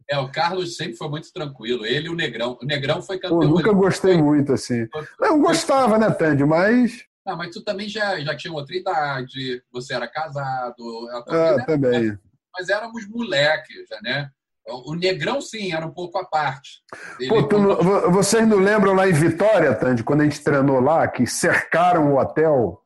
É, 0.09 0.17
o 0.17 0.31
Carlos 0.31 0.75
sempre 0.75 0.95
foi 0.95 1.07
muito 1.07 1.31
tranquilo. 1.31 1.85
Ele 1.85 2.07
e 2.07 2.09
o 2.09 2.15
Negrão. 2.15 2.57
O 2.59 2.65
Negrão 2.65 2.99
foi 3.03 3.19
campeão. 3.19 3.41
Pô, 3.41 3.47
nunca 3.47 3.71
gostei 3.71 4.13
foi... 4.13 4.23
muito, 4.23 4.53
assim. 4.53 4.87
Não 5.19 5.39
gostava, 5.39 5.99
né, 5.99 6.09
Tandy? 6.09 6.43
Mas. 6.43 7.05
Não, 7.23 7.37
mas 7.37 7.51
tu 7.51 7.63
também 7.63 7.87
já, 7.87 8.19
já 8.19 8.35
tinha 8.35 8.53
outra 8.53 8.75
idade, 8.75 9.63
você 9.71 9.93
era 9.93 10.07
casado. 10.07 11.07
Ah, 11.27 11.63
também. 11.63 12.17
Mas 12.57 12.69
éramos 12.69 13.07
moleques, 13.07 13.85
né? 14.01 14.31
O 14.67 14.95
Negrão, 14.95 15.39
sim, 15.41 15.73
era 15.73 15.85
um 15.85 15.91
pouco 15.91 16.17
à 16.17 16.25
parte. 16.25 16.81
Pô, 17.29 17.41
não, 17.57 18.11
vocês 18.11 18.47
não 18.47 18.57
lembram 18.57 18.93
lá 18.93 19.07
em 19.07 19.13
Vitória, 19.13 19.75
Tandy, 19.75 20.03
quando 20.03 20.21
a 20.21 20.23
gente 20.23 20.43
treinou 20.43 20.79
lá, 20.79 21.07
que 21.07 21.27
cercaram 21.27 22.13
o 22.13 22.19
hotel? 22.19 22.83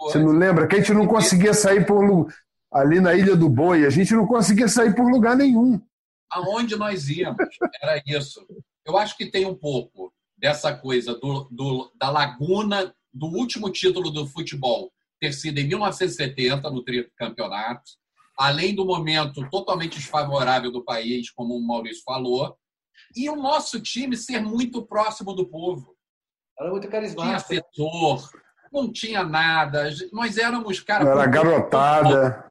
Você 0.00 0.18
não 0.18 0.32
lembra? 0.32 0.66
Que 0.66 0.76
a 0.76 0.78
gente 0.80 0.92
não 0.92 1.06
conseguia 1.06 1.54
sair 1.54 1.86
por 1.86 2.02
ali 2.72 3.00
na 3.00 3.14
Ilha 3.14 3.36
do 3.36 3.48
Boi, 3.48 3.86
a 3.86 3.90
gente 3.90 4.12
não 4.14 4.26
conseguia 4.26 4.66
sair 4.66 4.96
por 4.96 5.08
lugar 5.08 5.36
nenhum. 5.36 5.80
Aonde 6.28 6.74
nós 6.74 7.08
íamos, 7.08 7.38
era 7.80 8.02
isso. 8.04 8.44
Eu 8.84 8.96
acho 8.96 9.16
que 9.16 9.30
tem 9.30 9.46
um 9.46 9.54
pouco 9.54 10.12
dessa 10.36 10.74
coisa 10.74 11.14
do, 11.14 11.46
do, 11.50 11.92
da 11.94 12.10
laguna 12.10 12.92
do 13.14 13.26
último 13.26 13.70
título 13.70 14.10
do 14.10 14.26
futebol 14.26 14.90
ter 15.20 15.32
sido 15.32 15.58
em 15.58 15.68
1970, 15.68 16.68
no 16.68 16.82
campeonato 17.16 18.01
além 18.42 18.74
do 18.74 18.84
momento 18.84 19.48
totalmente 19.50 19.98
desfavorável 19.98 20.72
do 20.72 20.84
país, 20.84 21.30
como 21.30 21.54
o 21.54 21.64
Maurício 21.64 22.02
falou, 22.04 22.56
e 23.14 23.30
o 23.30 23.36
nosso 23.36 23.80
time 23.80 24.16
ser 24.16 24.40
muito 24.40 24.84
próximo 24.84 25.32
do 25.32 25.46
povo. 25.46 25.96
Era 26.58 26.70
muito 26.70 26.88
carismático. 26.88 27.48
Tinha 27.48 27.62
setor, 27.62 28.30
não 28.72 28.92
tinha 28.92 29.22
nada. 29.22 29.88
Nós 30.12 30.38
éramos, 30.38 30.80
cara. 30.80 31.08
Era 31.08 31.26
garotada. 31.26 32.50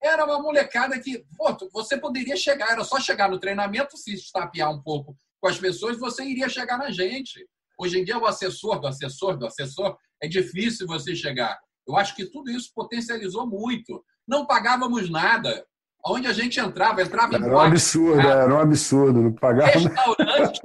Era 0.00 0.24
uma 0.24 0.40
molecada 0.40 0.98
que, 1.00 1.24
pô, 1.36 1.56
você 1.72 1.96
poderia 1.98 2.36
chegar, 2.36 2.72
era 2.72 2.84
só 2.84 3.00
chegar 3.00 3.28
no 3.28 3.38
treinamento, 3.38 3.96
se 3.96 4.14
estapear 4.14 4.70
um 4.70 4.80
pouco 4.80 5.16
com 5.40 5.48
as 5.48 5.58
pessoas, 5.58 5.98
você 5.98 6.24
iria 6.24 6.48
chegar 6.48 6.78
na 6.78 6.90
gente. 6.90 7.44
Hoje 7.76 7.98
em 7.98 8.04
dia, 8.04 8.18
o 8.18 8.26
assessor 8.26 8.80
do 8.80 8.86
assessor 8.86 9.36
do 9.36 9.46
assessor, 9.46 9.96
é 10.22 10.28
difícil 10.28 10.86
você 10.86 11.16
chegar. 11.16 11.58
Eu 11.86 11.96
acho 11.96 12.14
que 12.14 12.26
tudo 12.26 12.48
isso 12.50 12.70
potencializou 12.74 13.44
muito 13.44 14.04
não 14.26 14.46
pagávamos 14.46 15.10
nada. 15.10 15.64
Onde 16.04 16.26
a 16.26 16.32
gente 16.32 16.58
entrava, 16.58 17.00
entrava 17.00 17.36
em 17.36 17.42
Era 17.44 17.54
um 17.54 17.60
absurdo, 17.60 18.20
era 18.20 18.54
um 18.54 18.58
absurdo, 18.58 19.22
não 19.22 19.32
pagava 19.32 19.70
Restaurante, 19.70 20.60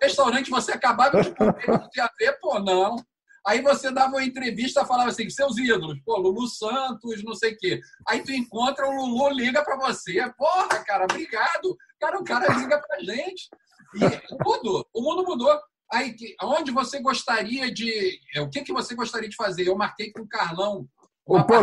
restaurante 0.00 0.50
você 0.50 0.72
acabava 0.72 1.22
de 1.22 1.30
comer, 1.30 1.68
não 1.68 1.88
tinha 1.90 2.10
ver, 2.18 2.38
pô, 2.40 2.58
não. 2.58 2.96
Aí 3.46 3.62
você 3.62 3.90
dava 3.90 4.16
uma 4.16 4.24
entrevista, 4.24 4.84
falava 4.84 5.10
assim, 5.10 5.30
seus 5.30 5.56
ídolos, 5.56 5.98
pô, 6.04 6.16
Lulu 6.18 6.46
Santos, 6.48 7.22
não 7.22 7.34
sei 7.34 7.52
o 7.52 7.56
quê. 7.56 7.80
Aí 8.08 8.22
tu 8.22 8.32
encontra 8.32 8.86
o 8.86 8.92
Lulu, 8.92 9.30
liga 9.30 9.62
para 9.64 9.76
você. 9.76 10.20
Porra, 10.36 10.84
cara, 10.84 11.04
obrigado. 11.04 11.76
Cara, 12.00 12.18
o 12.18 12.24
cara 12.24 12.52
liga 12.54 12.78
pra 12.78 12.98
gente. 12.98 13.48
E 13.94 14.36
tudo, 14.44 14.86
o 14.92 15.02
mundo 15.02 15.24
mudou. 15.24 15.58
Aí, 15.92 16.14
onde 16.42 16.70
você 16.70 17.00
gostaria 17.00 17.72
de. 17.72 18.20
O 18.38 18.48
que, 18.48 18.62
que 18.62 18.72
você 18.72 18.94
gostaria 18.94 19.28
de 19.28 19.36
fazer? 19.36 19.66
Eu 19.66 19.76
marquei 19.76 20.12
com 20.12 20.22
o 20.22 20.28
Carlão 20.28 20.86
o, 21.30 21.44
pô, 21.44 21.54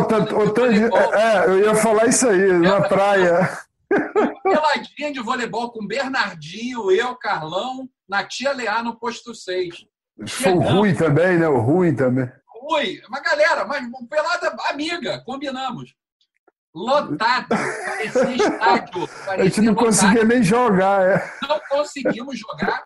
é, 1.14 1.46
eu 1.46 1.58
ia 1.58 1.74
falar 1.74 2.06
isso 2.06 2.26
aí, 2.26 2.52
na 2.54 2.80
praia. 2.80 3.50
Peladinha 4.42 5.12
de 5.12 5.20
voleibol 5.20 5.70
com 5.70 5.86
Bernardinho, 5.86 6.90
eu, 6.90 7.14
Carlão, 7.16 7.86
na 8.08 8.24
Tia 8.24 8.52
Leá 8.52 8.82
no 8.82 8.98
posto 8.98 9.34
6. 9.34 9.84
Foi 10.26 10.52
o 10.52 10.60
Rui 10.60 10.94
também, 10.94 11.38
né? 11.38 11.46
O 11.48 11.58
Rui 11.58 11.92
também. 11.94 12.30
Rui, 12.46 13.02
uma 13.08 13.20
galera, 13.20 13.66
mas 13.66 13.86
pelada 14.08 14.56
amiga, 14.70 15.22
combinamos. 15.26 15.94
Lotado, 16.74 17.48
parecia 17.48 18.36
estádio. 18.36 19.08
Parecia 19.26 19.34
a 19.34 19.44
gente 19.44 19.60
não 19.60 19.72
lotado. 19.72 19.86
conseguia 19.86 20.24
nem 20.24 20.42
jogar, 20.42 21.02
é. 21.02 21.32
Não 21.46 21.60
conseguimos 21.68 22.38
jogar. 22.38 22.84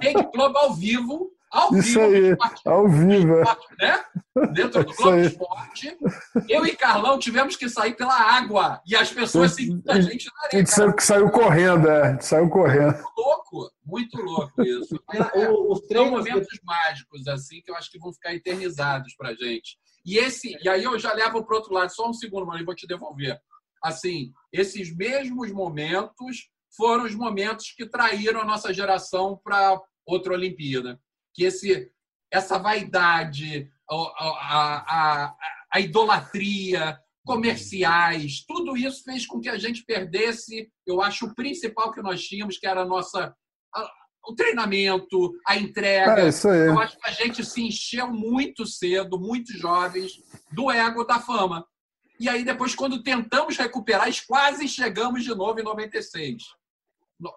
Rede 0.00 0.22
Globo 0.32 0.56
ao 0.56 0.72
vivo, 0.72 1.30
ao 1.54 1.72
Isso 1.76 2.00
vivo, 2.00 2.42
aí, 2.42 2.50
ao 2.64 2.88
vivo. 2.88 3.36
né? 3.78 4.04
Dentro 4.52 4.84
do 4.84 4.92
Globo 4.92 5.18
Esporte. 5.20 5.96
Eu 6.48 6.66
e 6.66 6.74
Carlão 6.74 7.16
tivemos 7.16 7.54
que 7.54 7.68
sair 7.68 7.94
pela 7.94 8.12
água. 8.12 8.82
E 8.84 8.96
as 8.96 9.12
pessoas 9.12 9.52
seguindo 9.52 9.88
a 9.88 10.00
gente 10.00 10.26
na 10.26 10.46
areia. 10.46 10.50
A 10.52 10.56
gente 10.56 10.70
saiu, 10.74 10.94
saiu 10.98 11.30
correndo, 11.30 11.88
é. 11.88 12.20
Saiu 12.20 12.50
correndo. 12.50 12.94
Muito 12.94 13.12
louco, 13.16 13.70
muito 13.84 14.20
louco 14.20 14.62
isso. 14.62 15.00
É, 15.14 15.48
os 15.48 15.86
São 15.86 16.10
momentos 16.10 16.58
mágicos, 16.64 17.28
assim, 17.28 17.62
que 17.62 17.70
eu 17.70 17.76
acho 17.76 17.88
que 17.88 18.00
vão 18.00 18.12
ficar 18.12 18.34
eternizados 18.34 19.14
pra 19.16 19.32
gente. 19.32 19.78
E, 20.04 20.18
esse, 20.18 20.58
e 20.60 20.68
aí 20.68 20.82
eu 20.82 20.98
já 20.98 21.12
levo 21.12 21.44
para 21.44 21.56
outro 21.56 21.72
lado, 21.72 21.94
só 21.94 22.08
um 22.10 22.12
segundo, 22.12 22.46
mas 22.46 22.58
eu 22.58 22.66
vou 22.66 22.74
te 22.74 22.86
devolver. 22.86 23.38
Assim, 23.80 24.32
esses 24.52 24.94
mesmos 24.96 25.52
momentos 25.52 26.48
foram 26.76 27.04
os 27.04 27.14
momentos 27.14 27.72
que 27.76 27.86
traíram 27.86 28.40
a 28.40 28.44
nossa 28.44 28.74
geração 28.74 29.40
para 29.44 29.80
outra 30.04 30.32
Olimpíada 30.32 30.98
que 31.34 31.44
esse, 31.44 31.90
essa 32.32 32.58
vaidade, 32.58 33.70
a, 33.90 33.94
a, 33.94 34.84
a, 35.26 35.36
a 35.72 35.80
idolatria, 35.80 36.98
comerciais, 37.24 38.44
tudo 38.46 38.76
isso 38.76 39.02
fez 39.02 39.26
com 39.26 39.40
que 39.40 39.48
a 39.48 39.56
gente 39.56 39.82
perdesse, 39.84 40.70
eu 40.86 41.00
acho, 41.00 41.26
o 41.26 41.34
principal 41.34 41.90
que 41.90 42.02
nós 42.02 42.22
tínhamos, 42.22 42.58
que 42.58 42.66
era 42.66 42.82
a 42.82 42.86
nossa 42.86 43.34
o 44.26 44.34
treinamento, 44.34 45.34
a 45.46 45.56
entrega. 45.56 46.22
É, 46.22 46.68
eu 46.68 46.80
acho 46.80 46.98
que 46.98 47.08
a 47.08 47.12
gente 47.12 47.44
se 47.44 47.62
encheu 47.62 48.10
muito 48.10 48.66
cedo, 48.66 49.18
muito 49.18 49.52
jovens, 49.56 50.12
do 50.50 50.70
ego 50.70 51.04
da 51.04 51.20
fama. 51.20 51.66
E 52.18 52.28
aí, 52.28 52.44
depois, 52.44 52.74
quando 52.74 53.02
tentamos 53.02 53.56
recuperar, 53.56 54.08
quase 54.26 54.66
chegamos 54.68 55.24
de 55.24 55.34
novo 55.34 55.60
em 55.60 55.64
96. 55.64 56.42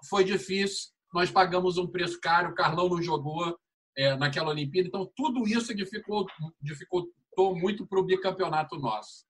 Foi 0.07 0.23
difícil, 0.23 0.89
nós 1.13 1.29
pagamos 1.29 1.77
um 1.77 1.87
preço 1.87 2.19
caro, 2.21 2.51
o 2.51 2.55
Carlão 2.55 2.89
não 2.89 3.01
jogou, 3.01 3.57
é, 3.97 4.15
naquela 4.15 4.51
Olimpíada. 4.51 4.87
Então, 4.87 5.11
tudo 5.15 5.47
isso 5.47 5.73
dificultou, 5.75 6.27
dificultou 6.61 7.55
muito 7.55 7.85
para 7.85 7.99
o 7.99 8.03
bicampeonato 8.03 8.77
nosso. 8.77 9.25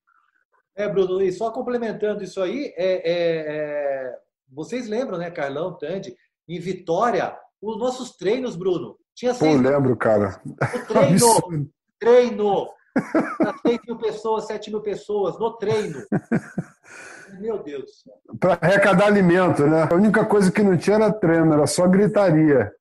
É, 0.76 0.88
Bruno, 0.88 1.22
e 1.22 1.32
só 1.32 1.50
complementando 1.50 2.24
isso 2.24 2.42
aí, 2.42 2.74
é, 2.78 2.94
é, 2.94 3.46
é, 3.48 4.16
vocês 4.50 4.88
lembram, 4.88 5.18
né, 5.18 5.32
Carlão, 5.32 5.76
Tandy, 5.76 6.16
em 6.48 6.60
Vitória, 6.60 7.36
os 7.62 7.80
nossos 7.80 8.16
treinos, 8.16 8.56
Bruno? 8.56 8.98
Tinha 9.16 9.34
seis. 9.34 9.60
Pô, 9.60 9.68
lembro, 9.68 9.96
cara. 9.96 10.40
O 10.46 10.86
treino, 10.86 11.72
treino. 11.98 12.70
6 13.62 13.80
mil 13.88 13.98
pessoas, 13.98 14.48
7 14.48 14.72
mil 14.72 14.82
pessoas 14.82 15.38
no 15.40 15.56
treino. 15.58 16.04
Meu 17.40 17.62
Deus. 17.62 18.04
Para 18.40 18.58
arrecadar 18.62 19.08
alimento, 19.08 19.66
né? 19.68 19.88
A 19.90 19.94
única 19.94 20.26
coisa 20.26 20.52
que 20.52 20.64
não 20.64 20.78
tinha 20.78 20.96
era 20.96 21.14
treino, 21.14 21.54
era 21.54 21.68
só 21.68 21.88
gritaria. 21.88 22.72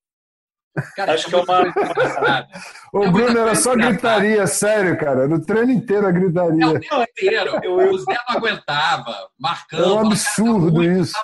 Cara, 0.95 1.15
Acho 1.15 1.29
que 1.29 1.35
é 1.35 1.39
uma. 1.39 1.63
o 2.93 3.05
é 3.05 3.11
Bruno 3.11 3.39
era 3.39 3.55
só 3.55 3.75
gritaria, 3.75 4.47
sério, 4.47 4.99
cara. 4.99 5.27
No 5.27 5.41
treino 5.45 5.73
inteiro 5.73 6.07
a 6.07 6.11
gritaria. 6.11 6.65
É, 6.65 6.69
o 6.69 6.81
treino 6.81 7.03
inteiro. 7.03 7.75
O 7.75 7.99
Zé 7.99 8.19
não 8.29 8.37
aguentava, 8.37 9.29
marcando. 9.39 9.85
É 9.85 9.89
um 9.89 10.07
absurdo 10.07 10.83
isso. 10.85 11.15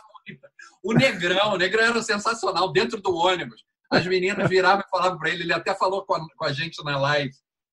O 0.82 0.92
Negrão, 0.92 1.52
o 1.52 1.56
Negrão 1.56 1.84
era 1.84 2.02
sensacional 2.02 2.72
dentro 2.72 3.00
do 3.00 3.14
ônibus. 3.14 3.62
As 3.90 4.06
meninas 4.06 4.48
viravam 4.48 4.82
e 4.86 4.90
falavam 4.90 5.18
para 5.18 5.30
ele, 5.30 5.42
ele 5.42 5.52
até 5.52 5.74
falou 5.74 6.04
com 6.04 6.14
a, 6.14 6.26
com 6.34 6.44
a, 6.46 6.52
gente 6.52 6.82
na 6.82 6.98
live, 6.98 7.34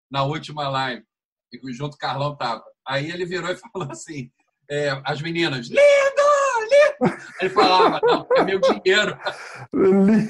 na 0.09 0.23
última 0.23 0.69
live, 0.69 1.03
e 1.51 1.73
junto 1.73 1.95
o 1.95 1.97
Carlão 1.97 2.35
tava. 2.35 2.63
Aí 2.87 3.11
ele 3.11 3.25
virou 3.25 3.51
e 3.51 3.57
falou 3.71 3.91
assim: 3.91 4.31
é, 4.69 4.99
as 5.03 5.21
meninas, 5.21 5.67
lindo! 5.67 6.24
Ele 7.41 7.49
falava, 7.49 7.99
não, 8.03 8.27
é 8.37 8.43
meu 8.43 8.59
dinheiro. 8.59 9.17
Lindo. 9.73 10.29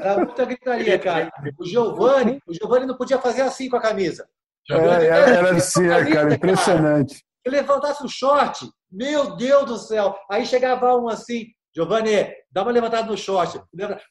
Era 0.00 0.24
muita 0.24 0.44
gritaria, 0.44 0.98
cara. 0.98 1.30
O 1.58 1.64
Giovanni, 1.64 2.40
o 2.46 2.54
Giovanni 2.54 2.86
não 2.86 2.96
podia 2.96 3.18
fazer 3.18 3.42
assim 3.42 3.68
com 3.68 3.76
a 3.76 3.80
camisa. 3.80 4.26
É, 4.70 5.06
era 5.06 5.56
assim, 5.56 5.88
cara, 5.88 6.34
impressionante. 6.34 7.22
Ele 7.44 7.56
levantasse 7.56 8.04
o 8.04 8.08
short, 8.08 8.68
meu 8.90 9.36
Deus 9.36 9.64
do 9.64 9.78
céu. 9.78 10.16
Aí 10.30 10.46
chegava 10.46 10.96
um 10.96 11.08
assim, 11.08 11.46
Giovanni, 11.74 12.32
dá 12.50 12.62
uma 12.62 12.70
levantada 12.70 13.10
no 13.10 13.16
short. 13.16 13.60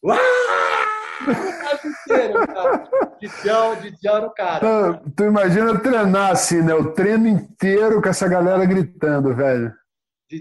Uau! 0.04 0.18
inteiro, 1.86 2.48
cara. 2.48 2.90
Didião, 3.20 3.76
Didião 3.76 4.18
era 4.18 4.28
o 4.28 4.34
cara. 4.34 4.68
Não, 4.68 5.12
tu 5.16 5.24
imagina 5.24 5.80
treinar 5.80 6.32
assim, 6.32 6.62
né? 6.62 6.74
O 6.74 6.92
treino 6.94 7.28
inteiro 7.28 8.02
com 8.02 8.10
essa 8.10 8.28
galera 8.28 8.66
gritando, 8.66 9.36
velho. 9.36 9.74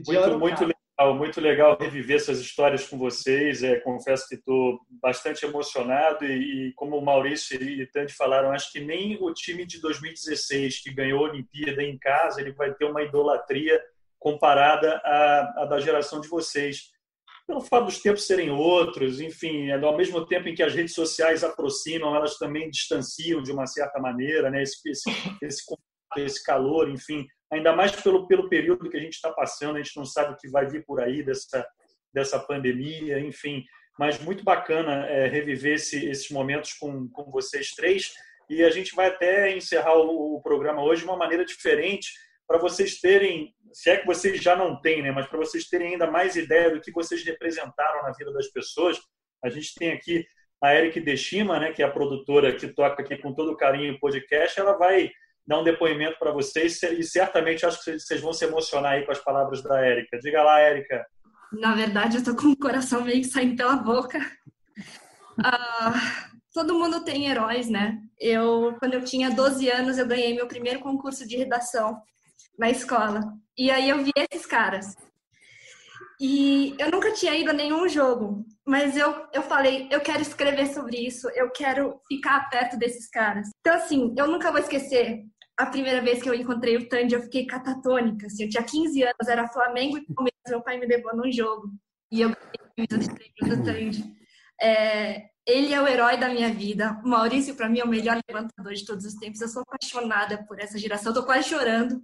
Muito, 0.07 0.39
muito 0.39 0.61
legal, 0.61 0.80
muito 1.15 1.41
legal 1.41 1.79
reviver 1.79 2.17
essas 2.17 2.41
histórias 2.41 2.87
com 2.87 2.99
vocês. 2.99 3.63
É, 3.63 3.81
confesso 3.81 4.29
que 4.29 4.35
estou 4.35 4.79
bastante 5.03 5.45
emocionado 5.45 6.25
e, 6.25 6.69
e, 6.69 6.73
como 6.75 6.97
o 6.97 7.05
Maurício 7.05 7.61
e 7.63 7.87
Tante 7.87 8.13
falaram, 8.13 8.53
acho 8.53 8.71
que 8.71 8.81
nem 8.81 9.17
o 9.21 9.33
time 9.33 9.65
de 9.65 9.81
2016 9.81 10.83
que 10.83 10.93
ganhou 10.93 11.25
a 11.25 11.31
Olimpíada 11.31 11.83
em 11.83 11.99
casa 11.99 12.41
ele 12.41 12.53
vai 12.53 12.75
ter 12.75 12.85
uma 12.85 13.03
idolatria 13.03 13.81
comparada 14.19 15.01
à, 15.05 15.63
à 15.63 15.65
da 15.65 15.81
geração 15.81 16.21
de 16.21 16.29
vocês 16.29 16.91
pelo 17.51 17.61
fato 17.61 17.87
dos 17.87 17.99
tempos 17.99 18.29
serem 18.29 18.51
outros, 18.51 19.21
enfim, 19.21 19.71
é 19.71 19.75
ao 19.75 19.97
mesmo 19.97 20.25
tempo 20.25 20.49
em 20.49 20.55
que 20.55 20.63
as 20.63 20.73
redes 20.73 20.95
sociais 20.95 21.43
aproximam, 21.43 22.15
elas 22.15 22.39
também 22.39 22.71
distanciam 22.71 23.43
de 23.43 23.51
uma 23.51 23.67
certa 23.67 23.99
maneira, 23.99 24.51
né? 24.51 24.63
Esse, 24.63 24.89
esse, 24.89 25.11
esse, 25.43 25.65
esse 26.19 26.45
calor, 26.45 26.89
enfim, 26.89 27.27
ainda 27.51 27.75
mais 27.75 27.93
pelo, 27.93 28.27
pelo 28.27 28.49
período 28.49 28.89
que 28.89 28.97
a 28.97 29.01
gente 29.01 29.15
está 29.15 29.33
passando, 29.33 29.77
a 29.77 29.83
gente 29.83 29.97
não 29.97 30.05
sabe 30.05 30.33
o 30.33 30.37
que 30.37 30.49
vai 30.49 30.67
vir 30.67 30.85
por 30.85 31.01
aí 31.01 31.23
dessa, 31.23 31.67
dessa 32.13 32.39
pandemia, 32.39 33.19
enfim, 33.19 33.65
mas 33.99 34.19
muito 34.21 34.45
bacana 34.45 35.07
é, 35.07 35.27
reviver 35.27 35.75
esse, 35.75 36.09
esses 36.09 36.31
momentos 36.31 36.75
com, 36.75 37.09
com 37.09 37.31
vocês 37.31 37.71
três 37.71 38.13
e 38.49 38.65
a 38.65 38.71
gente 38.71 38.95
vai 38.95 39.09
até 39.09 39.57
encerrar 39.57 39.97
o, 39.97 40.37
o 40.37 40.43
programa 40.43 40.83
hoje 40.83 41.03
de 41.03 41.09
uma 41.09 41.17
maneira 41.17 41.45
diferente 41.45 42.11
para 42.47 42.59
vocês 42.59 43.01
terem 43.01 43.55
se 43.73 43.91
é 43.91 43.97
que 43.97 44.07
vocês 44.07 44.43
já 44.43 44.57
não 44.57 44.81
têm, 44.81 45.03
né? 45.03 45.13
Mas 45.13 45.27
para 45.27 45.39
vocês 45.39 45.69
terem 45.69 45.93
ainda 45.93 46.11
mais 46.11 46.37
ideia 46.37 46.71
do 46.71 46.81
que 46.81 46.91
vocês 46.91 47.25
representaram 47.25 48.03
na 48.03 48.13
vida 48.13 48.33
das 48.33 48.49
pessoas, 48.49 48.99
a 49.45 49.49
gente 49.49 49.75
tem 49.75 49.93
aqui 49.93 50.27
a 50.63 50.75
Eric 50.75 51.01
Deshima, 51.01 51.59
né? 51.59 51.73
Que 51.73 51.83
é 51.83 51.87
a 51.87 51.91
produtora 51.91 52.55
que 52.55 52.69
toca 52.69 53.03
aqui 53.03 53.17
com 53.17 53.33
todo 53.33 53.57
carinho 53.57 53.95
o 53.95 54.01
podcast. 54.01 54.59
Ela 54.59 54.77
vai 54.77 55.11
dar 55.51 55.59
um 55.59 55.65
depoimento 55.65 56.17
para 56.17 56.31
vocês 56.31 56.81
e 56.81 57.03
certamente 57.03 57.67
acho 57.67 57.83
que 57.83 57.99
vocês 57.99 58.21
vão 58.21 58.33
se 58.33 58.45
emocionar 58.45 58.93
aí 58.93 59.05
com 59.05 59.11
as 59.11 59.19
palavras 59.19 59.61
da 59.65 59.85
Érica. 59.85 60.17
Diga 60.21 60.45
lá, 60.45 60.61
Érica. 60.61 61.05
Na 61.53 61.75
verdade, 61.75 62.19
eu 62.19 62.25
tô 62.25 62.37
com 62.37 62.53
o 62.53 62.57
coração 62.57 63.03
meio 63.03 63.25
saindo 63.25 63.57
pela 63.57 63.75
boca. 63.75 64.19
Uh, 65.41 66.31
todo 66.55 66.79
mundo 66.79 67.03
tem 67.03 67.29
heróis, 67.29 67.69
né? 67.69 67.99
Eu, 68.17 68.77
quando 68.79 68.95
eu 68.95 69.03
tinha 69.03 69.29
12 69.29 69.69
anos, 69.69 69.99
eu 69.99 70.07
ganhei 70.07 70.37
meu 70.37 70.47
primeiro 70.47 70.79
concurso 70.79 71.27
de 71.27 71.37
redação 71.37 72.01
na 72.57 72.71
escola. 72.71 73.21
E 73.59 73.73
aí 73.73 73.89
eu 73.89 74.05
vi 74.05 74.13
esses 74.31 74.47
caras. 74.47 74.95
E 76.21 76.77
eu 76.79 76.93
nunca 76.93 77.13
tinha 77.13 77.35
ido 77.35 77.51
a 77.51 77.55
nenhum 77.55 77.89
jogo, 77.89 78.45
mas 78.65 78.97
eu, 78.97 79.27
eu 79.33 79.43
falei, 79.43 79.89
eu 79.91 80.01
quero 80.01 80.23
escrever 80.23 80.67
sobre 80.67 80.99
isso, 80.99 81.29
eu 81.31 81.51
quero 81.51 81.99
ficar 82.07 82.49
perto 82.51 82.79
desses 82.79 83.09
caras. 83.09 83.49
Então, 83.59 83.75
assim, 83.75 84.15
eu 84.17 84.29
nunca 84.29 84.53
vou 84.53 84.61
esquecer 84.61 85.25
a 85.63 85.67
primeira 85.67 86.01
vez 86.01 86.23
que 86.23 86.29
eu 86.29 86.35
encontrei 86.35 86.77
o 86.77 86.89
Tandy, 86.89 87.15
eu 87.15 87.23
fiquei 87.23 87.47
catatônica. 87.47 88.27
Assim, 88.27 88.45
eu 88.45 88.49
tinha 88.49 88.63
15 88.63 89.03
anos, 89.03 89.29
era 89.29 89.49
Flamengo 89.49 89.99
e 89.99 90.15
Palmeiras, 90.15 90.41
meu 90.49 90.63
pai 90.63 90.79
me 90.79 90.87
levou 90.87 91.17
num 91.17 91.31
jogo. 91.31 91.71
E 92.11 92.21
eu 92.21 92.31
ganhei 92.77 92.87
do 93.57 93.65
Tandy. 93.65 94.05
É, 94.61 95.31
ele 95.47 95.73
é 95.73 95.81
o 95.81 95.87
herói 95.87 96.17
da 96.17 96.29
minha 96.29 96.53
vida. 96.53 97.01
O 97.05 97.09
Maurício, 97.09 97.55
para 97.55 97.69
mim, 97.69 97.81
é 97.81 97.85
o 97.85 97.89
melhor 97.89 98.19
levantador 98.29 98.75
de 98.75 98.85
todos 98.85 99.05
os 99.05 99.15
tempos. 99.15 99.41
Eu 99.41 99.49
sou 99.49 99.63
apaixonada 99.63 100.45
por 100.47 100.61
essa 100.61 100.79
geração, 100.79 101.13
eu 101.13 101.21
tô 101.21 101.25
quase 101.25 101.49
chorando 101.49 102.03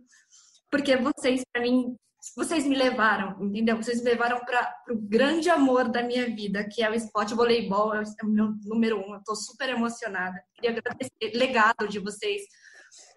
porque 0.70 0.96
vocês, 0.96 1.42
para 1.52 1.62
mim, 1.62 1.96
vocês 2.36 2.66
me 2.66 2.76
levaram, 2.76 3.42
entendeu? 3.44 3.76
Vocês 3.76 4.02
me 4.02 4.10
levaram 4.10 4.40
para 4.40 4.74
o 4.90 4.96
grande 4.96 5.48
amor 5.48 5.88
da 5.88 6.02
minha 6.02 6.26
vida, 6.26 6.68
que 6.68 6.82
é 6.82 6.90
o 6.90 6.94
esporte 6.94 7.34
o 7.34 7.36
voleibol, 7.36 7.94
é, 7.94 8.02
é 8.02 8.24
o 8.24 8.28
meu 8.28 8.52
número 8.64 8.98
um. 8.98 9.14
Eu 9.14 9.18
estou 9.18 9.36
super 9.36 9.68
emocionada. 9.68 10.42
Queria 10.54 10.70
agradecer 10.70 11.34
o 11.34 11.38
legado 11.38 11.88
de 11.88 11.98
vocês, 11.98 12.42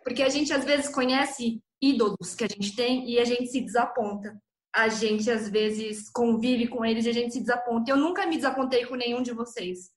porque 0.03 0.23
a 0.23 0.29
gente 0.29 0.53
às 0.53 0.63
vezes 0.63 0.89
conhece 0.89 1.61
ídolos 1.81 2.35
que 2.35 2.43
a 2.43 2.47
gente 2.47 2.75
tem 2.75 3.09
e 3.09 3.19
a 3.19 3.25
gente 3.25 3.47
se 3.47 3.61
desaponta. 3.61 4.37
A 4.75 4.87
gente 4.87 5.29
às 5.31 5.49
vezes 5.49 6.09
convive 6.09 6.67
com 6.67 6.85
eles 6.85 7.05
e 7.05 7.09
a 7.09 7.13
gente 7.13 7.33
se 7.33 7.39
desaponta. 7.39 7.89
Eu 7.89 7.97
nunca 7.97 8.25
me 8.25 8.35
desapontei 8.35 8.85
com 8.85 8.95
nenhum 8.95 9.21
de 9.21 9.31
vocês. 9.31 9.89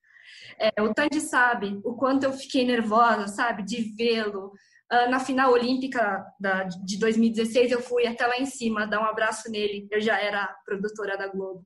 É, 0.58 0.82
o 0.82 0.94
Tandy 0.94 1.20
sabe 1.20 1.80
o 1.84 1.94
quanto 1.94 2.24
eu 2.24 2.32
fiquei 2.32 2.64
nervosa, 2.64 3.26
sabe, 3.28 3.62
de 3.64 3.94
vê-lo, 3.96 4.52
ah, 4.92 5.08
na 5.08 5.18
final 5.18 5.50
olímpica 5.50 6.22
da, 6.38 6.64
de 6.64 6.98
2016, 6.98 7.72
eu 7.72 7.80
fui 7.80 8.06
até 8.06 8.26
lá 8.26 8.36
em 8.36 8.44
cima 8.44 8.86
dar 8.86 9.00
um 9.00 9.06
abraço 9.06 9.50
nele. 9.50 9.88
Eu 9.90 10.02
já 10.02 10.20
era 10.20 10.46
produtora 10.66 11.16
da 11.16 11.28
Globo. 11.28 11.64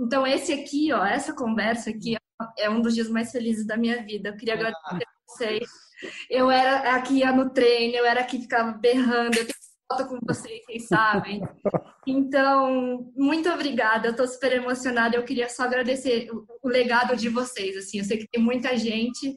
Então, 0.00 0.26
esse 0.26 0.52
aqui, 0.52 0.92
ó, 0.92 1.04
essa 1.06 1.32
conversa 1.32 1.90
aqui 1.90 2.16
é 2.58 2.68
um 2.68 2.80
dos 2.82 2.92
dias 2.92 3.08
mais 3.08 3.30
felizes 3.30 3.64
da 3.64 3.76
minha 3.76 4.02
vida. 4.04 4.30
Eu 4.30 4.36
queria 4.36 4.54
ah. 4.54 4.56
agradecer 4.56 5.04
a 5.04 5.32
vocês. 5.32 5.85
Eu 6.30 6.50
era 6.50 6.94
aqui 6.94 7.18
ia 7.18 7.32
no 7.32 7.50
treino, 7.50 7.96
eu 7.96 8.04
era 8.04 8.20
aqui 8.20 8.40
ficava 8.40 8.72
berrando. 8.72 9.36
Eu 9.36 9.46
tenho 9.46 9.58
foto 9.90 10.08
com 10.08 10.18
vocês, 10.26 10.62
vocês 10.64 10.88
sabem. 10.88 11.42
Então, 12.06 13.12
muito 13.16 13.48
obrigada. 13.48 14.08
Eu 14.08 14.12
estou 14.12 14.26
super 14.26 14.52
emocionada. 14.52 15.16
Eu 15.16 15.24
queria 15.24 15.48
só 15.48 15.64
agradecer 15.64 16.28
o 16.62 16.68
legado 16.68 17.16
de 17.16 17.28
vocês. 17.28 17.76
Assim, 17.76 17.98
eu 17.98 18.04
sei 18.04 18.18
que 18.18 18.28
tem 18.28 18.42
muita 18.42 18.76
gente 18.76 19.36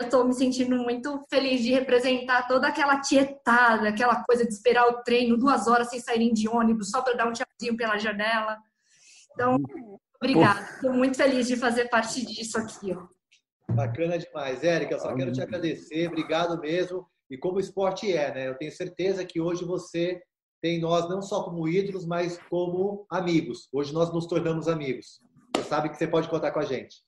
eu 0.00 0.06
estou 0.06 0.26
me 0.26 0.34
sentindo 0.34 0.76
muito 0.76 1.24
feliz 1.30 1.62
de 1.62 1.70
representar 1.70 2.48
toda 2.48 2.68
aquela 2.68 3.00
tietada, 3.00 3.88
aquela 3.88 4.24
coisa 4.24 4.44
de 4.44 4.52
esperar 4.52 4.88
o 4.88 5.02
treino 5.02 5.36
duas 5.36 5.68
horas 5.68 5.88
sem 5.88 6.00
saírem 6.00 6.32
de 6.32 6.48
ônibus, 6.48 6.90
só 6.90 7.00
para 7.00 7.14
dar 7.14 7.28
um 7.28 7.32
tchauzinho 7.32 7.76
pela 7.76 7.96
janela. 7.96 8.58
Então, 9.32 9.56
obrigada. 10.16 10.60
Estou 10.74 10.92
muito 10.92 11.16
feliz 11.16 11.46
de 11.46 11.56
fazer 11.56 11.88
parte 11.88 12.24
disso 12.26 12.58
aqui. 12.58 12.92
Ó. 12.92 13.06
Bacana 13.70 14.18
demais. 14.18 14.62
Érica, 14.62 14.94
eu 14.94 15.00
só 15.00 15.14
quero 15.14 15.32
te 15.32 15.42
agradecer. 15.42 16.08
Obrigado 16.08 16.60
mesmo. 16.60 17.06
E 17.30 17.36
como 17.38 17.56
o 17.56 17.60
esporte 17.60 18.12
é, 18.12 18.34
né? 18.34 18.48
Eu 18.48 18.54
tenho 18.54 18.70
certeza 18.70 19.24
que 19.24 19.40
hoje 19.40 19.64
você 19.64 20.20
tem 20.62 20.80
nós 20.80 21.08
não 21.08 21.20
só 21.20 21.42
como 21.42 21.68
ídolos, 21.68 22.06
mas 22.06 22.38
como 22.48 23.06
amigos. 23.10 23.68
Hoje 23.72 23.92
nós 23.92 24.12
nos 24.12 24.26
tornamos 24.26 24.68
amigos. 24.68 25.20
Você 25.54 25.64
sabe 25.64 25.88
que 25.88 25.96
você 25.96 26.06
pode 26.06 26.28
contar 26.28 26.52
com 26.52 26.60
a 26.60 26.64
gente. 26.64 27.02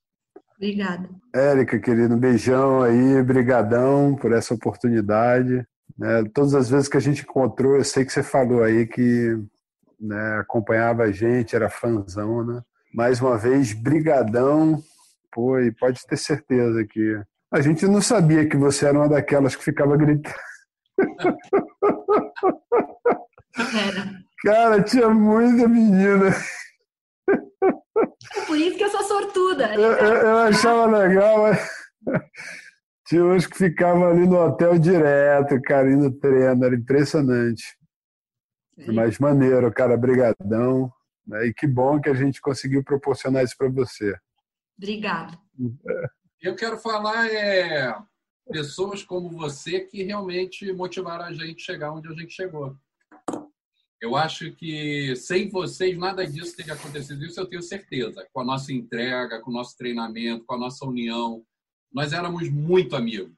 Obrigada. 0.57 1.09
Érica, 1.35 1.79
querido, 1.79 2.15
um 2.15 2.19
beijão 2.19 2.83
aí, 2.83 3.23
brigadão 3.23 4.15
por 4.17 4.33
essa 4.33 4.55
oportunidade. 4.55 5.67
Né? 5.97 6.25
Todas 6.35 6.55
as 6.55 6.69
vezes 6.69 6.89
que 6.89 6.97
a 6.97 7.01
gente 7.01 7.23
encontrou, 7.23 7.77
eu 7.77 7.85
sei 7.85 8.05
que 8.05 8.13
você 8.13 8.23
falou 8.23 8.63
aí 8.63 8.87
que 8.87 9.39
né, 10.01 10.39
acompanhava 10.39 11.05
a 11.05 11.13
gente, 11.13 11.57
era 11.57 11.71
fãzão, 11.71 12.45
né? 12.45 12.63
Mais 12.95 13.21
uma 13.21 13.37
vez, 13.37 13.73
brigadão. 13.73 14.83
Pô, 15.37 15.61
e 15.61 15.71
pode 15.71 16.01
ter 16.07 16.17
certeza 16.17 16.83
que 16.87 17.23
a 17.53 17.61
gente 17.61 17.87
não 17.87 18.01
sabia 18.01 18.49
que 18.49 18.57
você 18.57 18.87
era 18.87 18.97
uma 18.97 19.07
daquelas 19.07 19.55
que 19.55 19.63
ficava 19.63 19.95
gritando. 19.95 20.35
Cara, 24.43 24.83
tinha 24.83 25.11
muita 25.11 25.69
menina. 25.69 26.35
Por 28.47 28.57
isso 28.57 28.79
que 28.79 28.85
eu 28.85 28.89
sou 28.89 29.03
sortuda. 29.03 29.75
Eu, 29.75 29.93
eu, 29.93 30.15
eu 30.15 30.39
achava 30.39 30.87
legal, 30.87 31.43
mas 31.43 31.69
tinha 33.07 33.23
uns 33.23 33.47
que 33.47 33.59
ficavam 33.59 34.09
ali 34.09 34.27
no 34.27 34.39
hotel 34.39 34.79
direto, 34.79 35.61
cara, 35.61 35.93
indo 35.93 36.11
treino, 36.19 36.65
era 36.65 36.75
impressionante. 36.75 37.77
Sim. 38.79 38.95
Mas 38.95 39.19
maneiro, 39.19 39.71
cara, 39.71 39.99
brigadão. 39.99 40.91
Né? 41.27 41.49
E 41.49 41.53
que 41.53 41.67
bom 41.67 42.01
que 42.01 42.09
a 42.09 42.15
gente 42.15 42.41
conseguiu 42.41 42.83
proporcionar 42.83 43.45
isso 43.45 43.55
para 43.59 43.69
você. 43.69 44.17
Obrigado. 44.77 45.39
Eu 46.41 46.55
quero 46.55 46.79
falar 46.79 47.27
é 47.29 47.95
pessoas 48.51 49.03
como 49.03 49.31
você 49.31 49.81
que 49.81 50.03
realmente 50.03 50.73
motivaram 50.73 51.25
a 51.25 51.33
gente 51.33 51.63
chegar 51.63 51.93
onde 51.93 52.09
a 52.09 52.13
gente 52.13 52.33
chegou. 52.33 52.77
Eu 54.01 54.15
acho 54.15 54.53
que 54.53 55.17
sem 55.17 55.49
vocês 55.49 55.97
nada 55.99 56.27
disso 56.27 56.55
teria 56.55 56.75
acontecido. 56.75 57.25
Isso 57.25 57.41
eu 57.41 57.47
tenho 57.47 57.63
certeza. 57.63 58.27
Com 58.33 58.41
a 58.41 58.45
nossa 58.45 58.73
entrega, 58.73 59.41
com 59.41 59.51
o 59.51 59.55
nosso 59.55 59.77
treinamento, 59.77 60.45
com 60.45 60.55
a 60.55 60.59
nossa 60.59 60.85
união, 60.85 61.43
nós 61.93 62.13
éramos 62.13 62.49
muito 62.51 62.95
amigos, 62.95 63.35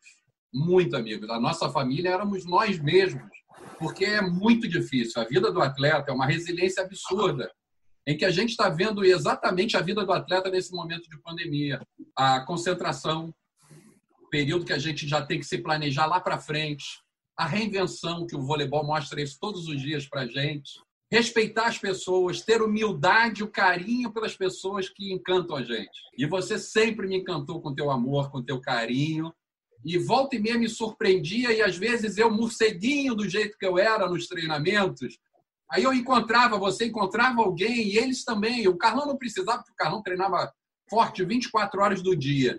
muito 0.52 0.96
amigos. 0.96 1.30
A 1.30 1.40
nossa 1.40 1.70
família 1.70 2.10
éramos 2.10 2.44
nós 2.44 2.78
mesmos, 2.78 3.30
porque 3.78 4.04
é 4.04 4.20
muito 4.20 4.68
difícil. 4.68 5.22
A 5.22 5.24
vida 5.24 5.52
do 5.52 5.62
atleta 5.62 6.10
é 6.10 6.14
uma 6.14 6.26
resiliência 6.26 6.82
absurda, 6.82 7.50
em 8.08 8.16
que 8.16 8.24
a 8.24 8.30
gente 8.30 8.50
está 8.50 8.70
vendo 8.70 9.04
exatamente 9.04 9.76
a 9.76 9.82
vida 9.82 10.02
do 10.02 10.12
atleta 10.12 10.48
nesse 10.48 10.72
momento 10.72 11.10
de 11.10 11.20
pandemia, 11.20 11.78
a 12.16 12.40
concentração, 12.40 13.34
período 14.30 14.64
que 14.64 14.72
a 14.72 14.78
gente 14.78 15.06
já 15.06 15.20
tem 15.20 15.38
que 15.38 15.44
se 15.44 15.58
planejar 15.58 16.06
lá 16.06 16.18
para 16.18 16.38
frente, 16.38 16.86
a 17.36 17.44
reinvenção 17.44 18.26
que 18.26 18.34
o 18.34 18.40
voleibol 18.40 18.82
mostra 18.82 19.20
isso 19.20 19.36
todos 19.38 19.68
os 19.68 19.78
dias 19.82 20.08
para 20.08 20.22
a 20.22 20.26
gente. 20.26 20.80
respeitar 21.10 21.66
as 21.66 21.78
pessoas, 21.78 22.42
ter 22.42 22.62
humildade, 22.62 23.42
o 23.42 23.50
carinho 23.50 24.12
pelas 24.12 24.34
pessoas 24.34 24.88
que 24.88 25.12
encantam 25.12 25.56
a 25.56 25.62
gente. 25.62 25.98
E 26.16 26.26
você 26.26 26.58
sempre 26.58 27.06
me 27.06 27.16
encantou 27.16 27.60
com 27.60 27.74
teu 27.74 27.90
amor, 27.90 28.30
com 28.30 28.42
teu 28.42 28.60
carinho. 28.60 29.32
E 29.84 29.96
volta 29.96 30.36
e 30.36 30.38
meia 30.38 30.58
me 30.58 30.68
surpreendia 30.68 31.52
e 31.52 31.62
às 31.62 31.76
vezes 31.76 32.18
eu 32.18 32.30
morceguinho 32.30 33.14
do 33.14 33.28
jeito 33.28 33.56
que 33.56 33.64
eu 33.66 33.78
era 33.78 34.08
nos 34.08 34.26
treinamentos. 34.26 35.18
Aí 35.70 35.82
eu 35.84 35.92
encontrava 35.92 36.58
você, 36.58 36.86
encontrava 36.86 37.42
alguém 37.42 37.88
e 37.88 37.98
eles 37.98 38.24
também. 38.24 38.66
O 38.68 38.76
Carlão 38.76 39.06
não 39.06 39.18
precisava, 39.18 39.58
porque 39.58 39.72
o 39.72 39.76
Carlão 39.76 40.02
treinava 40.02 40.52
forte 40.88 41.24
24 41.24 41.80
horas 41.80 42.02
do 42.02 42.16
dia. 42.16 42.58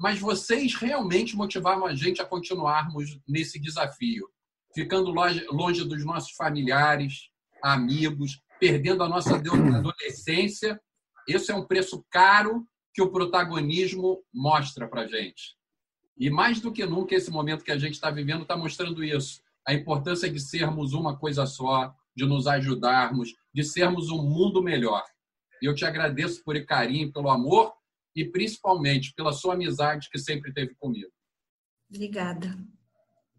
Mas 0.00 0.18
vocês 0.18 0.74
realmente 0.74 1.36
motivavam 1.36 1.86
a 1.86 1.94
gente 1.94 2.22
a 2.22 2.24
continuarmos 2.24 3.18
nesse 3.28 3.58
desafio, 3.58 4.28
ficando 4.74 5.10
longe 5.10 5.84
dos 5.84 6.04
nossos 6.04 6.30
familiares, 6.32 7.28
amigos, 7.62 8.40
perdendo 8.58 9.02
a 9.02 9.08
nossa 9.08 9.36
adolescência. 9.36 10.80
Esse 11.26 11.50
é 11.50 11.54
um 11.54 11.66
preço 11.66 12.04
caro 12.10 12.66
que 12.94 13.02
o 13.02 13.10
protagonismo 13.10 14.22
mostra 14.32 14.88
para 14.88 15.06
gente. 15.06 15.56
E 16.16 16.30
mais 16.30 16.60
do 16.60 16.72
que 16.72 16.84
nunca, 16.84 17.14
esse 17.14 17.30
momento 17.30 17.64
que 17.64 17.70
a 17.70 17.78
gente 17.78 17.94
está 17.94 18.10
vivendo 18.10 18.42
está 18.42 18.56
mostrando 18.56 19.04
isso. 19.04 19.40
A 19.66 19.74
importância 19.74 20.28
de 20.30 20.40
sermos 20.40 20.92
uma 20.92 21.16
coisa 21.16 21.46
só, 21.46 21.94
de 22.18 22.26
nos 22.26 22.48
ajudarmos, 22.48 23.32
de 23.54 23.62
sermos 23.62 24.10
um 24.10 24.20
mundo 24.20 24.60
melhor. 24.60 25.04
E 25.62 25.66
eu 25.66 25.74
te 25.74 25.84
agradeço 25.84 26.42
por 26.44 26.60
carinho, 26.66 27.12
pelo 27.12 27.30
amor 27.30 27.72
e 28.14 28.24
principalmente 28.24 29.14
pela 29.14 29.32
sua 29.32 29.54
amizade 29.54 30.10
que 30.10 30.18
sempre 30.18 30.52
teve 30.52 30.74
comigo. 30.74 31.10
Obrigada. 31.88 32.58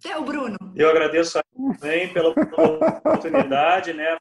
É 0.05 0.17
o 0.17 0.23
Bruno. 0.23 0.57
Eu 0.75 0.89
agradeço 0.89 1.39
também 1.53 2.13
pela 2.13 2.29
oportunidade, 2.29 3.91
né? 3.91 4.17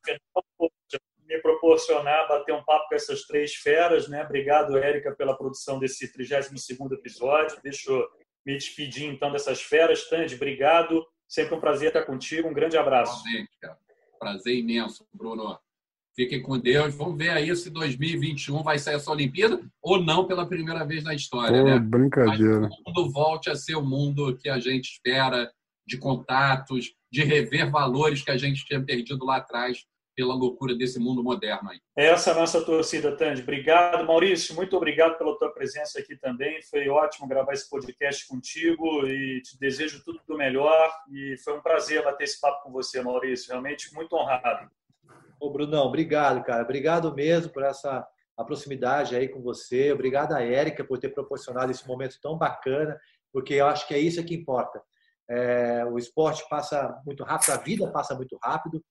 Me 1.25 1.41
proporcionar 1.41 2.27
bater 2.27 2.53
um 2.53 2.65
papo 2.65 2.89
com 2.89 2.97
essas 2.97 3.23
três 3.23 3.55
feras, 3.55 4.09
né? 4.09 4.25
Obrigado, 4.25 4.77
Érica, 4.77 5.15
pela 5.15 5.37
produção 5.37 5.79
desse 5.79 6.13
32º 6.13 6.93
episódio. 6.95 7.61
Deixa 7.63 7.93
eu 7.93 8.05
me 8.45 8.57
despedir, 8.57 9.05
então, 9.05 9.31
dessas 9.31 9.63
feras. 9.63 10.09
Tandy, 10.09 10.35
obrigado. 10.35 11.07
Sempre 11.29 11.55
um 11.55 11.61
prazer 11.61 11.89
estar 11.89 12.03
contigo. 12.03 12.49
Um 12.49 12.55
grande 12.55 12.77
abraço. 12.77 13.23
Prazer 13.23 13.88
imenso, 14.47 15.07
Bruno. 15.13 15.59
Fiquem 16.15 16.43
com 16.43 16.59
Deus. 16.59 16.95
Vamos 16.95 17.17
ver 17.17 17.31
aí 17.31 17.55
se 17.55 17.71
2021 17.71 18.63
vai 18.63 18.79
sair 18.79 18.97
essa 18.97 19.11
Olimpíada 19.11 19.61
ou 19.81 20.03
não 20.03 20.27
pela 20.27 20.47
primeira 20.47 20.85
vez 20.85 21.05
na 21.05 21.15
história, 21.15 21.63
Pô, 21.63 21.65
né? 21.65 21.79
Brincadeira. 21.79 22.63
Mas 22.63 22.73
o 22.73 22.83
mundo 22.87 23.13
volte 23.13 23.51
a 23.51 23.55
ser 23.55 23.77
o 23.77 23.85
mundo 23.85 24.37
que 24.37 24.49
a 24.49 24.59
gente 24.59 24.91
espera, 24.91 25.49
de 25.87 25.97
contatos, 25.97 26.93
de 27.11 27.23
rever 27.23 27.71
valores 27.71 28.23
que 28.23 28.31
a 28.31 28.37
gente 28.37 28.65
tinha 28.65 28.83
perdido 28.83 29.25
lá 29.25 29.37
atrás 29.37 29.87
pela 30.19 30.35
loucura 30.35 30.75
desse 30.75 30.99
mundo 30.99 31.23
moderno 31.23 31.71
aí. 31.71 31.79
Essa 31.97 32.31
é 32.31 32.33
a 32.33 32.37
nossa 32.41 32.61
torcida, 32.65 33.17
Tandy. 33.17 33.41
Obrigado, 33.41 34.05
Maurício. 34.05 34.53
Muito 34.53 34.77
obrigado 34.77 35.17
pela 35.17 35.39
tua 35.39 35.53
presença 35.53 36.01
aqui 36.01 36.17
também. 36.17 36.61
Foi 36.63 36.89
ótimo 36.89 37.29
gravar 37.29 37.53
esse 37.53 37.71
podcast 37.71 38.27
contigo 38.27 39.07
e 39.07 39.41
te 39.43 39.57
desejo 39.61 40.03
tudo 40.05 40.19
do 40.27 40.37
melhor. 40.37 40.93
E 41.09 41.37
foi 41.45 41.57
um 41.57 41.63
prazer 41.63 42.03
bater 42.03 42.25
esse 42.25 42.41
papo 42.41 42.65
com 42.65 42.73
você, 42.73 43.01
Maurício. 43.01 43.53
Realmente 43.53 43.95
muito 43.95 44.17
honrado. 44.17 44.69
Ô, 45.39 45.53
Brunão, 45.53 45.87
obrigado, 45.87 46.43
cara. 46.43 46.65
Obrigado 46.65 47.15
mesmo 47.15 47.53
por 47.53 47.63
essa 47.63 48.05
a 48.37 48.43
proximidade 48.43 49.15
aí 49.15 49.29
com 49.29 49.41
você. 49.41 49.93
Obrigado 49.93 50.33
a 50.33 50.43
Érica 50.43 50.83
por 50.83 50.99
ter 50.99 51.11
proporcionado 51.11 51.71
esse 51.71 51.87
momento 51.87 52.19
tão 52.21 52.37
bacana, 52.37 53.01
porque 53.33 53.55
eu 53.55 53.69
acho 53.69 53.87
que 53.87 53.95
é 53.95 54.01
isso 54.01 54.25
que 54.25 54.35
importa. 54.35 54.83
É, 55.31 55.85
o 55.85 55.97
esporte 55.97 56.45
passa 56.49 57.01
muito 57.07 57.23
rápido, 57.23 57.53
a 57.53 57.57
vida 57.59 57.89
passa 57.93 58.17
muito 58.17 58.37
rápido, 58.43 58.83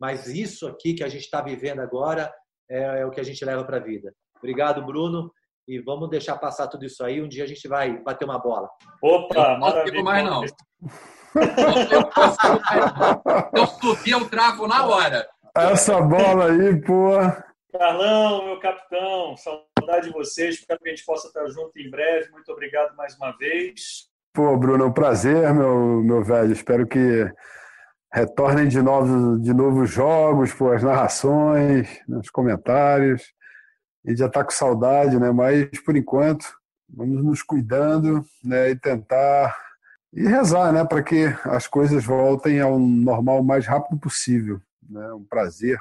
mas 0.00 0.26
isso 0.26 0.66
aqui 0.66 0.94
que 0.94 1.04
a 1.04 1.08
gente 1.08 1.24
está 1.24 1.40
vivendo 1.40 1.80
agora 1.80 2.32
é, 2.70 3.00
é, 3.00 3.06
o 3.06 3.10
que 3.10 3.20
a 3.20 3.24
gente 3.24 3.44
leva 3.44 3.64
para 3.64 3.76
a 3.76 3.80
vida. 3.80 4.12
Obrigado, 4.38 4.84
Bruno. 4.84 5.30
E 5.66 5.78
vamos 5.78 6.10
deixar 6.10 6.36
passar 6.36 6.68
tudo 6.68 6.84
isso 6.84 7.02
aí. 7.02 7.22
Um 7.22 7.28
dia 7.28 7.44
a 7.44 7.46
gente 7.46 7.66
vai 7.66 7.98
bater 8.02 8.26
uma 8.26 8.38
bola. 8.38 8.68
Opa, 9.02 9.56
não 9.58 9.82
fico 9.84 10.02
mais 10.04 10.24
não. 10.24 10.44
Eu 13.54 13.66
subi, 13.66 14.10
eu 14.10 14.28
travo 14.28 14.66
na 14.66 14.86
hora. 14.86 15.26
Essa 15.56 16.00
bola 16.00 16.50
aí, 16.50 16.80
pô. 16.82 17.12
Carlão, 17.72 18.46
meu 18.46 18.60
capitão, 18.60 19.34
saudade 19.36 20.08
de 20.08 20.12
vocês. 20.12 20.56
Espero 20.56 20.80
que 20.80 20.88
a 20.88 20.94
gente 20.94 21.04
possa 21.04 21.28
estar 21.28 21.46
junto 21.48 21.78
em 21.78 21.90
breve. 21.90 22.30
Muito 22.30 22.52
obrigado 22.52 22.94
mais 22.94 23.16
uma 23.16 23.32
vez. 23.36 24.08
Pô, 24.32 24.56
Bruno, 24.56 24.84
é 24.84 24.86
um 24.86 24.92
prazer, 24.92 25.54
meu, 25.54 26.02
meu 26.02 26.22
velho. 26.22 26.52
Espero 26.52 26.86
que 26.86 27.26
retornem 28.14 28.68
de 28.68 28.80
novo, 28.80 29.40
de 29.40 29.52
novo 29.52 29.84
jogos, 29.84 30.52
pô, 30.52 30.70
as 30.70 30.84
narrações, 30.84 31.88
os 32.08 32.30
comentários. 32.30 33.34
A 34.06 34.10
gente 34.10 34.18
já 34.20 34.26
está 34.26 34.44
com 34.44 34.52
saudade, 34.52 35.18
né? 35.18 35.32
Mas, 35.32 35.68
por 35.84 35.96
enquanto, 35.96 36.46
vamos 36.88 37.24
nos 37.24 37.42
cuidando 37.42 38.24
né? 38.44 38.70
e 38.70 38.76
tentar 38.76 39.56
e 40.12 40.22
rezar, 40.28 40.72
né? 40.72 40.84
Para 40.84 41.02
que 41.02 41.24
as 41.42 41.66
coisas 41.66 42.04
voltem 42.04 42.60
ao 42.60 42.78
normal 42.78 43.40
o 43.40 43.44
mais 43.44 43.66
rápido 43.66 43.98
possível. 43.98 44.60
Né? 44.88 45.12
Um 45.12 45.24
prazer 45.24 45.76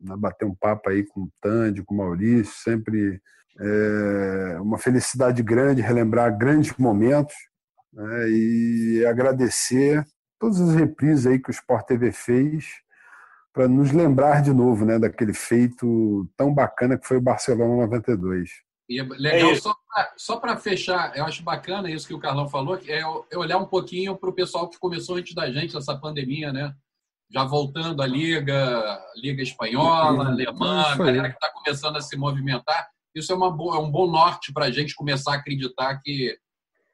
né? 0.00 0.16
bater 0.16 0.44
um 0.44 0.56
papo 0.56 0.90
aí 0.90 1.04
com 1.04 1.20
o 1.20 1.32
Tandy, 1.40 1.84
com 1.84 1.94
o 1.94 1.98
Maurício, 1.98 2.54
sempre 2.54 3.22
é 3.60 4.58
uma 4.60 4.78
felicidade 4.78 5.40
grande 5.44 5.80
relembrar 5.80 6.36
grandes 6.36 6.76
momentos 6.76 7.36
né? 7.92 8.30
e 8.30 9.06
agradecer 9.06 10.04
todas 10.42 10.60
as 10.60 10.74
reprises 10.74 11.24
aí 11.24 11.38
que 11.38 11.50
o 11.50 11.52
Sport 11.52 11.86
TV 11.86 12.10
fez 12.10 12.82
para 13.52 13.68
nos 13.68 13.92
lembrar 13.92 14.42
de 14.42 14.52
novo 14.52 14.84
né, 14.84 14.98
daquele 14.98 15.32
feito 15.32 16.28
tão 16.36 16.52
bacana 16.52 16.98
que 16.98 17.06
foi 17.06 17.18
o 17.18 17.22
Barcelona 17.22 17.82
92. 17.82 18.50
E 18.88 18.98
é 18.98 19.04
legal, 19.04 19.52
é 19.52 20.10
só 20.16 20.36
para 20.38 20.56
fechar, 20.56 21.16
eu 21.16 21.24
acho 21.24 21.44
bacana 21.44 21.88
isso 21.88 22.08
que 22.08 22.14
o 22.14 22.18
Carlão 22.18 22.48
falou, 22.48 22.76
é, 22.88 23.02
é 23.30 23.38
olhar 23.38 23.58
um 23.58 23.66
pouquinho 23.66 24.16
para 24.16 24.28
o 24.28 24.32
pessoal 24.32 24.68
que 24.68 24.80
começou 24.80 25.14
antes 25.14 25.32
da 25.32 25.48
gente, 25.48 25.76
essa 25.76 25.96
pandemia, 25.96 26.52
né? 26.52 26.74
já 27.32 27.44
voltando 27.44 28.02
à 28.02 28.06
Liga, 28.06 29.00
Liga 29.16 29.42
Espanhola, 29.42 30.26
Alemã, 30.26 30.82
a 30.82 30.96
galera 30.96 31.30
que 31.30 31.36
está 31.36 31.50
começando 31.52 31.96
a 31.96 32.00
se 32.00 32.16
movimentar. 32.16 32.88
Isso 33.14 33.32
é, 33.32 33.36
uma 33.36 33.50
boa, 33.50 33.76
é 33.76 33.78
um 33.78 33.90
bom 33.90 34.10
norte 34.10 34.52
para 34.52 34.66
a 34.66 34.70
gente 34.70 34.94
começar 34.94 35.32
a 35.32 35.36
acreditar 35.36 35.98
que 36.02 36.36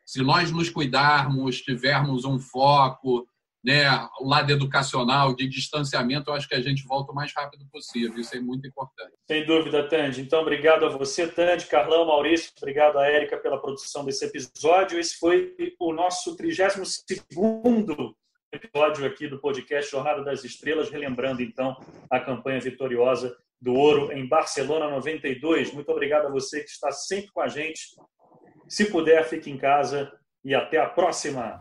se 0.09 0.23
nós 0.23 0.51
nos 0.51 0.71
cuidarmos, 0.71 1.61
tivermos 1.61 2.25
um 2.25 2.39
foco, 2.39 3.27
né, 3.65 3.89
o 4.21 4.29
lado 4.29 4.51
educacional, 4.53 5.35
de 5.35 5.49
distanciamento, 5.49 6.31
eu 6.31 6.35
acho 6.35 6.49
que 6.49 6.55
a 6.55 6.61
gente 6.61 6.87
volta 6.87 7.13
o 7.13 7.15
mais 7.15 7.33
rápido 7.35 7.67
possível. 7.71 8.19
Isso 8.19 8.37
é 8.37 8.41
muito 8.41 8.67
importante. 8.67 9.13
Sem 9.27 9.45
dúvida, 9.45 9.89
Tandy. 9.89 10.21
Então, 10.21 10.41
obrigado 10.41 10.87
a 10.87 10.89
você, 10.89 11.27
Tandy, 11.27 11.67
Carlão, 11.67 12.07
Maurício, 12.07 12.53
obrigado 12.57 12.99
a 12.99 13.07
Érica 13.07 13.37
pela 13.37 13.61
produção 13.61 14.05
desse 14.05 14.25
episódio. 14.25 14.99
Esse 14.99 15.19
foi 15.19 15.55
o 15.79 15.93
nosso 15.93 16.37
32 16.37 17.05
segundo 17.09 18.17
episódio 18.53 19.07
aqui 19.07 19.29
do 19.29 19.41
podcast 19.41 19.91
Jornada 19.91 20.25
das 20.25 20.45
Estrelas, 20.45 20.91
relembrando 20.91 21.43
então 21.43 21.77
a 22.11 22.19
campanha 22.19 22.61
vitoriosa 22.61 23.37
do 23.61 23.75
Ouro 23.75 24.13
em 24.13 24.27
Barcelona 24.27 24.89
92. 24.91 25.73
Muito 25.73 25.91
obrigado 25.91 26.27
a 26.27 26.31
você 26.31 26.63
que 26.63 26.71
está 26.71 26.91
sempre 26.91 27.31
com 27.33 27.41
a 27.41 27.49
gente. 27.49 27.81
Se 28.69 28.91
puder, 28.91 29.25
fique 29.29 29.51
em 29.51 29.59
casa 29.59 30.13
e 30.45 30.55
até 30.55 30.79
a 30.79 30.87
próxima. 30.87 31.61